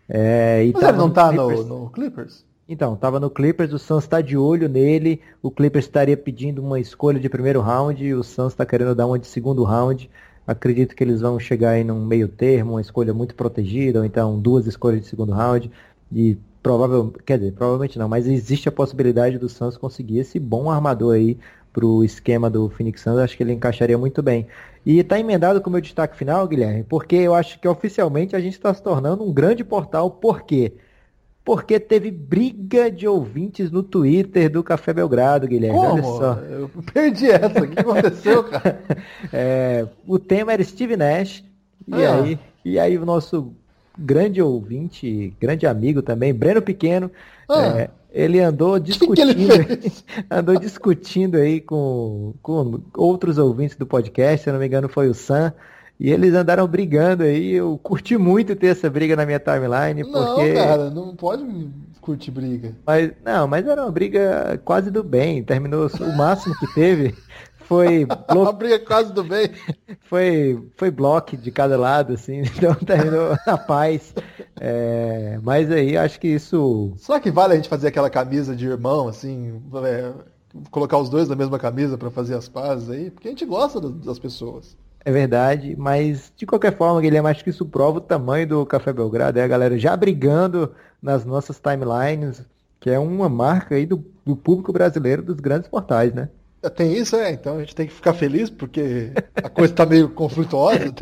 É, 0.08 0.64
e 0.64 0.72
Mas 0.72 0.82
ele 0.82 0.92
não 0.92 1.10
tá 1.10 1.32
no, 1.32 1.64
no, 1.64 1.90
Clippers? 1.90 2.44
Então, 2.68 2.96
tava 2.96 3.20
no 3.20 3.30
Clippers, 3.30 3.72
o 3.72 3.78
Suns 3.78 4.04
está 4.04 4.20
de 4.20 4.36
olho 4.36 4.68
nele, 4.68 5.20
o 5.42 5.50
Clippers 5.50 5.84
estaria 5.84 6.16
pedindo 6.16 6.62
uma 6.62 6.80
escolha 6.80 7.20
de 7.20 7.28
primeiro 7.28 7.60
round, 7.60 8.04
e 8.04 8.14
o 8.14 8.22
Suns 8.22 8.52
está 8.52 8.66
querendo 8.66 8.94
dar 8.94 9.06
uma 9.06 9.18
de 9.18 9.26
segundo 9.26 9.62
round. 9.62 10.10
Acredito 10.46 10.94
que 10.94 11.02
eles 11.02 11.20
vão 11.20 11.38
chegar 11.38 11.70
aí 11.70 11.84
num 11.84 12.04
meio 12.04 12.28
termo, 12.28 12.72
uma 12.72 12.80
escolha 12.80 13.12
muito 13.12 13.34
protegida, 13.34 14.00
ou 14.00 14.04
então 14.04 14.38
duas 14.38 14.66
escolhas 14.66 15.00
de 15.00 15.06
segundo 15.06 15.32
round. 15.32 15.70
E 16.12 16.38
provavelmente, 16.62 17.18
quer 17.24 17.38
dizer, 17.38 17.52
provavelmente 17.52 17.98
não, 17.98 18.08
mas 18.08 18.26
existe 18.26 18.68
a 18.68 18.72
possibilidade 18.72 19.38
do 19.38 19.48
Suns 19.48 19.76
conseguir 19.76 20.18
esse 20.18 20.38
bom 20.38 20.70
armador 20.70 21.14
aí 21.14 21.38
pro 21.76 22.02
esquema 22.02 22.48
do 22.48 22.70
Phoenix 22.70 23.02
Suns, 23.02 23.18
acho 23.18 23.36
que 23.36 23.42
ele 23.42 23.52
encaixaria 23.52 23.98
muito 23.98 24.22
bem. 24.22 24.46
E 24.86 24.98
está 24.98 25.20
emendado 25.20 25.60
com 25.60 25.68
o 25.68 25.72
meu 25.72 25.82
destaque 25.82 26.16
final, 26.16 26.48
Guilherme, 26.48 26.82
porque 26.84 27.16
eu 27.16 27.34
acho 27.34 27.60
que 27.60 27.68
oficialmente 27.68 28.34
a 28.34 28.40
gente 28.40 28.54
está 28.54 28.72
se 28.72 28.82
tornando 28.82 29.22
um 29.22 29.30
grande 29.30 29.62
portal. 29.62 30.10
Por 30.10 30.44
quê? 30.44 30.72
Porque 31.44 31.78
teve 31.78 32.10
briga 32.10 32.90
de 32.90 33.06
ouvintes 33.06 33.70
no 33.70 33.82
Twitter 33.82 34.50
do 34.50 34.64
Café 34.64 34.94
Belgrado, 34.94 35.46
Guilherme. 35.46 35.78
Como? 35.78 35.92
Olha 35.92 36.02
só. 36.02 36.40
Eu 36.40 36.70
perdi 36.94 37.30
essa. 37.30 37.62
O 37.62 37.68
que 37.68 37.78
aconteceu, 37.78 38.44
cara? 38.44 38.80
é, 39.30 39.86
o 40.06 40.18
tema 40.18 40.54
era 40.54 40.64
Steve 40.64 40.96
Nash. 40.96 41.44
E, 41.86 41.92
ah. 41.92 42.22
aí, 42.22 42.38
e 42.64 42.78
aí 42.78 42.96
o 42.96 43.04
nosso 43.04 43.52
grande 43.98 44.40
ouvinte, 44.40 45.34
grande 45.38 45.66
amigo 45.66 46.00
também, 46.00 46.32
Breno 46.32 46.62
Pequeno, 46.62 47.10
ah. 47.50 47.80
é, 47.80 47.90
ele 48.16 48.40
andou 48.40 48.78
discutindo, 48.80 49.34
que 49.34 49.42
ele 49.52 49.92
andou 50.30 50.58
discutindo 50.58 51.36
aí 51.36 51.60
com, 51.60 52.32
com 52.40 52.80
outros 52.96 53.36
ouvintes 53.36 53.76
do 53.76 53.86
podcast, 53.86 54.44
se 54.44 54.50
não 54.50 54.58
me 54.58 54.66
engano 54.66 54.88
foi 54.88 55.08
o 55.08 55.14
Sam, 55.14 55.52
e 56.00 56.10
eles 56.10 56.34
andaram 56.34 56.66
brigando 56.66 57.22
aí. 57.22 57.52
Eu 57.52 57.78
curti 57.82 58.16
muito 58.16 58.56
ter 58.56 58.68
essa 58.68 58.88
briga 58.88 59.16
na 59.16 59.24
minha 59.24 59.38
timeline, 59.38 60.02
porque... 60.04 60.52
Não, 60.52 60.54
cara, 60.54 60.90
não 60.90 61.16
pode 61.16 61.70
curtir 62.00 62.30
briga. 62.30 62.74
Mas, 62.86 63.12
não, 63.24 63.46
mas 63.46 63.66
era 63.66 63.82
uma 63.82 63.90
briga 63.90 64.60
quase 64.64 64.90
do 64.90 65.02
bem. 65.02 65.42
Terminou 65.42 65.88
o 65.88 66.16
máximo 66.16 66.54
que 66.58 66.74
teve 66.74 67.14
foi 67.66 68.06
blo... 68.06 68.42
uma 68.42 68.52
briga 68.52 68.78
quase 68.78 69.12
do 69.12 69.22
bem. 69.22 69.50
Foi 70.02 70.62
foi 70.76 70.90
bloco 70.90 71.36
de 71.36 71.50
cada 71.50 71.76
lado 71.76 72.14
assim, 72.14 72.40
então 72.40 72.74
terminou 72.74 73.36
na 73.46 73.58
paz. 73.58 74.14
É, 74.60 75.38
mas 75.42 75.70
aí 75.70 75.96
acho 75.96 76.18
que 76.18 76.28
isso. 76.28 76.92
Será 76.96 77.20
que 77.20 77.30
vale 77.30 77.52
a 77.52 77.56
gente 77.56 77.68
fazer 77.68 77.88
aquela 77.88 78.08
camisa 78.08 78.56
de 78.56 78.66
irmão 78.66 79.08
assim, 79.08 79.60
é, 79.84 80.12
colocar 80.70 80.98
os 80.98 81.10
dois 81.10 81.28
na 81.28 81.36
mesma 81.36 81.58
camisa 81.58 81.98
para 81.98 82.10
fazer 82.10 82.34
as 82.34 82.48
pazes 82.48 82.88
aí? 82.90 83.10
Porque 83.10 83.28
a 83.28 83.30
gente 83.30 83.44
gosta 83.44 83.80
das 83.80 84.18
pessoas. 84.18 84.76
É 85.04 85.12
verdade, 85.12 85.76
mas 85.78 86.32
de 86.36 86.44
qualquer 86.44 86.76
forma, 86.76 87.00
Guilherme, 87.00 87.28
acho 87.28 87.44
que 87.44 87.50
isso 87.50 87.64
prova 87.64 87.98
o 87.98 88.00
tamanho 88.00 88.48
do 88.48 88.66
Café 88.66 88.92
Belgrado, 88.92 89.38
é 89.38 89.44
a 89.44 89.48
galera 89.48 89.78
já 89.78 89.96
brigando 89.96 90.74
nas 91.00 91.24
nossas 91.24 91.60
timelines, 91.60 92.44
que 92.80 92.90
é 92.90 92.98
uma 92.98 93.28
marca 93.28 93.76
aí 93.76 93.86
do, 93.86 94.04
do 94.24 94.34
público 94.34 94.72
brasileiro 94.72 95.22
dos 95.22 95.38
grandes 95.38 95.68
portais, 95.68 96.12
né? 96.12 96.28
Tem 96.74 96.92
isso, 96.94 97.16
é. 97.16 97.32
Então 97.32 97.56
a 97.56 97.60
gente 97.60 97.74
tem 97.74 97.86
que 97.86 97.92
ficar 97.92 98.14
feliz 98.14 98.50
porque 98.50 99.12
a 99.36 99.48
coisa 99.48 99.72
está 99.72 99.86
meio 99.86 100.08
conflituosa. 100.08 100.92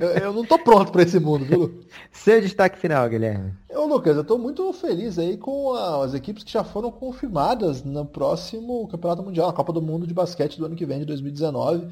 Eu, 0.00 0.08
eu 0.08 0.32
não 0.32 0.42
estou 0.42 0.58
pronto 0.58 0.92
para 0.92 1.02
esse 1.02 1.18
mundo, 1.18 1.44
viu? 1.44 1.80
Seu 2.12 2.40
destaque 2.40 2.78
final, 2.78 3.08
Guilherme. 3.08 3.54
Eu, 3.70 3.86
Lucas, 3.86 4.16
eu 4.16 4.22
estou 4.22 4.38
muito 4.38 4.70
feliz 4.72 5.18
aí 5.18 5.36
com 5.36 5.72
a, 5.74 6.04
as 6.04 6.12
equipes 6.12 6.44
que 6.44 6.52
já 6.52 6.64
foram 6.64 6.90
confirmadas 6.90 7.82
no 7.82 8.04
próximo 8.04 8.86
Campeonato 8.88 9.22
Mundial, 9.22 9.46
na 9.46 9.52
Copa 9.52 9.72
do 9.72 9.80
Mundo 9.80 10.06
de 10.06 10.12
Basquete 10.12 10.58
do 10.58 10.66
ano 10.66 10.76
que 10.76 10.84
vem, 10.84 10.98
de 10.98 11.06
2019. 11.06 11.88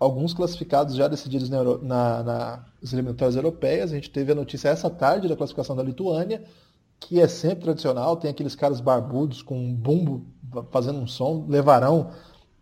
Alguns 0.00 0.34
classificados 0.34 0.96
já 0.96 1.06
decididos 1.06 1.48
na, 1.48 1.62
na, 1.62 2.22
nas 2.82 2.92
eliminatórias 2.92 3.36
europeias. 3.36 3.92
A 3.92 3.94
gente 3.94 4.10
teve 4.10 4.32
a 4.32 4.34
notícia 4.34 4.68
essa 4.68 4.90
tarde 4.90 5.28
da 5.28 5.36
classificação 5.36 5.76
da 5.76 5.82
Lituânia, 5.82 6.42
que 6.98 7.20
é 7.20 7.28
sempre 7.28 7.64
tradicional. 7.64 8.16
Tem 8.16 8.30
aqueles 8.30 8.56
caras 8.56 8.80
barbudos 8.80 9.42
com 9.42 9.56
um 9.56 9.72
bumbo 9.72 10.26
fazendo 10.70 10.98
um 10.98 11.06
som, 11.06 11.46
levarão 11.48 12.10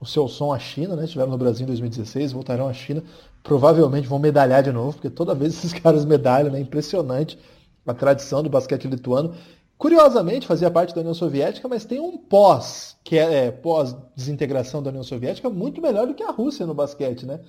o 0.03 0.07
seu 0.07 0.27
som 0.27 0.53
à 0.53 0.59
China, 0.59 0.97
né? 0.97 1.05
Estiveram 1.05 1.31
no 1.31 1.39
Brasil 1.39 1.63
em 1.63 1.67
2016, 1.69 2.33
voltarão 2.33 2.69
à 2.69 2.73
China. 2.73 3.05
Provavelmente 3.41 4.09
vão 4.09 4.19
medalhar 4.19 4.61
de 4.61 4.73
novo, 4.73 4.95
porque 4.95 5.09
toda 5.09 5.33
vez 5.33 5.55
esses 5.55 5.73
caras 5.73 6.05
medalham, 6.05 6.51
né? 6.51 6.59
Impressionante 6.59 7.39
a 7.87 7.95
tradição 7.95 8.43
do 8.43 8.51
basquete 8.51 8.89
lituano. 8.89 9.33
Curiosamente, 9.79 10.47
fazia 10.47 10.71
parte 10.71 10.93
da 10.93 11.01
União 11.01 11.15
Soviética, 11.15 11.69
mas 11.69 11.85
tem 11.85 12.01
um 12.01 12.19
pós, 12.19 12.97
que 13.05 13.17
é, 13.17 13.47
é 13.47 13.51
pós-desintegração 13.53 14.83
da 14.83 14.91
União 14.91 15.05
Soviética, 15.05 15.49
muito 15.49 15.81
melhor 15.81 16.07
do 16.07 16.15
que 16.15 16.23
a 16.23 16.31
Rússia 16.31 16.67
no 16.67 16.75
basquete, 16.75 17.25
né? 17.25 17.41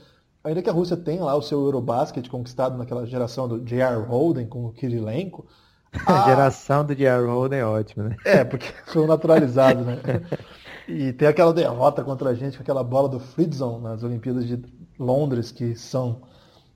Ainda 0.44 0.62
que 0.62 0.70
a 0.70 0.74
Rússia 0.74 0.96
tenha 0.96 1.24
lá 1.24 1.36
o 1.36 1.42
seu 1.42 1.60
Eurobasket 1.60 2.30
conquistado 2.30 2.78
naquela 2.78 3.06
geração 3.06 3.48
do 3.48 3.60
J.R. 3.62 4.04
Holden 4.04 4.46
com 4.46 4.66
o 4.66 4.72
Kirilenko. 4.72 5.46
A 6.06 6.26
geração 6.26 6.84
do 6.84 6.96
J.R. 6.96 7.26
Holden 7.26 7.60
é 7.60 7.66
ótima, 7.66 8.10
né? 8.10 8.16
É, 8.26 8.44
porque 8.44 8.66
foi 8.88 9.06
naturalizado, 9.08 9.84
né? 9.84 10.00
E 10.88 11.14
tem 11.14 11.28
aquela 11.28 11.54
derrota 11.54 12.04
contra 12.04 12.30
a 12.30 12.34
gente 12.34 12.58
com 12.58 12.64
aquela 12.64 12.84
bola 12.84 13.08
do 13.08 13.20
Fridzon 13.20 13.80
nas 13.80 14.04
Olimpíadas 14.04 14.46
de 14.46 14.62
Londres, 15.00 15.52
que 15.52 15.76
são. 15.76 16.22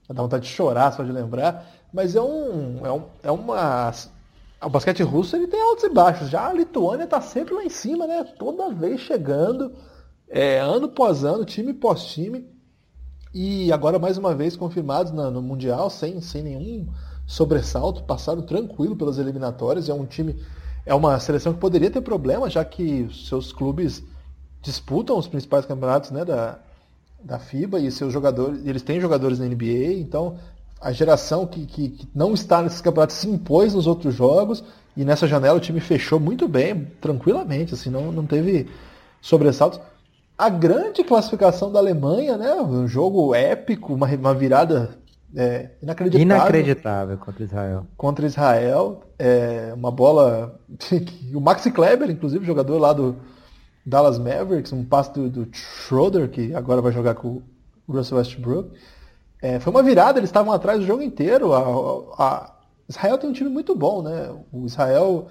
dá 0.08 0.22
vontade 0.22 0.46
de 0.46 0.50
chorar 0.50 0.94
só 0.94 1.04
de 1.04 1.12
lembrar. 1.12 1.66
Mas 1.94 2.16
é 2.16 2.22
um. 2.22 2.86
É, 2.86 2.92
um, 2.92 3.04
é 3.24 3.32
uma. 3.32 3.92
O 4.62 4.70
basquete 4.70 5.04
russo 5.04 5.36
ele 5.36 5.48
tem 5.48 5.62
altos 5.62 5.84
e 5.84 5.90
baixos. 5.90 6.30
Já 6.30 6.48
a 6.48 6.54
Lituânia 6.54 7.04
está 7.04 7.22
sempre 7.22 7.54
lá 7.54 7.64
em 7.64 7.70
cima, 7.70 8.08
né? 8.08 8.24
Toda 8.24 8.74
vez 8.74 9.02
chegando, 9.02 9.74
é, 10.30 10.60
ano 10.60 10.86
após 10.86 11.24
ano, 11.24 11.46
time 11.46 11.74
pós 11.74 12.06
time. 12.06 12.46
E 13.34 13.72
agora 13.72 14.00
mais 14.00 14.18
uma 14.18 14.34
vez 14.34 14.56
confirmados 14.56 15.12
na, 15.12 15.30
no 15.30 15.42
Mundial, 15.42 15.90
sem, 15.90 16.22
sem 16.22 16.42
nenhum 16.42 16.88
sobressalto, 17.28 18.04
passaram 18.04 18.42
tranquilo 18.42 18.96
pelas 18.96 19.18
eliminatórias. 19.18 19.90
É 19.90 19.94
um 19.94 20.06
time 20.06 20.42
é 20.88 20.96
uma 20.96 21.20
seleção 21.20 21.54
que 21.54 21.60
poderia 21.60 21.92
ter 21.92 22.00
problema, 22.00 22.50
já 22.50 22.64
que 22.64 23.10
seus 23.14 23.52
clubes 23.52 24.02
disputam 24.62 25.18
os 25.18 25.28
principais 25.28 25.66
campeonatos 25.66 26.12
né, 26.12 26.24
da, 26.24 26.58
da 27.22 27.38
FIBA 27.38 27.80
e 27.80 27.92
seus 27.92 28.14
jogadores, 28.14 28.66
eles 28.66 28.82
têm 28.82 29.02
jogadores 29.02 29.38
na 29.38 29.46
NBA, 29.46 30.00
então 30.00 30.38
a 30.80 30.94
geração 30.94 31.46
que, 31.46 31.66
que, 31.66 31.90
que, 31.90 32.08
não 32.16 32.34
está 32.34 32.62
nesses 32.62 32.80
campeonatos 32.80 33.18
se 33.18 33.30
impôs 33.30 33.74
nos 33.74 33.86
outros 33.86 34.16
jogos 34.16 34.64
e 34.96 35.04
nessa 35.04 35.28
janela 35.28 35.58
o 35.58 35.62
time 35.62 35.82
fechou 35.82 36.22
muito 36.22 36.48
bem, 36.48 36.88
tranquilamente, 37.02 37.74
assim, 37.74 37.90
não, 37.90 38.10
não 38.10 38.26
teve 38.26 38.70
sobressaltos. 39.22 39.82
A 40.38 40.50
grande 40.50 41.04
classificação 41.04 41.70
da 41.70 41.80
Alemanha, 41.80 42.38
né, 42.38 42.54
um 42.56 42.88
jogo 42.88 43.36
épico, 43.36 43.94
uma, 43.94 44.08
uma 44.08 44.34
virada 44.34 44.98
é, 45.40 45.70
inacreditável. 45.84 46.22
Inacreditável 46.22 47.18
contra 47.20 47.44
Israel. 47.44 47.88
Contra 47.96 48.26
Israel. 48.26 49.04
É, 49.20 49.72
uma 49.76 49.92
bola. 49.92 50.60
o 51.32 51.40
Maxi 51.40 51.70
Kleber, 51.70 52.10
inclusive, 52.10 52.44
jogador 52.44 52.80
lá 52.80 52.92
do 52.92 53.16
Dallas 53.86 54.18
Mavericks, 54.18 54.74
um 54.74 54.84
passe 54.84 55.14
do, 55.14 55.30
do 55.30 55.48
Schroeder, 55.56 56.28
que 56.28 56.56
agora 56.56 56.82
vai 56.82 56.92
jogar 56.92 57.14
com 57.14 57.44
o 57.88 57.94
Russell 57.94 58.18
Westbrook. 58.18 58.72
É, 59.40 59.60
foi 59.60 59.70
uma 59.70 59.84
virada, 59.84 60.18
eles 60.18 60.30
estavam 60.30 60.52
atrás 60.52 60.80
do 60.80 60.88
jogo 60.88 61.04
inteiro. 61.04 61.54
A, 61.54 62.16
a, 62.18 62.54
Israel 62.90 63.20
tem 63.20 63.30
um 63.30 63.34
time 63.34 63.50
muito 63.50 63.76
bom, 63.76 64.02
né? 64.02 64.36
O 64.52 64.66
Israel 64.66 65.28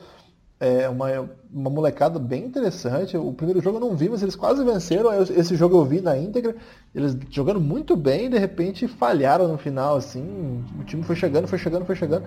é 0.59 0.89
uma, 0.89 1.31
uma 1.53 1.71
molecada 1.71 2.19
bem 2.19 2.45
interessante. 2.45 3.17
O 3.17 3.33
primeiro 3.33 3.61
jogo 3.61 3.77
eu 3.77 3.81
não 3.81 3.95
vi, 3.95 4.09
mas 4.09 4.23
eles 4.23 4.35
quase 4.35 4.65
venceram. 4.65 5.11
Esse 5.23 5.55
jogo 5.55 5.77
eu 5.77 5.85
vi 5.85 6.01
na 6.01 6.17
íntegra. 6.17 6.57
Eles 6.95 7.17
jogando 7.31 7.61
muito 7.61 7.95
bem, 7.95 8.31
de 8.31 8.39
repente 8.39 8.89
falharam 8.89 9.49
no 9.49 9.59
final, 9.59 9.97
assim. 9.97 10.65
O 10.81 10.85
time 10.85 11.03
foi 11.03 11.15
chegando, 11.15 11.47
foi 11.47 11.59
chegando, 11.59 11.85
foi 11.85 11.97
chegando. 11.97 12.27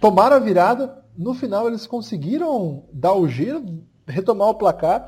Tomaram 0.00 0.36
a 0.36 0.40
virada. 0.40 1.04
No 1.16 1.34
final 1.34 1.66
eles 1.66 1.86
conseguiram 1.86 2.84
dar 2.92 3.12
o 3.12 3.28
giro, 3.28 3.64
retomar 4.06 4.48
o 4.48 4.54
placar. 4.54 5.06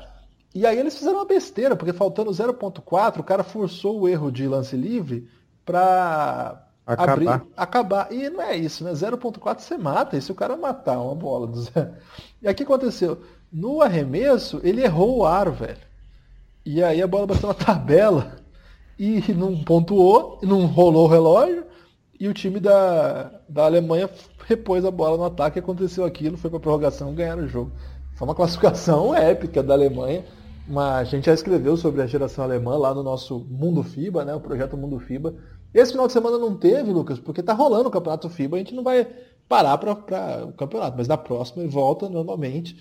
E 0.53 0.65
aí 0.65 0.77
eles 0.77 0.97
fizeram 0.97 1.19
uma 1.19 1.25
besteira, 1.25 1.75
porque 1.75 1.93
faltando 1.93 2.29
0.4, 2.29 3.19
o 3.19 3.23
cara 3.23 3.43
forçou 3.43 4.01
o 4.01 4.07
erro 4.07 4.29
de 4.29 4.45
lance 4.47 4.75
livre 4.75 5.27
para 5.65 6.67
Acabar. 6.85 7.11
Abrir, 7.11 7.47
acabar. 7.55 8.11
E 8.11 8.29
não 8.29 8.41
é 8.41 8.55
isso, 8.55 8.83
né? 8.83 8.91
0.4 8.91 9.59
você 9.59 9.77
mata. 9.77 10.17
E 10.17 10.21
se 10.21 10.31
o 10.31 10.35
cara 10.35 10.57
matar 10.57 10.99
uma 10.99 11.15
bola 11.15 11.47
do 11.47 11.61
zero. 11.61 11.93
E 12.41 12.53
que 12.53 12.63
aconteceu? 12.63 13.21
No 13.51 13.81
arremesso, 13.81 14.59
ele 14.63 14.83
errou 14.83 15.17
o 15.17 15.25
aro, 15.25 15.51
velho. 15.51 15.77
E 16.65 16.83
aí 16.83 17.01
a 17.01 17.07
bola 17.07 17.27
bateu 17.27 17.47
na 17.47 17.53
tabela 17.53 18.35
e 18.97 19.33
não 19.33 19.63
pontuou, 19.63 20.39
não 20.43 20.65
rolou 20.65 21.05
o 21.05 21.09
relógio. 21.09 21.65
E 22.19 22.27
o 22.27 22.33
time 22.33 22.59
da, 22.59 23.31
da 23.49 23.65
Alemanha 23.65 24.09
repôs 24.47 24.85
a 24.85 24.91
bola 24.91 25.17
no 25.17 25.25
ataque, 25.25 25.57
aconteceu 25.57 26.05
aquilo, 26.05 26.37
foi 26.37 26.51
para 26.51 26.59
prorrogação, 26.59 27.13
ganharam 27.13 27.43
o 27.43 27.47
jogo. 27.47 27.71
Foi 28.13 28.27
uma 28.27 28.35
classificação 28.35 29.13
épica 29.17 29.63
da 29.63 29.73
Alemanha. 29.73 30.23
Mas 30.67 31.07
a 31.07 31.11
gente 31.11 31.25
já 31.25 31.33
escreveu 31.33 31.75
sobre 31.75 32.01
a 32.01 32.07
geração 32.07 32.43
alemã 32.43 32.77
lá 32.77 32.93
no 32.93 33.01
nosso 33.01 33.39
Mundo 33.49 33.81
FIBA, 33.81 34.23
né? 34.23 34.35
O 34.35 34.39
projeto 34.39 34.77
Mundo 34.77 34.99
FIBA. 34.99 35.33
Esse 35.73 35.91
final 35.91 36.07
de 36.07 36.13
semana 36.13 36.37
não 36.37 36.55
teve, 36.55 36.91
Lucas, 36.91 37.19
porque 37.19 37.41
tá 37.41 37.53
rolando 37.53 37.87
o 37.87 37.91
campeonato 37.91 38.29
FIBA, 38.29 38.57
a 38.57 38.59
gente 38.59 38.75
não 38.75 38.83
vai 38.83 39.07
parar 39.47 39.77
para 39.77 39.91
o 40.45 40.53
campeonato, 40.53 40.97
mas 40.97 41.07
na 41.07 41.17
próxima 41.17 41.63
ele 41.63 41.71
volta 41.71 42.09
normalmente. 42.09 42.77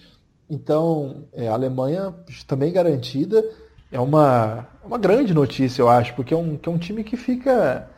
Então, 0.49 1.25
é, 1.33 1.49
a 1.49 1.53
Alemanha 1.53 2.15
também 2.47 2.73
garantida. 2.73 3.45
É 3.93 4.01
uma, 4.01 4.67
uma 4.85 4.99
grande 4.99 5.35
notícia, 5.35 5.83
eu 5.83 5.89
acho, 5.89 6.15
porque 6.15 6.35
é 6.35 6.37
um, 6.37 6.57
que 6.57 6.69
é 6.69 6.73
um 6.73 6.79
time 6.79 7.05
que 7.05 7.17
fica. 7.17 7.89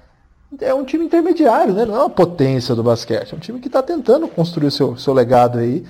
É 0.60 0.74
um 0.74 0.84
time 0.84 1.04
intermediário, 1.04 1.72
né? 1.72 1.86
Não 1.86 1.94
é 1.94 1.98
uma 1.98 2.10
potência 2.10 2.74
do 2.74 2.82
basquete. 2.82 3.32
É 3.32 3.36
um 3.36 3.40
time 3.40 3.58
que 3.58 3.68
está 3.68 3.82
tentando 3.82 4.28
construir 4.28 4.66
o 4.66 4.70
seu, 4.70 4.96
seu 4.98 5.14
legado 5.14 5.58
aí. 5.58 5.84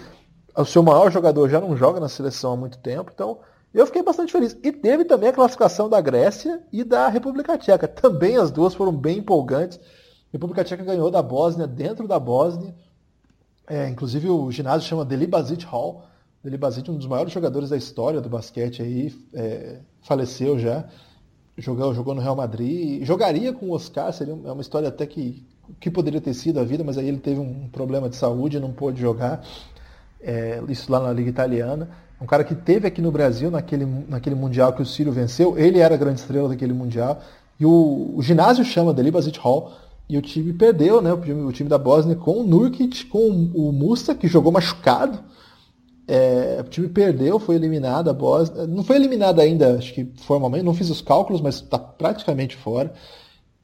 O 0.57 0.65
seu 0.65 0.83
maior 0.83 1.11
jogador 1.11 1.49
já 1.49 1.61
não 1.61 1.77
joga 1.77 1.99
na 1.99 2.09
seleção 2.09 2.53
há 2.53 2.57
muito 2.57 2.79
tempo, 2.79 3.11
então 3.13 3.39
eu 3.73 3.87
fiquei 3.87 4.03
bastante 4.03 4.31
feliz. 4.31 4.57
E 4.63 4.71
teve 4.71 5.05
também 5.05 5.31
a 5.31 5.33
classificação 5.33 5.89
da 5.89 6.01
Grécia 6.01 6.63
e 6.71 6.85
da 6.85 7.09
República 7.09 7.57
Tcheca. 7.57 7.89
Também 7.89 8.37
as 8.37 8.51
duas 8.51 8.75
foram 8.75 8.93
bem 8.93 9.19
empolgantes. 9.19 9.79
A 9.79 10.33
República 10.33 10.63
Tcheca 10.63 10.85
ganhou 10.85 11.11
da 11.11 11.23
Bósnia, 11.23 11.67
dentro 11.67 12.07
da 12.07 12.19
Bósnia. 12.19 12.75
É, 13.67 13.89
inclusive 13.89 14.29
o 14.29 14.51
ginásio 14.51 14.87
chama 14.87 15.05
Delibazic 15.05 15.65
Hall. 15.65 16.05
Delibazic, 16.45 16.91
um 16.91 16.97
dos 16.97 17.07
maiores 17.07 17.33
jogadores 17.33 17.71
da 17.71 17.77
história 17.77 18.21
do 18.21 18.29
basquete 18.29 18.83
aí, 18.83 19.15
é, 19.33 19.79
faleceu 20.03 20.59
já. 20.59 20.85
Jogou, 21.57 21.95
jogou 21.95 22.15
no 22.15 22.21
Real 22.21 22.37
Madrid. 22.37 23.05
Jogaria 23.05 23.55
com 23.55 23.67
o 23.67 23.73
Oscar, 23.73 24.13
seria 24.13 24.35
uma 24.35 24.61
história 24.61 24.89
até 24.89 25.07
que, 25.07 25.47
que 25.81 25.91
poderia 25.91 26.21
ter 26.21 26.35
sido 26.35 26.61
a 26.61 26.65
vida, 26.65 26.85
mas 26.85 26.99
aí 26.99 27.09
ele 27.09 27.19
teve 27.19 27.41
um 27.41 27.69
problema 27.69 28.09
de 28.09 28.17
saúde 28.17 28.59
e 28.59 28.61
não 28.61 28.73
pôde 28.73 29.01
jogar. 29.01 29.43
É, 30.21 30.63
isso 30.69 30.93
lá 30.93 31.01
na 31.01 31.13
Liga 31.13 31.31
Italiana 31.31 31.89
um 32.23 32.27
cara 32.27 32.45
que 32.45 32.55
teve 32.55 32.87
aqui 32.87 33.03
no 33.03 33.11
Brasil 33.11 33.51
naquele, 33.51 33.85
naquele 34.09 34.37
Mundial 34.37 34.73
que 34.73 34.81
o 34.81 34.87
Ciro 34.87 35.11
venceu, 35.11 35.59
ele 35.59 35.81
era 35.81 35.95
a 35.95 35.99
grande 35.99 36.21
estrela 36.21 36.49
daquele 36.49 36.73
Mundial, 36.73 37.21
e 37.59 37.67
o, 37.67 38.15
o 38.15 38.23
ginásio 38.23 38.65
chama 38.65 38.95
Deli 38.95 39.11
Basit 39.11 39.39
Hall, 39.41 39.73
e 40.09 40.17
o 40.17 40.23
time 40.23 40.53
perdeu, 40.53 41.03
né, 41.03 41.13
o 41.13 41.21
time, 41.21 41.43
o 41.43 41.53
time 41.53 41.69
da 41.69 41.79
Bósnia 41.79 42.15
com 42.15 42.41
o 42.41 42.47
Nurkic, 42.47 43.07
com 43.07 43.29
o 43.29 43.73
Musta, 43.73 44.15
que 44.15 44.29
jogou 44.29 44.53
machucado, 44.53 45.19
é, 46.07 46.59
o 46.61 46.69
time 46.69 46.89
perdeu, 46.89 47.41
foi 47.41 47.57
eliminado 47.57 48.09
a 48.09 48.13
Bósnia, 48.13 48.69
não 48.69 48.85
foi 48.85 48.97
eliminado 48.97 49.41
ainda, 49.41 49.79
acho 49.79 49.93
que 49.93 50.09
formalmente, 50.19 50.65
não 50.65 50.75
fiz 50.75 50.91
os 50.91 51.03
cálculos, 51.03 51.41
mas 51.41 51.57
está 51.57 51.79
praticamente 51.79 52.57
fora, 52.57 52.93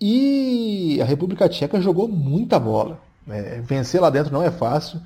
e 0.00 0.98
a 1.00 1.04
República 1.04 1.48
Tcheca 1.48 1.80
jogou 1.80 2.08
muita 2.08 2.58
bola, 2.58 2.98
é, 3.28 3.60
vencer 3.60 4.00
lá 4.00 4.10
dentro 4.10 4.32
não 4.32 4.42
é 4.42 4.50
fácil, 4.50 5.00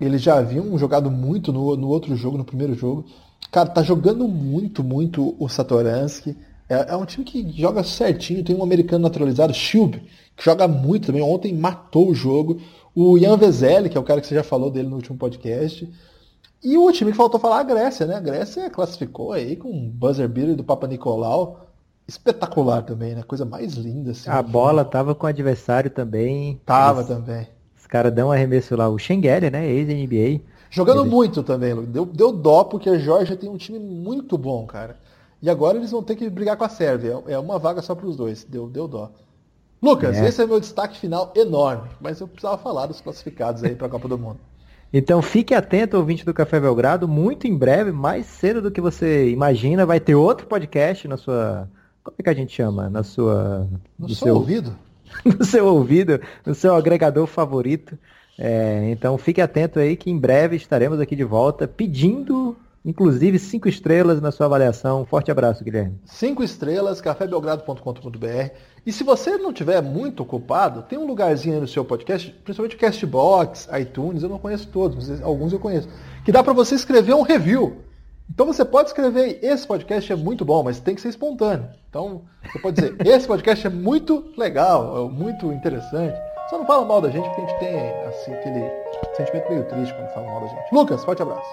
eles 0.00 0.22
já 0.22 0.38
haviam 0.38 0.76
jogado 0.78 1.10
muito 1.10 1.52
no, 1.52 1.76
no 1.76 1.88
outro 1.88 2.14
jogo, 2.16 2.36
no 2.36 2.44
primeiro 2.44 2.74
jogo. 2.74 3.04
Cara, 3.50 3.68
tá 3.68 3.82
jogando 3.82 4.26
muito, 4.28 4.82
muito 4.84 5.34
o 5.38 5.48
Satoransky. 5.48 6.36
É, 6.68 6.92
é, 6.92 6.96
um 6.96 7.06
time 7.06 7.24
que 7.24 7.50
joga 7.52 7.82
certinho. 7.82 8.44
Tem 8.44 8.54
um 8.54 8.62
americano 8.62 9.02
naturalizado, 9.02 9.54
Shub, 9.54 9.98
que 10.36 10.44
joga 10.44 10.66
muito 10.66 11.06
também. 11.06 11.22
Ontem 11.22 11.54
matou 11.54 12.08
o 12.08 12.14
jogo. 12.14 12.60
O 12.94 13.16
Ian 13.16 13.36
Vezeli, 13.36 13.88
que 13.88 13.96
é 13.96 14.00
o 14.00 14.04
cara 14.04 14.20
que 14.20 14.26
você 14.26 14.34
já 14.34 14.42
falou 14.42 14.70
dele 14.70 14.88
no 14.88 14.96
último 14.96 15.16
podcast. 15.16 15.88
E 16.62 16.76
o 16.76 16.90
time 16.90 17.12
que 17.12 17.16
faltou 17.16 17.38
falar, 17.38 17.60
a 17.60 17.62
Grécia, 17.62 18.06
né? 18.06 18.16
A 18.16 18.20
Grécia 18.20 18.68
classificou 18.68 19.32
aí 19.32 19.56
com 19.56 19.70
um 19.70 19.88
buzzer 19.88 20.28
beater 20.28 20.56
do 20.56 20.64
Papa 20.64 20.86
Nicolau. 20.86 21.66
Espetacular 22.08 22.82
também, 22.82 23.14
né? 23.14 23.22
Coisa 23.22 23.44
mais 23.44 23.74
linda. 23.74 24.12
Assim, 24.12 24.30
a 24.30 24.42
bola 24.42 24.84
tava 24.84 25.14
com 25.14 25.26
o 25.26 25.28
adversário 25.28 25.90
também. 25.90 26.60
Tava 26.64 27.00
Eles... 27.00 27.08
também. 27.08 27.55
Os 27.86 27.88
caras 27.88 28.12
dão 28.12 28.28
um 28.28 28.32
arremesso 28.32 28.74
lá, 28.74 28.88
o 28.88 28.98
Schengeli, 28.98 29.48
né? 29.48 29.64
Ex-NBA. 29.64 30.40
Jogando 30.68 31.02
ele... 31.02 31.08
muito 31.08 31.44
também, 31.44 31.72
Deu, 31.84 32.04
deu 32.04 32.32
dó 32.32 32.64
porque 32.64 32.90
a 32.90 32.98
Georgia 32.98 33.36
tem 33.36 33.48
um 33.48 33.56
time 33.56 33.78
muito 33.78 34.36
bom, 34.36 34.66
cara. 34.66 34.96
E 35.40 35.48
agora 35.48 35.78
eles 35.78 35.92
vão 35.92 36.02
ter 36.02 36.16
que 36.16 36.28
brigar 36.28 36.56
com 36.56 36.64
a 36.64 36.68
Sérvia. 36.68 37.22
É 37.28 37.38
uma 37.38 37.60
vaga 37.60 37.80
só 37.80 37.94
para 37.94 38.08
os 38.08 38.16
dois. 38.16 38.42
Deu, 38.42 38.66
deu 38.66 38.88
dó. 38.88 39.12
Lucas, 39.80 40.16
é. 40.16 40.26
esse 40.26 40.42
é 40.42 40.46
meu 40.46 40.58
destaque 40.58 40.98
final 40.98 41.32
enorme. 41.36 41.88
Mas 42.00 42.18
eu 42.18 42.26
precisava 42.26 42.58
falar 42.58 42.86
dos 42.86 43.00
classificados 43.00 43.62
aí 43.62 43.76
para 43.76 43.86
a 43.86 43.90
Copa 43.90 44.08
do 44.08 44.18
Mundo. 44.18 44.38
Então 44.92 45.20
fique 45.20 45.52
atento, 45.52 45.96
ouvinte 45.96 46.24
do 46.24 46.32
Café 46.32 46.60
Belgrado. 46.60 47.08
Muito 47.08 47.46
em 47.46 47.58
breve, 47.58 47.90
mais 47.90 48.24
cedo 48.24 48.62
do 48.62 48.70
que 48.70 48.80
você 48.80 49.28
imagina, 49.28 49.84
vai 49.84 49.98
ter 49.98 50.14
outro 50.14 50.46
podcast 50.46 51.08
na 51.08 51.16
sua. 51.16 51.68
Como 52.04 52.14
é 52.16 52.22
que 52.22 52.30
a 52.30 52.34
gente 52.34 52.54
chama? 52.54 52.88
Na 52.88 53.02
sua. 53.02 53.68
No 53.98 54.08
seu, 54.08 54.28
seu 54.28 54.36
ouvido? 54.36 54.72
no 55.24 55.44
seu 55.44 55.66
ouvido, 55.66 56.20
no 56.44 56.54
seu 56.54 56.74
agregador 56.74 57.26
favorito. 57.26 57.98
É, 58.38 58.88
então 58.90 59.16
fique 59.16 59.40
atento 59.40 59.78
aí 59.78 59.96
que 59.96 60.10
em 60.10 60.18
breve 60.18 60.56
estaremos 60.56 61.00
aqui 61.00 61.16
de 61.16 61.24
volta 61.24 61.66
pedindo 61.66 62.56
inclusive 62.86 63.36
cinco 63.40 63.68
estrelas 63.68 64.20
na 64.20 64.30
sua 64.30 64.46
avaliação. 64.46 65.04
Forte 65.04 65.30
abraço, 65.30 65.64
Guilherme. 65.64 65.98
Cinco 66.04 66.44
estrelas, 66.44 67.00
cafébelgrado.com.br. 67.00 68.50
E 68.86 68.92
se 68.92 69.02
você 69.02 69.36
não 69.36 69.52
tiver 69.52 69.82
muito 69.82 70.22
ocupado, 70.22 70.82
tem 70.82 70.96
um 70.96 71.06
lugarzinho 71.06 71.56
aí 71.56 71.60
no 71.60 71.66
seu 71.66 71.84
podcast, 71.84 72.30
principalmente 72.44 72.76
o 72.76 72.78
Castbox, 72.78 73.68
iTunes, 73.80 74.22
eu 74.22 74.28
não 74.28 74.38
conheço 74.38 74.68
todos, 74.68 75.08
mas 75.08 75.20
alguns 75.20 75.52
eu 75.52 75.58
conheço, 75.58 75.88
que 76.24 76.30
dá 76.30 76.44
para 76.44 76.52
você 76.52 76.76
escrever 76.76 77.14
um 77.14 77.22
review. 77.22 77.78
Então 78.30 78.46
você 78.46 78.64
pode 78.64 78.88
escrever, 78.88 79.38
esse 79.42 79.66
podcast 79.66 80.12
é 80.12 80.16
muito 80.16 80.44
bom, 80.44 80.62
mas 80.62 80.80
tem 80.80 80.94
que 80.94 81.00
ser 81.00 81.08
espontâneo. 81.08 81.68
Então 81.88 82.22
você 82.42 82.58
pode 82.58 82.80
dizer, 82.80 82.96
esse 83.06 83.26
podcast 83.26 83.66
é 83.66 83.70
muito 83.70 84.32
legal, 84.36 85.06
é 85.06 85.10
muito 85.10 85.52
interessante. 85.52 86.16
Só 86.50 86.58
não 86.58 86.66
fala 86.66 86.84
mal 86.84 87.00
da 87.00 87.10
gente, 87.10 87.24
porque 87.28 87.40
a 87.40 87.46
gente 87.46 87.58
tem 87.58 87.78
assim, 88.06 88.32
aquele 88.34 88.70
sentimento 89.16 89.48
meio 89.50 89.64
triste 89.64 89.94
quando 89.94 90.08
fala 90.12 90.26
mal 90.26 90.40
da 90.40 90.46
gente. 90.48 90.72
Lucas, 90.72 91.04
forte 91.04 91.22
abraço. 91.22 91.50